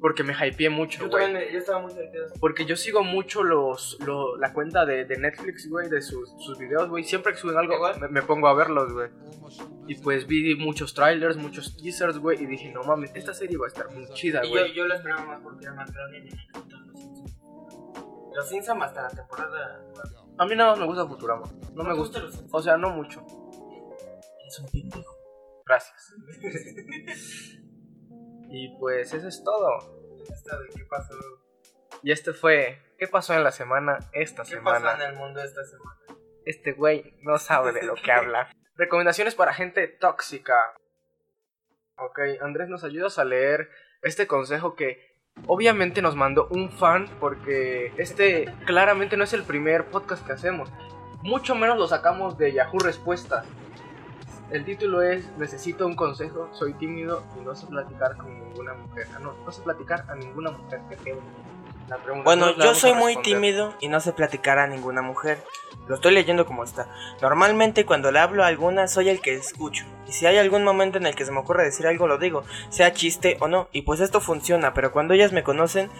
Porque 0.00 0.22
me 0.22 0.32
hypeé 0.32 0.70
mucho, 0.70 1.00
Yo 1.02 1.08
güey. 1.10 1.24
también, 1.24 1.46
me- 1.48 1.52
yo 1.52 1.58
estaba 1.58 1.80
muy 1.80 1.92
divertido. 1.92 2.26
Porque 2.40 2.64
yo 2.64 2.76
sigo 2.76 3.02
mucho 3.02 3.42
los, 3.42 3.98
lo- 4.06 4.36
la 4.38 4.52
cuenta 4.52 4.86
de, 4.86 5.04
de 5.04 5.16
Netflix, 5.18 5.68
güey, 5.68 5.88
de 5.90 6.00
sus, 6.00 6.30
sus 6.38 6.56
videos, 6.56 6.88
güey. 6.88 7.02
Siempre 7.02 7.32
que 7.32 7.38
suben 7.38 7.56
algo, 7.56 7.74
me, 8.00 8.08
me 8.08 8.22
pongo 8.22 8.46
a 8.46 8.54
verlos, 8.54 8.92
güey. 8.92 9.10
Y 9.88 9.96
pues 9.96 10.26
vi 10.28 10.54
muchos 10.54 10.94
trailers, 10.94 11.36
muchos 11.36 11.76
teasers, 11.76 12.18
güey. 12.18 12.40
Y 12.42 12.46
dije, 12.46 12.70
no 12.70 12.84
mames, 12.84 13.10
esta 13.16 13.34
serie 13.34 13.58
va 13.58 13.66
a 13.66 13.68
estar 13.68 13.90
muy 13.90 14.06
chida, 14.14 14.40
Y 14.44 14.48
yo, 14.48 14.50
güey. 14.60 14.72
yo 14.74 14.86
lo 14.86 14.94
esperaba 14.94 15.24
más 15.24 15.40
porque 15.40 15.64
era 15.64 15.74
más 15.74 15.92
grande 15.92 16.18
y 16.18 16.22
me 16.22 16.42
encantan 16.42 16.86
los 18.38 18.48
Simpsons. 18.48 18.82
Hasta 18.82 19.02
la 19.02 19.08
temporada. 19.10 19.84
A 20.38 20.46
mí 20.46 20.54
nada 20.54 20.70
más 20.70 20.78
me 20.78 20.86
gusta 20.86 21.06
Futurama. 21.06 21.44
No 21.74 21.84
me 21.84 21.94
gusta. 21.94 22.20
O 22.52 22.62
sea, 22.62 22.76
no 22.76 22.90
mucho. 22.90 23.24
Es 24.46 24.58
un 24.60 24.70
pendejo. 24.70 25.14
Gracias. 25.66 26.14
Y 28.50 28.74
pues 28.78 29.12
eso 29.12 29.28
es 29.28 29.44
todo. 29.44 29.68
¿Qué 30.74 30.84
pasó? 30.86 31.14
Y 32.02 32.12
este 32.12 32.32
fue. 32.32 32.78
¿Qué 32.98 33.06
pasó 33.06 33.34
en 33.34 33.44
la 33.44 33.52
semana? 33.52 33.98
Esta 34.14 34.42
¿Qué 34.42 34.56
pasó 34.56 34.76
en 34.76 34.82
semana. 34.92 35.08
el 35.10 35.16
mundo 35.16 35.42
esta 35.42 35.62
semana? 35.64 36.00
Este 36.46 36.72
güey 36.72 37.14
no 37.20 37.36
sabe 37.36 37.72
de 37.72 37.82
lo 37.82 37.94
que 37.94 38.10
habla. 38.10 38.50
Recomendaciones 38.76 39.34
para 39.34 39.52
gente 39.52 39.86
tóxica. 39.86 40.54
Ok, 41.98 42.20
Andrés, 42.40 42.70
¿nos 42.70 42.84
ayudas 42.84 43.18
a 43.18 43.26
leer 43.26 43.68
este 44.00 44.26
consejo 44.26 44.74
que 44.74 45.07
obviamente 45.46 46.02
nos 46.02 46.16
mandó 46.16 46.48
un 46.50 46.70
fan 46.70 47.08
porque 47.20 47.92
este 47.96 48.52
claramente 48.66 49.16
no 49.16 49.24
es 49.24 49.32
el 49.32 49.42
primer 49.42 49.86
podcast 49.86 50.26
que 50.26 50.32
hacemos. 50.32 50.70
Mucho 51.22 51.54
menos 51.54 51.78
lo 51.78 51.88
sacamos 51.88 52.38
de 52.38 52.52
Yahoo 52.52 52.78
Respuestas. 52.78 53.44
El 54.50 54.64
título 54.64 55.02
es 55.02 55.28
Necesito 55.36 55.86
un 55.86 55.94
consejo, 55.94 56.48
soy 56.52 56.72
tímido 56.74 57.22
y 57.38 57.44
no 57.44 57.54
sé 57.54 57.66
platicar 57.66 58.16
con 58.16 58.32
ninguna 58.38 58.74
mujer. 58.74 59.06
Ah, 59.14 59.18
no, 59.18 59.34
no 59.44 59.52
sé 59.52 59.62
platicar 59.62 60.04
a 60.08 60.14
ninguna 60.14 60.50
mujer. 60.50 60.80
Qué 60.88 60.96
feo. 60.96 61.18
La 61.88 61.96
Bueno, 62.22 62.54
yo 62.56 62.74
soy 62.74 62.92
muy 62.92 63.16
tímido 63.22 63.74
y 63.80 63.88
no 63.88 64.00
sé 64.00 64.12
platicar 64.12 64.58
a 64.58 64.66
ninguna 64.66 65.02
mujer. 65.02 65.42
Lo 65.86 65.94
estoy 65.94 66.12
leyendo 66.12 66.44
como 66.44 66.64
está. 66.64 66.88
Normalmente 67.22 67.86
cuando 67.86 68.12
le 68.12 68.18
hablo 68.18 68.44
a 68.44 68.48
alguna 68.48 68.88
soy 68.88 69.08
el 69.08 69.20
que 69.20 69.34
escucho. 69.34 69.86
Y 70.06 70.12
si 70.12 70.26
hay 70.26 70.36
algún 70.36 70.64
momento 70.64 70.98
en 70.98 71.06
el 71.06 71.14
que 71.14 71.24
se 71.24 71.32
me 71.32 71.38
ocurre 71.38 71.64
decir 71.64 71.86
algo 71.86 72.06
lo 72.06 72.18
digo, 72.18 72.44
sea 72.68 72.92
chiste 72.92 73.38
o 73.40 73.48
no. 73.48 73.68
Y 73.72 73.82
pues 73.82 74.00
esto 74.00 74.20
funciona, 74.20 74.74
pero 74.74 74.92
cuando 74.92 75.14
ellas 75.14 75.32
me 75.32 75.42
conocen... 75.42 75.90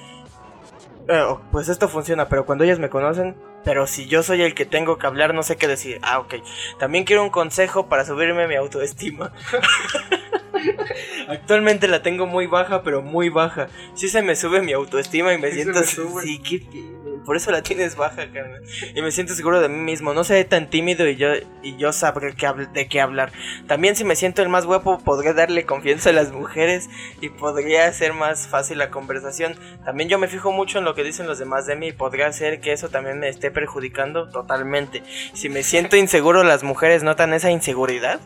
eh, 1.08 1.20
oh, 1.20 1.40
pues 1.50 1.70
esto 1.70 1.88
funciona, 1.88 2.28
pero 2.28 2.44
cuando 2.44 2.64
ellas 2.64 2.78
me 2.78 2.90
conocen... 2.90 3.36
Pero 3.64 3.86
si 3.86 4.06
yo 4.06 4.22
soy 4.22 4.42
el 4.42 4.54
que 4.54 4.66
tengo 4.66 4.98
que 4.98 5.06
hablar 5.06 5.34
no 5.34 5.42
sé 5.42 5.56
qué 5.56 5.66
decir. 5.66 5.98
Ah, 6.02 6.20
ok. 6.20 6.36
También 6.78 7.04
quiero 7.04 7.22
un 7.22 7.30
consejo 7.30 7.86
para 7.88 8.04
subirme 8.04 8.46
mi 8.46 8.54
autoestima. 8.54 9.32
Actualmente 11.28 11.88
la 11.88 12.02
tengo 12.02 12.26
muy 12.26 12.46
baja, 12.46 12.82
pero 12.82 13.02
muy 13.02 13.28
baja. 13.28 13.68
Sí 13.94 14.08
se 14.08 14.22
me 14.22 14.36
sube 14.36 14.62
mi 14.62 14.72
autoestima 14.72 15.32
y 15.34 15.38
me 15.38 15.48
Sí 15.50 15.62
siento... 15.62 15.80
me 15.80 15.86
sube. 15.86 16.22
Sí, 16.22 16.38
qué- 16.40 16.98
por 17.24 17.36
eso 17.36 17.50
la 17.50 17.62
tienes 17.62 17.94
baja, 17.94 18.30
carnal. 18.32 18.62
Y 18.94 19.02
me 19.02 19.10
siento 19.10 19.34
seguro 19.34 19.60
de 19.60 19.68
mí 19.68 19.76
mismo. 19.76 20.14
No 20.14 20.24
seré 20.24 20.44
tan 20.44 20.70
tímido 20.70 21.06
y 21.06 21.16
yo, 21.16 21.28
y 21.62 21.76
yo 21.76 21.92
sabré 21.92 22.32
qué 22.34 22.48
de 22.72 22.88
qué 22.88 23.02
hablar. 23.02 23.32
También 23.66 23.96
si 23.96 24.04
me 24.04 24.16
siento 24.16 24.40
el 24.40 24.48
más 24.48 24.64
guapo, 24.64 24.98
podré 24.98 25.34
darle 25.34 25.66
confianza 25.66 26.08
a 26.08 26.14
las 26.14 26.32
mujeres 26.32 26.88
y 27.20 27.28
podría 27.28 27.86
hacer 27.86 28.14
más 28.14 28.46
fácil 28.48 28.78
la 28.78 28.88
conversación. 28.90 29.56
También 29.84 30.08
yo 30.08 30.18
me 30.18 30.28
fijo 30.28 30.52
mucho 30.52 30.78
en 30.78 30.86
lo 30.86 30.94
que 30.94 31.04
dicen 31.04 31.26
los 31.26 31.38
demás 31.38 31.66
de 31.66 31.76
mí 31.76 31.88
y 31.88 31.92
podría 31.92 32.28
hacer 32.28 32.60
que 32.62 32.72
eso 32.72 32.88
también 32.88 33.18
me 33.18 33.28
esté 33.28 33.50
perjudicando 33.50 34.30
totalmente. 34.30 35.02
Si 35.34 35.50
me 35.50 35.62
siento 35.64 35.96
inseguro, 35.98 36.44
las 36.44 36.62
mujeres 36.62 37.02
notan 37.02 37.34
esa 37.34 37.50
inseguridad. 37.50 38.20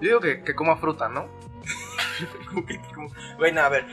Yo 0.00 0.06
digo 0.06 0.20
que, 0.20 0.44
que 0.44 0.54
coma 0.54 0.76
fruta, 0.76 1.08
¿no? 1.08 1.26
Bueno, 3.38 3.60
a 3.60 3.68
ver. 3.68 3.86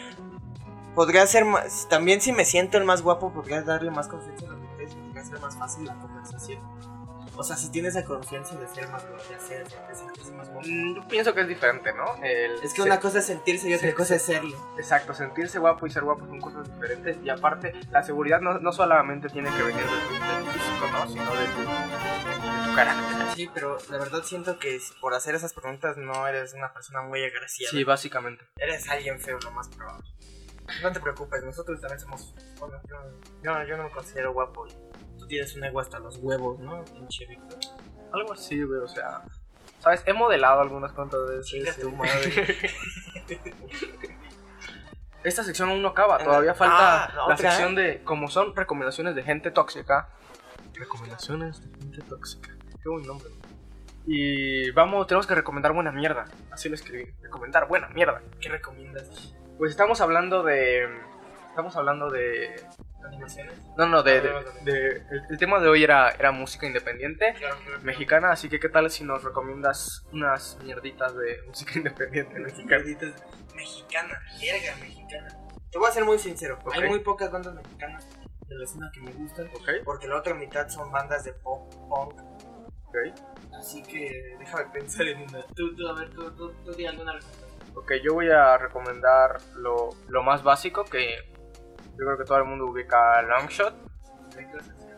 Podría 0.95 1.27
ser 1.27 1.43
más. 1.45 1.87
También 1.89 2.21
si 2.21 2.31
me 2.31 2.45
siento 2.45 2.77
el 2.77 2.85
más 2.85 3.01
guapo, 3.01 3.31
podría 3.33 3.61
darle 3.61 3.91
más 3.91 4.07
confianza 4.07 4.45
a 4.45 4.49
las 4.51 4.57
mujeres. 4.59 4.95
Podría 4.95 5.23
ser 5.25 5.39
más 5.41 5.57
fácil 5.57 5.85
la 5.85 5.93
conversación. 5.95 6.59
O 7.37 7.43
sea, 7.43 7.57
si 7.57 7.69
tienes 7.69 7.95
la 7.95 8.05
confianza 8.05 8.55
de 8.55 8.65
ser 8.69 8.87
más 8.87 9.05
guapo, 9.05 9.21
de 9.29 9.37
ser, 9.41 9.67
de 9.67 9.93
sentirse 9.95 10.31
más 10.31 10.47
guapo. 10.49 10.65
Mm, 10.65 10.95
Yo 10.95 11.07
pienso 11.09 11.33
que 11.33 11.41
es 11.41 11.47
diferente, 11.49 11.91
¿no? 11.93 12.23
El- 12.23 12.63
Es 12.63 12.73
que 12.73 12.81
una 12.81 12.97
cosa 13.01 13.19
es 13.19 13.25
sentirse 13.25 13.67
y 13.69 13.73
otra 13.73 13.89
sí, 13.89 13.93
cosa 13.93 14.15
es 14.15 14.21
serlo. 14.21 14.55
Exacto, 14.77 15.13
sentirse 15.13 15.59
guapo 15.59 15.85
y 15.85 15.89
ser 15.89 16.03
guapo 16.05 16.25
son 16.27 16.39
cosas 16.39 16.63
diferentes. 16.73 17.17
Y 17.25 17.29
aparte, 17.29 17.73
la 17.91 18.01
seguridad 18.03 18.39
no, 18.39 18.59
no 18.59 18.71
solamente 18.71 19.27
tiene 19.27 19.49
que 19.49 19.63
venir 19.63 19.81
de 19.83 19.89
tu, 19.89 20.13
de 20.13 20.43
tu 20.45 20.51
físico, 20.51 20.87
¿no? 20.93 21.07
Sino 21.09 21.23
de 21.25 21.45
tu, 21.47 21.59
de 21.59 22.69
tu 22.69 22.75
carácter. 22.75 23.04
Sí, 23.35 23.49
pero 23.53 23.77
la 23.89 23.97
verdad 23.97 24.23
siento 24.23 24.57
que 24.57 24.79
por 25.01 25.13
hacer 25.13 25.35
esas 25.35 25.53
preguntas 25.53 25.97
no 25.97 26.25
eres 26.25 26.53
una 26.53 26.71
persona 26.71 27.01
muy 27.01 27.21
agraciada. 27.21 27.69
Sí, 27.69 27.83
básicamente. 27.83 28.45
Eres 28.57 28.87
alguien 28.89 29.19
feo, 29.19 29.37
lo 29.43 29.51
más 29.51 29.67
probable. 29.67 30.05
No 30.81 30.91
te 30.91 30.99
preocupes, 30.99 31.43
nosotros 31.43 31.81
también 31.81 31.99
somos. 31.99 32.33
Bueno, 32.59 32.79
yo, 32.89 32.95
yo, 33.43 33.63
yo 33.67 33.77
no 33.77 33.83
me 33.83 33.91
considero 33.91 34.33
guapo. 34.33 34.65
y 34.67 34.71
Tú 35.19 35.27
tienes 35.27 35.53
un 35.55 35.65
ego 35.65 35.81
hasta 35.81 35.99
los 35.99 36.17
huevos, 36.17 36.59
¿no? 36.59 36.83
Pinche 36.85 37.25
Víctor. 37.25 37.59
Algo 38.13 38.33
así, 38.33 38.63
güey, 38.63 38.79
o 38.79 38.87
sea... 38.87 39.23
¿Sabes? 39.79 40.01
He 40.05 40.13
modelado 40.13 40.61
algunas 40.61 40.93
cuantas 40.93 41.19
veces. 41.27 41.77
Tu 41.77 41.91
madre. 41.95 42.71
Esta 45.23 45.43
sección 45.43 45.69
aún 45.69 45.81
no 45.81 45.89
acaba, 45.89 46.19
todavía 46.19 46.53
falta 46.53 47.05
ah, 47.05 47.13
la 47.13 47.23
¿otra? 47.25 47.37
sección 47.37 47.75
de... 47.75 48.01
Como 48.03 48.29
son 48.29 48.55
recomendaciones 48.55 49.15
de 49.15 49.23
gente 49.23 49.51
tóxica. 49.51 50.09
Recomendaciones 50.73 51.61
de 51.61 51.79
gente 51.79 52.01
tóxica. 52.03 52.54
Qué 52.85 52.89
buen 52.91 53.07
nombre. 53.07 53.29
Y 54.05 54.69
vamos, 54.69 55.07
tenemos 55.07 55.25
que 55.25 55.33
recomendar 55.33 55.73
buena 55.73 55.91
mierda. 55.91 56.25
Así 56.51 56.69
lo 56.69 56.75
escribí. 56.75 57.11
Recomendar 57.23 57.67
buena 57.67 57.87
mierda. 57.89 58.21
¿Qué 58.39 58.47
recomiendas? 58.47 59.33
Pues 59.57 59.71
estamos 59.71 60.01
hablando 60.01 60.43
de... 60.43 60.87
Estamos 61.49 61.75
hablando 61.75 62.11
de... 62.11 62.63
¿Animaciones? 63.07 63.55
No, 63.75 63.87
no, 63.87 64.03
de... 64.03 64.17
Ah, 64.19 64.21
de- 64.21 64.29
vale. 64.31 64.49
de- 64.65 64.89
el, 64.97 65.21
el 65.31 65.37
tema 65.39 65.59
de 65.59 65.67
hoy 65.67 65.83
era, 65.83 66.11
era 66.11 66.31
música 66.31 66.67
independiente. 66.67 67.33
Claro, 67.39 67.55
claro. 67.65 67.81
Mexicana, 67.81 68.31
así 68.31 68.49
que 68.49 68.59
qué 68.59 68.69
tal 68.69 68.91
si 68.91 69.03
nos 69.03 69.23
recomiendas 69.23 70.05
unas 70.11 70.59
mierditas 70.63 71.15
de 71.17 71.41
música 71.47 71.71
independiente 71.77 72.39
mexicana. 72.39 72.83
Mexicanitas. 72.83 73.23
Mexicana, 73.55 74.21
jerga 74.37 74.75
mexicana. 74.79 75.27
Te 75.71 75.79
voy 75.79 75.89
a 75.89 75.91
ser 75.91 76.05
muy 76.05 76.19
sincero. 76.19 76.59
Ok. 76.63 76.75
Hay 76.75 76.87
muy 76.87 76.99
pocas 76.99 77.31
bandas 77.31 77.55
mexicanas 77.55 78.07
de 78.47 78.55
la 78.55 78.63
escena 78.63 78.91
que 78.93 78.99
me 79.01 79.11
gustan. 79.13 79.47
¿Ok? 79.55 79.69
Porque 79.83 80.07
la 80.07 80.17
otra 80.17 80.35
mitad 80.35 80.67
son 80.69 80.91
bandas 80.91 81.23
de 81.23 81.33
pop, 81.33 81.73
punk. 81.89 82.21
Así 83.57 83.81
que 83.83 84.35
déjame 84.39 84.65
pensar 84.65 85.07
en 85.07 85.21
una. 85.29 85.41
Tú, 85.55 85.75
tú, 85.75 85.87
a 85.87 85.93
ver, 85.93 86.09
tú, 86.11 86.29
tú, 86.31 86.51
tú 86.65 86.71
di 86.73 86.85
alguna 86.85 87.13
recomendación. 87.13 87.75
Ok, 87.75 87.91
yo 88.03 88.13
voy 88.13 88.29
a 88.29 88.57
recomendar 88.57 89.37
lo, 89.57 89.89
lo 90.07 90.23
más 90.23 90.43
básico 90.43 90.85
que 90.85 91.15
yo 91.97 92.05
creo 92.05 92.17
que 92.17 92.23
todo 92.25 92.37
el 92.37 92.45
mundo 92.45 92.65
ubica 92.67 93.21
Longshot 93.21 93.73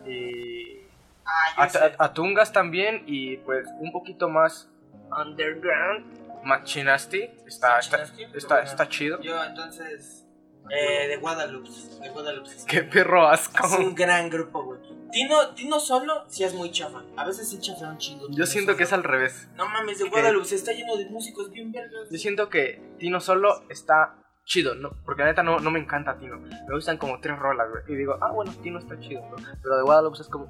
y 0.06 0.82
Ah, 1.26 1.64
At- 1.64 1.95
Atungas 2.00 2.54
también 2.54 3.04
y 3.06 3.38
pues 3.38 3.68
un 3.80 3.91
poquito 3.91 4.30
más 4.30 4.70
underground. 5.12 6.06
Machinasti 6.43 7.24
está, 7.45 7.80
está, 7.80 8.04
está, 8.34 8.62
está 8.62 8.88
chido. 8.88 9.20
Yo 9.22 9.43
entonces. 9.43 10.26
Eh, 10.70 11.07
de 11.07 11.18
Guadalupe. 11.18 11.70
De 12.01 12.09
Guadalupe. 12.09 12.49
Qué 12.68 12.84
perro 12.84 13.28
asco. 13.28 13.65
Es 13.65 13.74
un 13.74 13.95
gran 13.95 14.30
grupo, 14.30 14.63
güey. 14.63 14.80
Tino, 15.11 15.49
Tino 15.55 15.80
solo 15.80 16.26
sí 16.28 16.43
es 16.43 16.53
muy 16.53 16.72
chafa. 16.72 17.03
A 17.15 17.26
veces 17.26 17.49
sí 17.49 17.59
chafea 17.59 17.89
un 17.89 17.97
chingo. 17.97 18.28
Yo 18.30 18.45
siento 18.45 18.76
que 18.76 18.84
es 18.84 18.91
al 18.93 19.03
revés. 19.03 19.47
No 19.55 19.68
mames, 19.68 19.99
de 19.99 20.09
Guadalupe 20.09 20.53
está 20.53 20.74
lleno 20.74 20.97
de 20.97 21.05
músicos 21.09 21.49
bien 21.51 21.72
vergas. 21.72 22.09
Yo 22.11 22.18
siento 22.18 22.49
que 22.49 22.82
Tino 22.99 23.20
solo 23.22 23.63
está 23.70 24.15
chido, 24.43 24.76
¿no? 24.76 24.91
Porque 25.05 25.22
la 25.22 25.30
neta 25.30 25.43
no, 25.43 25.59
no 25.59 25.72
me 25.72 25.80
encanta 25.80 26.18
Tino. 26.18 26.38
Me 26.39 26.74
gustan 26.74 26.97
como 26.97 27.20
tres 27.22 27.39
rolas, 27.39 27.70
güey. 27.70 27.84
Y 27.88 27.95
digo, 27.95 28.18
ah, 28.22 28.32
bueno, 28.32 28.51
Tino 28.61 28.80
está 28.80 28.99
chido, 28.99 29.22
¿no? 29.30 29.36
Pero 29.63 29.78
de 29.78 29.84
Guadalupe 29.84 30.18
es 30.22 30.28
como, 30.28 30.47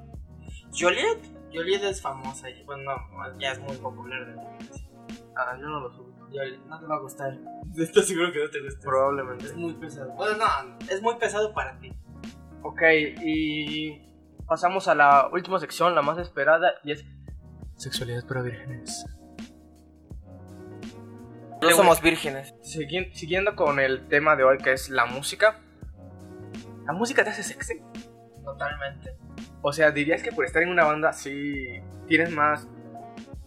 Joliet. 0.76 1.18
Joliet 1.52 1.82
es 1.84 2.02
famosa. 2.02 2.50
y- 2.50 2.62
Bueno, 2.64 2.92
no, 2.94 3.38
ya 3.38 3.52
es 3.52 3.58
muy 3.60 3.76
popular. 3.76 4.26
de 4.26 4.34
ah, 5.36 5.56
yo 5.58 5.66
no 5.68 5.80
lo 5.80 5.90
subo. 5.92 6.17
Joliet, 6.32 6.60
no 6.66 6.78
te 6.80 6.86
va 6.86 6.96
a 6.96 7.00
gustar. 7.00 7.36
Estoy 7.76 8.02
seguro 8.02 8.32
que 8.32 8.44
no 8.44 8.50
te 8.50 8.60
gusta. 8.62 8.80
Probablemente. 8.82 9.46
Es 9.46 9.56
muy 9.56 9.74
pesado. 9.74 10.10
Bueno, 10.12 10.36
no, 10.38 10.78
es 10.90 11.02
muy 11.02 11.14
pesado 11.16 11.52
para 11.54 11.78
ti. 11.78 11.92
Ok, 12.62 12.82
y 13.24 14.02
pasamos 14.46 14.88
a 14.88 14.94
la 14.94 15.28
última 15.32 15.58
sección, 15.58 15.94
la 15.94 16.02
más 16.02 16.18
esperada, 16.18 16.72
y 16.84 16.92
es 16.92 17.04
Sexualidad 17.76 18.26
para 18.26 18.42
vírgenes. 18.42 19.06
No 21.62 21.70
somos 21.70 22.00
vírgenes. 22.00 22.54
Segui- 22.62 23.12
siguiendo 23.12 23.54
con 23.56 23.80
el 23.80 24.06
tema 24.08 24.36
de 24.36 24.44
hoy, 24.44 24.58
que 24.58 24.72
es 24.72 24.90
la 24.90 25.06
música. 25.06 25.60
¿La 26.86 26.92
música 26.92 27.24
te 27.24 27.30
hace 27.30 27.42
sexy? 27.42 27.80
Totalmente. 28.44 29.16
O 29.62 29.72
sea, 29.72 29.90
dirías 29.90 30.22
que 30.22 30.32
por 30.32 30.44
estar 30.44 30.62
en 30.62 30.70
una 30.70 30.84
banda 30.84 31.12
sí 31.12 31.80
tienes 32.06 32.30
más, 32.30 32.66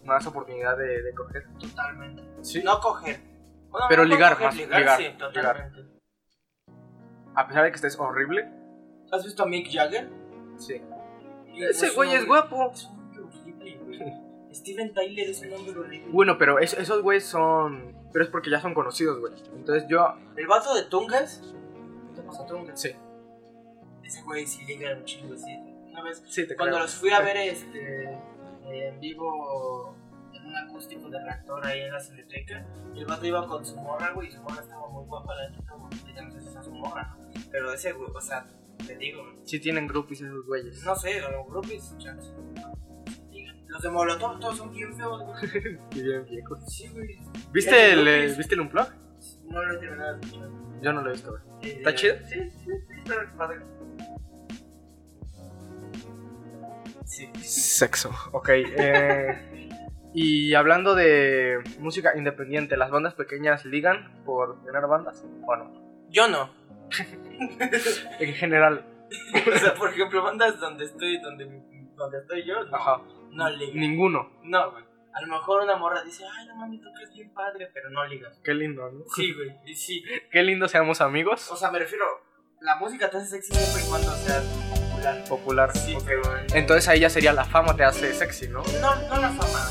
más 0.04 0.26
oportunidad 0.26 0.76
de, 0.76 1.02
de 1.02 1.14
coger. 1.14 1.46
Totalmente. 1.58 2.22
Sí. 2.42 2.62
No 2.62 2.80
coger. 2.80 3.20
Bueno, 3.70 3.86
Pero 3.88 4.04
no 4.04 4.08
ligar, 4.10 4.32
coger, 4.34 4.46
más, 4.46 4.56
ligar, 4.56 4.98
sí, 4.98 5.06
totalmente. 5.18 5.86
A 7.34 7.46
pesar 7.46 7.64
de 7.64 7.70
que 7.70 7.76
estés 7.76 7.98
horrible. 7.98 8.50
¿Has 9.10 9.24
visto 9.24 9.42
a 9.42 9.46
Mick 9.46 9.70
Jagger? 9.72 10.08
Sí. 10.56 10.80
Ese 11.54 11.90
güey 11.90 12.14
es 12.14 12.26
guapo. 12.26 12.70
Es 12.72 12.84
un 12.84 12.98
hombre 13.00 13.22
horrible, 13.22 13.78
güey. 13.78 14.22
Steven 14.54 14.92
Tyler 14.92 15.30
es 15.30 15.40
un 15.42 15.52
hombre 15.54 15.78
horrible. 15.78 16.10
Bueno, 16.12 16.36
pero 16.38 16.58
es- 16.58 16.74
esos 16.74 17.00
güeyes 17.02 17.24
son. 17.24 17.96
Pero 18.12 18.24
es 18.26 18.30
porque 18.30 18.50
ya 18.50 18.60
son 18.60 18.74
conocidos, 18.74 19.18
güey. 19.20 19.32
Entonces 19.54 19.84
yo. 19.88 20.14
El 20.36 20.46
vato 20.46 20.74
de 20.74 20.82
Tungas. 20.84 21.40
¿Qué 22.10 22.20
te 22.20 22.22
pasa, 22.26 22.44
Tungas? 22.46 22.78
Sí. 22.78 22.90
Ese 24.02 24.22
güey 24.22 24.46
sí 24.46 24.62
liga 24.66 24.94
un 24.94 25.04
chingo, 25.04 25.34
sí. 25.36 25.56
Una 25.90 26.02
vez, 26.02 26.22
Sí, 26.28 26.46
te 26.46 26.54
cuando 26.56 26.76
creo. 26.76 26.84
los 26.84 26.94
fui 26.94 27.10
a 27.10 27.20
ver 27.20 27.36
este, 27.38 28.18
eh, 28.72 28.88
en 28.88 29.00
vivo 29.00 29.96
en 30.34 30.46
un 30.46 30.56
acústico 30.56 31.08
de 31.10 31.22
reactor 31.22 31.66
ahí 31.66 31.80
en 31.80 31.92
la 31.92 32.00
Cineteca, 32.00 32.66
el 32.96 33.04
vato 33.04 33.26
iba 33.26 33.46
con 33.46 33.64
su 33.64 33.76
morra, 33.76 34.12
güey, 34.12 34.28
y 34.28 34.32
su 34.32 34.40
morra 34.42 34.62
estaba 34.62 34.88
muy 34.88 35.04
guapa, 35.04 35.34
la 35.34 35.50
neta, 35.50 35.62
como 35.70 35.90
ya 35.90 36.22
no 36.22 36.30
sé 36.32 36.40
si 36.40 36.48
es 36.58 36.64
su 36.64 36.72
morra, 36.72 37.16
¿no? 37.18 37.30
Pero 37.50 37.72
ese 37.72 37.92
güey, 37.92 38.10
o 38.14 38.20
sea, 38.20 38.46
te 38.86 38.96
digo, 38.96 39.22
Sí 39.44 39.60
tienen 39.60 39.86
groupies 39.86 40.22
esos 40.22 40.44
güeyes. 40.46 40.82
no 40.84 40.96
sé, 40.96 41.20
los 41.20 41.46
grupos, 41.46 41.98
chance. 41.98 42.30
Los 43.68 43.80
de 43.82 43.88
Molotov 43.90 44.38
todos 44.38 44.58
son 44.58 44.70
bien 44.70 44.94
feos, 44.94 45.22
güey. 45.22 45.78
Y 45.92 46.02
bien 46.02 46.24
viejos. 46.26 46.58
Sí, 46.66 46.88
güey. 46.88 47.18
¿Viste 47.52 47.92
el, 47.92 48.04
groupies? 48.04 48.32
eh, 48.32 48.36
¿Viste 48.36 48.54
el 48.54 48.60
Unplug? 48.60 48.88
No 49.46 49.62
lo 49.62 49.74
he 49.74 49.78
terminado 49.78 50.18
de 50.18 50.20
escuchar. 50.26 50.48
Yo 50.82 50.92
no 50.92 51.00
lo 51.00 51.08
he 51.08 51.12
visto, 51.12 51.30
güey. 51.30 51.42
Eh, 51.70 51.76
¿Está 51.78 51.94
chido? 51.94 52.16
Sí, 52.26 52.50
sí, 52.50 52.64
sí, 52.64 52.70
está 52.98 53.36
padre. 53.36 53.60
Sí. 57.12 57.30
Sexo. 57.42 58.10
Ok. 58.32 58.48
eh, 58.54 59.68
y 60.14 60.54
hablando 60.54 60.94
de 60.94 61.58
música 61.78 62.16
independiente, 62.16 62.78
¿las 62.78 62.90
bandas 62.90 63.12
pequeñas 63.12 63.66
ligan 63.66 64.22
por 64.24 64.64
tener 64.64 64.86
bandas 64.86 65.22
o 65.46 65.56
no? 65.56 66.06
Yo 66.08 66.26
no. 66.28 66.50
En 68.18 68.32
general. 68.34 68.86
o 69.54 69.58
sea, 69.58 69.74
por 69.74 69.90
ejemplo, 69.90 70.22
bandas 70.22 70.58
donde 70.58 70.86
estoy, 70.86 71.20
donde, 71.20 71.44
donde 71.96 72.18
estoy 72.18 72.46
yo, 72.46 72.64
no, 72.64 72.76
Ajá. 72.76 73.02
no 73.30 73.50
ligas. 73.50 73.74
Ninguno. 73.74 74.30
No, 74.44 74.72
güey. 74.72 74.84
A 75.12 75.20
lo 75.20 75.26
mejor 75.26 75.64
una 75.64 75.76
morra 75.76 76.02
dice, 76.02 76.24
ay, 76.24 76.46
no 76.46 76.56
mami, 76.56 76.80
tocas 76.80 77.12
bien 77.12 77.30
padre, 77.34 77.70
pero 77.74 77.90
no 77.90 78.06
ligas. 78.06 78.40
Qué 78.42 78.54
lindo, 78.54 78.90
¿no? 78.90 79.04
Sí, 79.14 79.34
güey, 79.34 79.74
sí. 79.74 80.02
Qué 80.30 80.42
lindo 80.42 80.66
seamos 80.66 81.02
amigos. 81.02 81.50
O 81.50 81.56
sea, 81.56 81.70
me 81.70 81.78
refiero, 81.78 82.06
la 82.62 82.76
música 82.76 83.10
te 83.10 83.18
hace 83.18 83.26
sexy 83.26 83.52
siempre 83.52 83.82
y 83.84 83.88
cuando 83.90 84.10
sea 84.12 84.42
popular. 85.02 85.28
Popular. 85.28 85.76
Sí, 85.76 85.96
pero... 86.04 86.22
Entonces 86.54 86.88
ahí 86.88 87.00
ya 87.00 87.10
sería 87.10 87.32
la 87.32 87.44
fama 87.44 87.74
te 87.76 87.84
hace 87.84 88.12
sexy, 88.14 88.48
¿no? 88.48 88.62
No, 88.80 88.94
no 89.08 89.16
la 89.20 89.30
fama. 89.30 89.68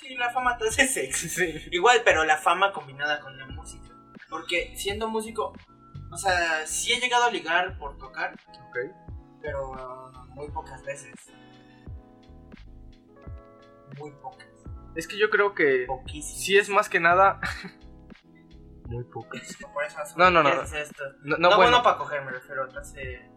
Sí, 0.00 0.14
la 0.16 0.30
fama 0.30 0.56
te 0.58 0.68
hace 0.68 0.86
sexy. 0.86 1.28
Sí. 1.28 1.68
Igual, 1.70 2.02
pero 2.04 2.24
la 2.24 2.36
fama 2.36 2.72
combinada 2.72 3.20
con 3.20 3.36
la 3.38 3.46
música. 3.46 3.88
Porque 4.28 4.72
siendo 4.76 5.08
músico, 5.08 5.52
o 6.10 6.16
sea, 6.16 6.66
sí 6.66 6.92
he 6.92 7.00
llegado 7.00 7.24
a 7.24 7.30
ligar 7.30 7.78
por 7.78 7.96
tocar, 7.98 8.34
Ok. 8.68 8.76
pero 9.42 9.70
uh, 9.70 10.34
muy 10.34 10.48
pocas 10.50 10.82
veces. 10.84 11.14
Muy 13.98 14.10
pocas. 14.12 14.46
Es 14.94 15.06
que 15.06 15.18
yo 15.18 15.30
creo 15.30 15.54
que 15.54 15.84
Poquísimas. 15.86 16.40
sí 16.44 16.58
es 16.58 16.68
más 16.68 16.88
que 16.88 17.00
nada. 17.00 17.40
Muy 18.90 19.04
pocas. 19.04 19.56
Por 19.72 19.84
eso 19.84 19.98
No, 20.16 20.30
no, 20.30 20.42
no. 20.42 20.50
¿qué 20.50 20.62
es 20.62 20.72
esto? 20.72 21.04
No, 21.22 21.36
No, 21.36 21.48
no, 21.50 21.56
bueno. 21.56 21.56
bueno. 21.70 21.82
para 21.82 21.96
coger, 21.98 22.24
me 22.24 22.32
refiero. 22.32 22.68
Te 22.68 22.78
hace. 22.78 23.30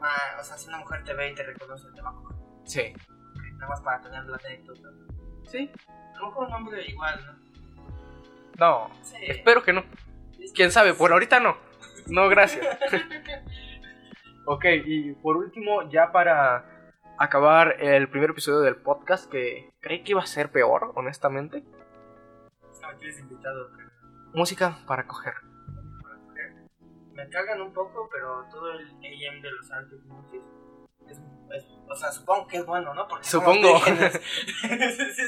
Ma- 0.00 0.38
o 0.40 0.44
sea, 0.44 0.56
si 0.56 0.68
una 0.68 0.78
mujer 0.78 1.02
te 1.04 1.12
ve 1.14 1.30
y 1.30 1.34
te 1.34 1.42
reconoce, 1.42 1.88
te 1.94 2.00
va 2.02 2.10
a 2.10 2.14
coger. 2.14 2.36
Sí. 2.64 2.92
Nada 3.54 3.68
más 3.68 3.80
para 3.80 4.00
tener 4.00 4.24
la 4.26 4.36
anécdota. 4.36 4.88
Sí. 5.44 5.70
A 6.14 6.18
lo 6.20 6.26
mejor 6.28 6.46
un 6.46 6.52
hombre 6.54 6.84
igual, 6.86 7.26
¿no? 7.26 8.88
No. 8.88 8.94
Sí. 9.02 9.16
Espero 9.22 9.62
que 9.64 9.72
no. 9.72 9.84
Quién 10.54 10.70
sabe, 10.70 10.94
por 10.94 11.12
ahorita 11.12 11.40
no. 11.40 11.56
No, 12.06 12.28
gracias. 12.28 12.64
ok, 14.46 14.64
y 14.84 15.12
por 15.14 15.36
último, 15.36 15.88
ya 15.90 16.12
para 16.12 16.64
acabar 17.18 17.76
el 17.82 18.08
primer 18.08 18.30
episodio 18.30 18.60
del 18.60 18.76
podcast, 18.76 19.28
que 19.30 19.72
creí 19.80 20.04
que 20.04 20.12
iba 20.12 20.22
a 20.22 20.26
ser 20.26 20.50
peor, 20.52 20.92
honestamente. 20.94 21.64
No, 22.80 22.96
quieres 22.98 23.18
invitado. 23.18 23.70
pero 23.76 23.87
Música 24.34 24.78
para 24.86 25.06
coger. 25.06 25.34
Me 27.12 27.28
cagan 27.30 27.60
un 27.62 27.72
poco, 27.72 28.08
pero 28.12 28.44
todo 28.50 28.72
el 28.72 28.86
AM 28.88 29.40
de 29.42 29.50
los 29.50 29.70
Arctic 29.72 30.04
Monkeys 30.06 30.42
es, 31.08 31.18
es- 31.56 31.66
o 31.88 31.96
sea, 31.96 32.12
supongo 32.12 32.46
que 32.46 32.58
es 32.58 32.66
bueno, 32.66 32.92
¿no? 32.94 33.08
Porque 33.08 33.24
Supongo. 33.26 33.80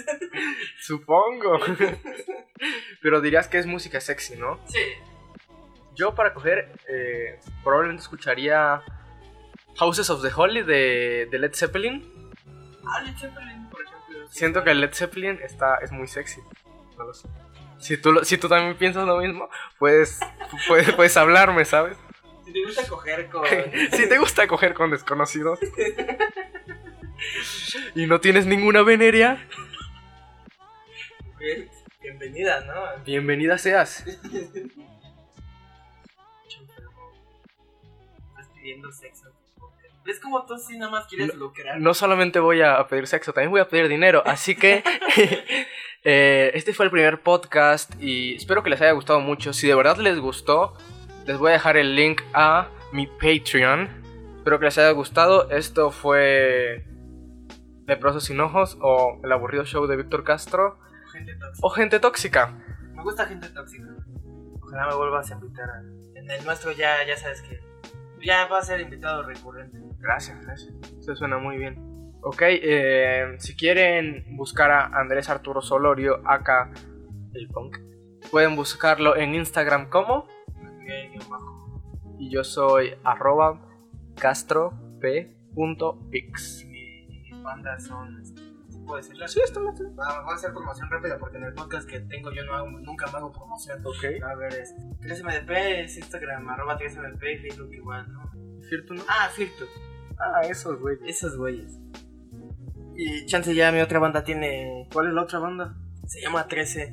Supongo. 0.80 1.58
Pero 3.02 3.20
dirías 3.20 3.48
que 3.48 3.58
es 3.58 3.66
música 3.66 4.00
sexy, 4.00 4.36
¿no? 4.36 4.58
sí. 4.66 4.78
Yo 5.96 6.14
para 6.14 6.32
coger 6.32 6.72
eh, 6.88 7.38
probablemente 7.64 8.02
escucharía 8.02 8.80
Houses 9.76 10.08
of 10.08 10.22
the 10.22 10.30
Holy 10.34 10.62
de, 10.62 11.28
de 11.30 11.38
Led 11.38 11.52
Zeppelin. 11.52 12.30
Ah, 12.86 13.02
Led 13.02 13.14
Zeppelin, 13.18 13.68
por 13.68 13.82
ejemplo. 13.82 14.28
Siento 14.30 14.64
que 14.64 14.72
Led 14.74 14.94
Zeppelin 14.94 15.38
está, 15.42 15.76
es 15.78 15.90
muy 15.92 16.06
sexy. 16.06 16.40
No 16.96 17.04
lo 17.04 17.12
sé. 17.12 17.28
Si 17.80 17.96
tú, 17.96 18.12
lo- 18.12 18.24
si 18.24 18.36
tú 18.38 18.48
también 18.48 18.76
piensas 18.76 19.06
lo 19.06 19.18
mismo, 19.18 19.48
puedes, 19.78 20.20
puedes, 20.68 20.92
puedes 20.92 21.16
hablarme, 21.16 21.64
¿sabes? 21.64 21.96
Si 22.44 22.52
te 22.52 22.62
gusta 22.64 22.86
coger 22.88 23.28
con. 23.28 23.44
Si 23.92 24.08
te 24.08 24.18
gusta 24.18 24.46
coger 24.46 24.74
con 24.74 24.90
desconocidos 24.90 25.58
y 27.94 28.06
no 28.06 28.20
tienes 28.20 28.46
ninguna 28.46 28.82
veneria, 28.82 29.46
Bienvenida, 32.02 32.60
¿no? 32.62 33.04
bienvenida 33.04 33.56
seas. 33.58 34.04
Estás 34.06 34.20
pidiendo 38.54 38.90
sexo. 38.92 39.26
¿Ves 40.04 40.18
como 40.20 40.44
tú 40.46 40.58
sí 40.58 40.78
nada 40.78 40.90
más 40.90 41.06
quieres 41.06 41.34
lucrar? 41.34 41.78
No 41.78 41.92
solamente 41.94 42.40
voy 42.40 42.62
a 42.62 42.86
pedir 42.88 43.06
sexo, 43.06 43.32
también 43.32 43.50
voy 43.50 43.60
a 43.60 43.68
pedir 43.68 43.88
dinero. 43.88 44.22
Así 44.26 44.54
que 44.56 44.82
eh, 46.04 46.50
este 46.54 46.72
fue 46.72 46.86
el 46.86 46.90
primer 46.90 47.22
podcast 47.22 47.92
y 48.00 48.34
espero 48.36 48.62
que 48.62 48.70
les 48.70 48.80
haya 48.80 48.92
gustado 48.92 49.20
mucho. 49.20 49.52
Si 49.52 49.66
de 49.68 49.74
verdad 49.74 49.96
les 49.98 50.18
gustó, 50.18 50.74
les 51.26 51.38
voy 51.38 51.50
a 51.50 51.52
dejar 51.54 51.76
el 51.76 51.94
link 51.94 52.22
a 52.34 52.68
mi 52.92 53.06
Patreon. 53.06 53.88
Espero 54.38 54.58
que 54.58 54.64
les 54.66 54.78
haya 54.78 54.90
gustado. 54.92 55.50
Esto 55.50 55.90
fue 55.90 56.84
Leprosos 57.86 58.24
sin 58.24 58.40
Ojos 58.40 58.78
o 58.80 59.20
El 59.22 59.32
aburrido 59.32 59.64
show 59.64 59.86
de 59.86 59.96
Víctor 59.96 60.24
Castro 60.24 60.78
Gente 61.12 61.34
tóxica. 61.36 61.66
o 61.66 61.70
Gente 61.70 62.00
Tóxica. 62.00 62.58
Me 62.94 63.02
gusta 63.02 63.26
gente 63.26 63.48
tóxica. 63.48 63.88
Ojalá 64.62 64.88
me 64.88 64.94
vuelvas 64.94 65.30
a 65.30 65.34
invitar. 65.34 65.68
a- 65.70 65.82
En 66.18 66.30
el 66.30 66.44
nuestro 66.44 66.70
ya, 66.72 67.04
ya 67.06 67.16
sabes 67.16 67.40
que. 67.42 67.58
Ya 68.24 68.46
va 68.46 68.58
a 68.58 68.62
ser 68.62 68.80
invitado 68.80 69.22
recurrente. 69.22 69.78
Gracias, 69.98 70.38
gracias. 70.44 70.72
Eso 71.00 71.16
suena 71.16 71.38
muy 71.38 71.56
bien. 71.56 71.74
Ok, 72.22 72.42
eh, 72.42 73.34
si 73.38 73.56
quieren 73.56 74.36
buscar 74.36 74.70
a 74.70 74.86
Andrés 75.00 75.30
Arturo 75.30 75.62
Solorio, 75.62 76.20
acá 76.28 76.70
el 77.34 77.48
punk, 77.48 77.78
pueden 78.30 78.56
buscarlo 78.56 79.16
en 79.16 79.34
Instagram 79.34 79.88
como 79.88 80.26
y 82.18 82.30
yo 82.30 82.44
soy 82.44 82.92
arroba 83.04 83.60
castropx. 84.16 86.64
Mi- 86.66 87.06
Mis 87.06 87.42
bandas 87.42 87.86
son. 87.86 88.20
este, 88.20 88.42
¿sí 88.68 88.78
¿Puedo 88.86 88.96
decirlas? 88.96 89.32
Sí, 89.32 89.40
está 89.42 89.60
bien. 89.60 89.74
Va- 89.98 90.22
Voy 90.22 90.32
a 90.32 90.34
hacer 90.34 90.52
promoción 90.52 90.90
rápida 90.90 91.16
porque 91.18 91.38
en 91.38 91.44
el 91.44 91.54
podcast 91.54 91.88
que 91.88 92.00
tengo 92.00 92.30
yo 92.32 92.44
no 92.44 92.54
hago, 92.54 92.68
nunca 92.70 93.06
me 93.10 93.18
hago 93.18 93.32
promoción. 93.32 93.80
Ok. 93.86 94.04
A 94.22 94.34
ver, 94.34 94.52
es 94.54 94.74
3MDP, 95.00 95.50
es 95.84 95.96
Instagram, 95.96 96.48
arroba 96.50 96.76
3MDP 96.76 97.22
y 97.34 97.38
Facebook 97.38 97.72
igual, 97.72 98.12
¿no? 98.12 98.30
¿Cierto, 98.68 98.92
no? 98.94 99.02
Ah, 99.08 99.28
Firtu. 99.32 99.64
Ah, 100.18 100.42
esos, 100.42 100.78
güey. 100.80 100.98
Esos 101.06 101.36
güeyes. 101.38 101.78
Y 103.02 103.24
chance 103.24 103.54
ya 103.54 103.72
mi 103.72 103.80
otra 103.80 103.98
banda 103.98 104.22
tiene. 104.22 104.86
¿Cuál 104.92 105.08
es 105.08 105.14
la 105.14 105.22
otra 105.22 105.38
banda? 105.38 105.74
Se 106.06 106.20
llama 106.20 106.46
13. 106.46 106.90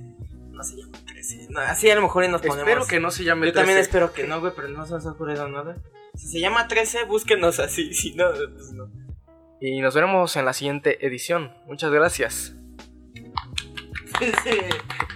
No 0.52 0.64
se 0.64 0.78
llama 0.78 0.98
13. 1.06 1.48
No, 1.50 1.60
así 1.60 1.90
a 1.90 1.96
lo 1.96 2.02
mejor 2.02 2.24
y 2.24 2.30
nos 2.30 2.42
ponemos. 2.42 2.60
Espero 2.60 2.88
que 2.88 3.02
no 3.02 3.12
se 3.12 3.26
llame 3.26 3.48
Yo 3.48 3.52
también 3.52 3.76
13. 3.76 3.82
espero 3.90 4.14
que 4.14 4.26
no, 4.26 4.40
güey, 4.40 4.54
pero 4.56 4.70
no 4.70 4.86
se 4.86 4.94
nos 4.94 5.06
ha 5.06 5.12
ocurrido 5.12 5.50
nada. 5.50 5.76
Si 6.16 6.28
se 6.30 6.40
llama 6.40 6.70
13, 6.70 7.04
búsquenos 7.04 7.60
así. 7.60 7.94
Si 7.94 8.16
no, 8.16 8.30
pues 8.32 8.72
no. 8.72 8.90
Y 9.60 9.82
nos 9.82 9.96
veremos 9.96 10.34
en 10.38 10.46
la 10.46 10.54
siguiente 10.54 11.06
edición. 11.06 11.54
Muchas 11.66 11.92
gracias. 11.92 12.56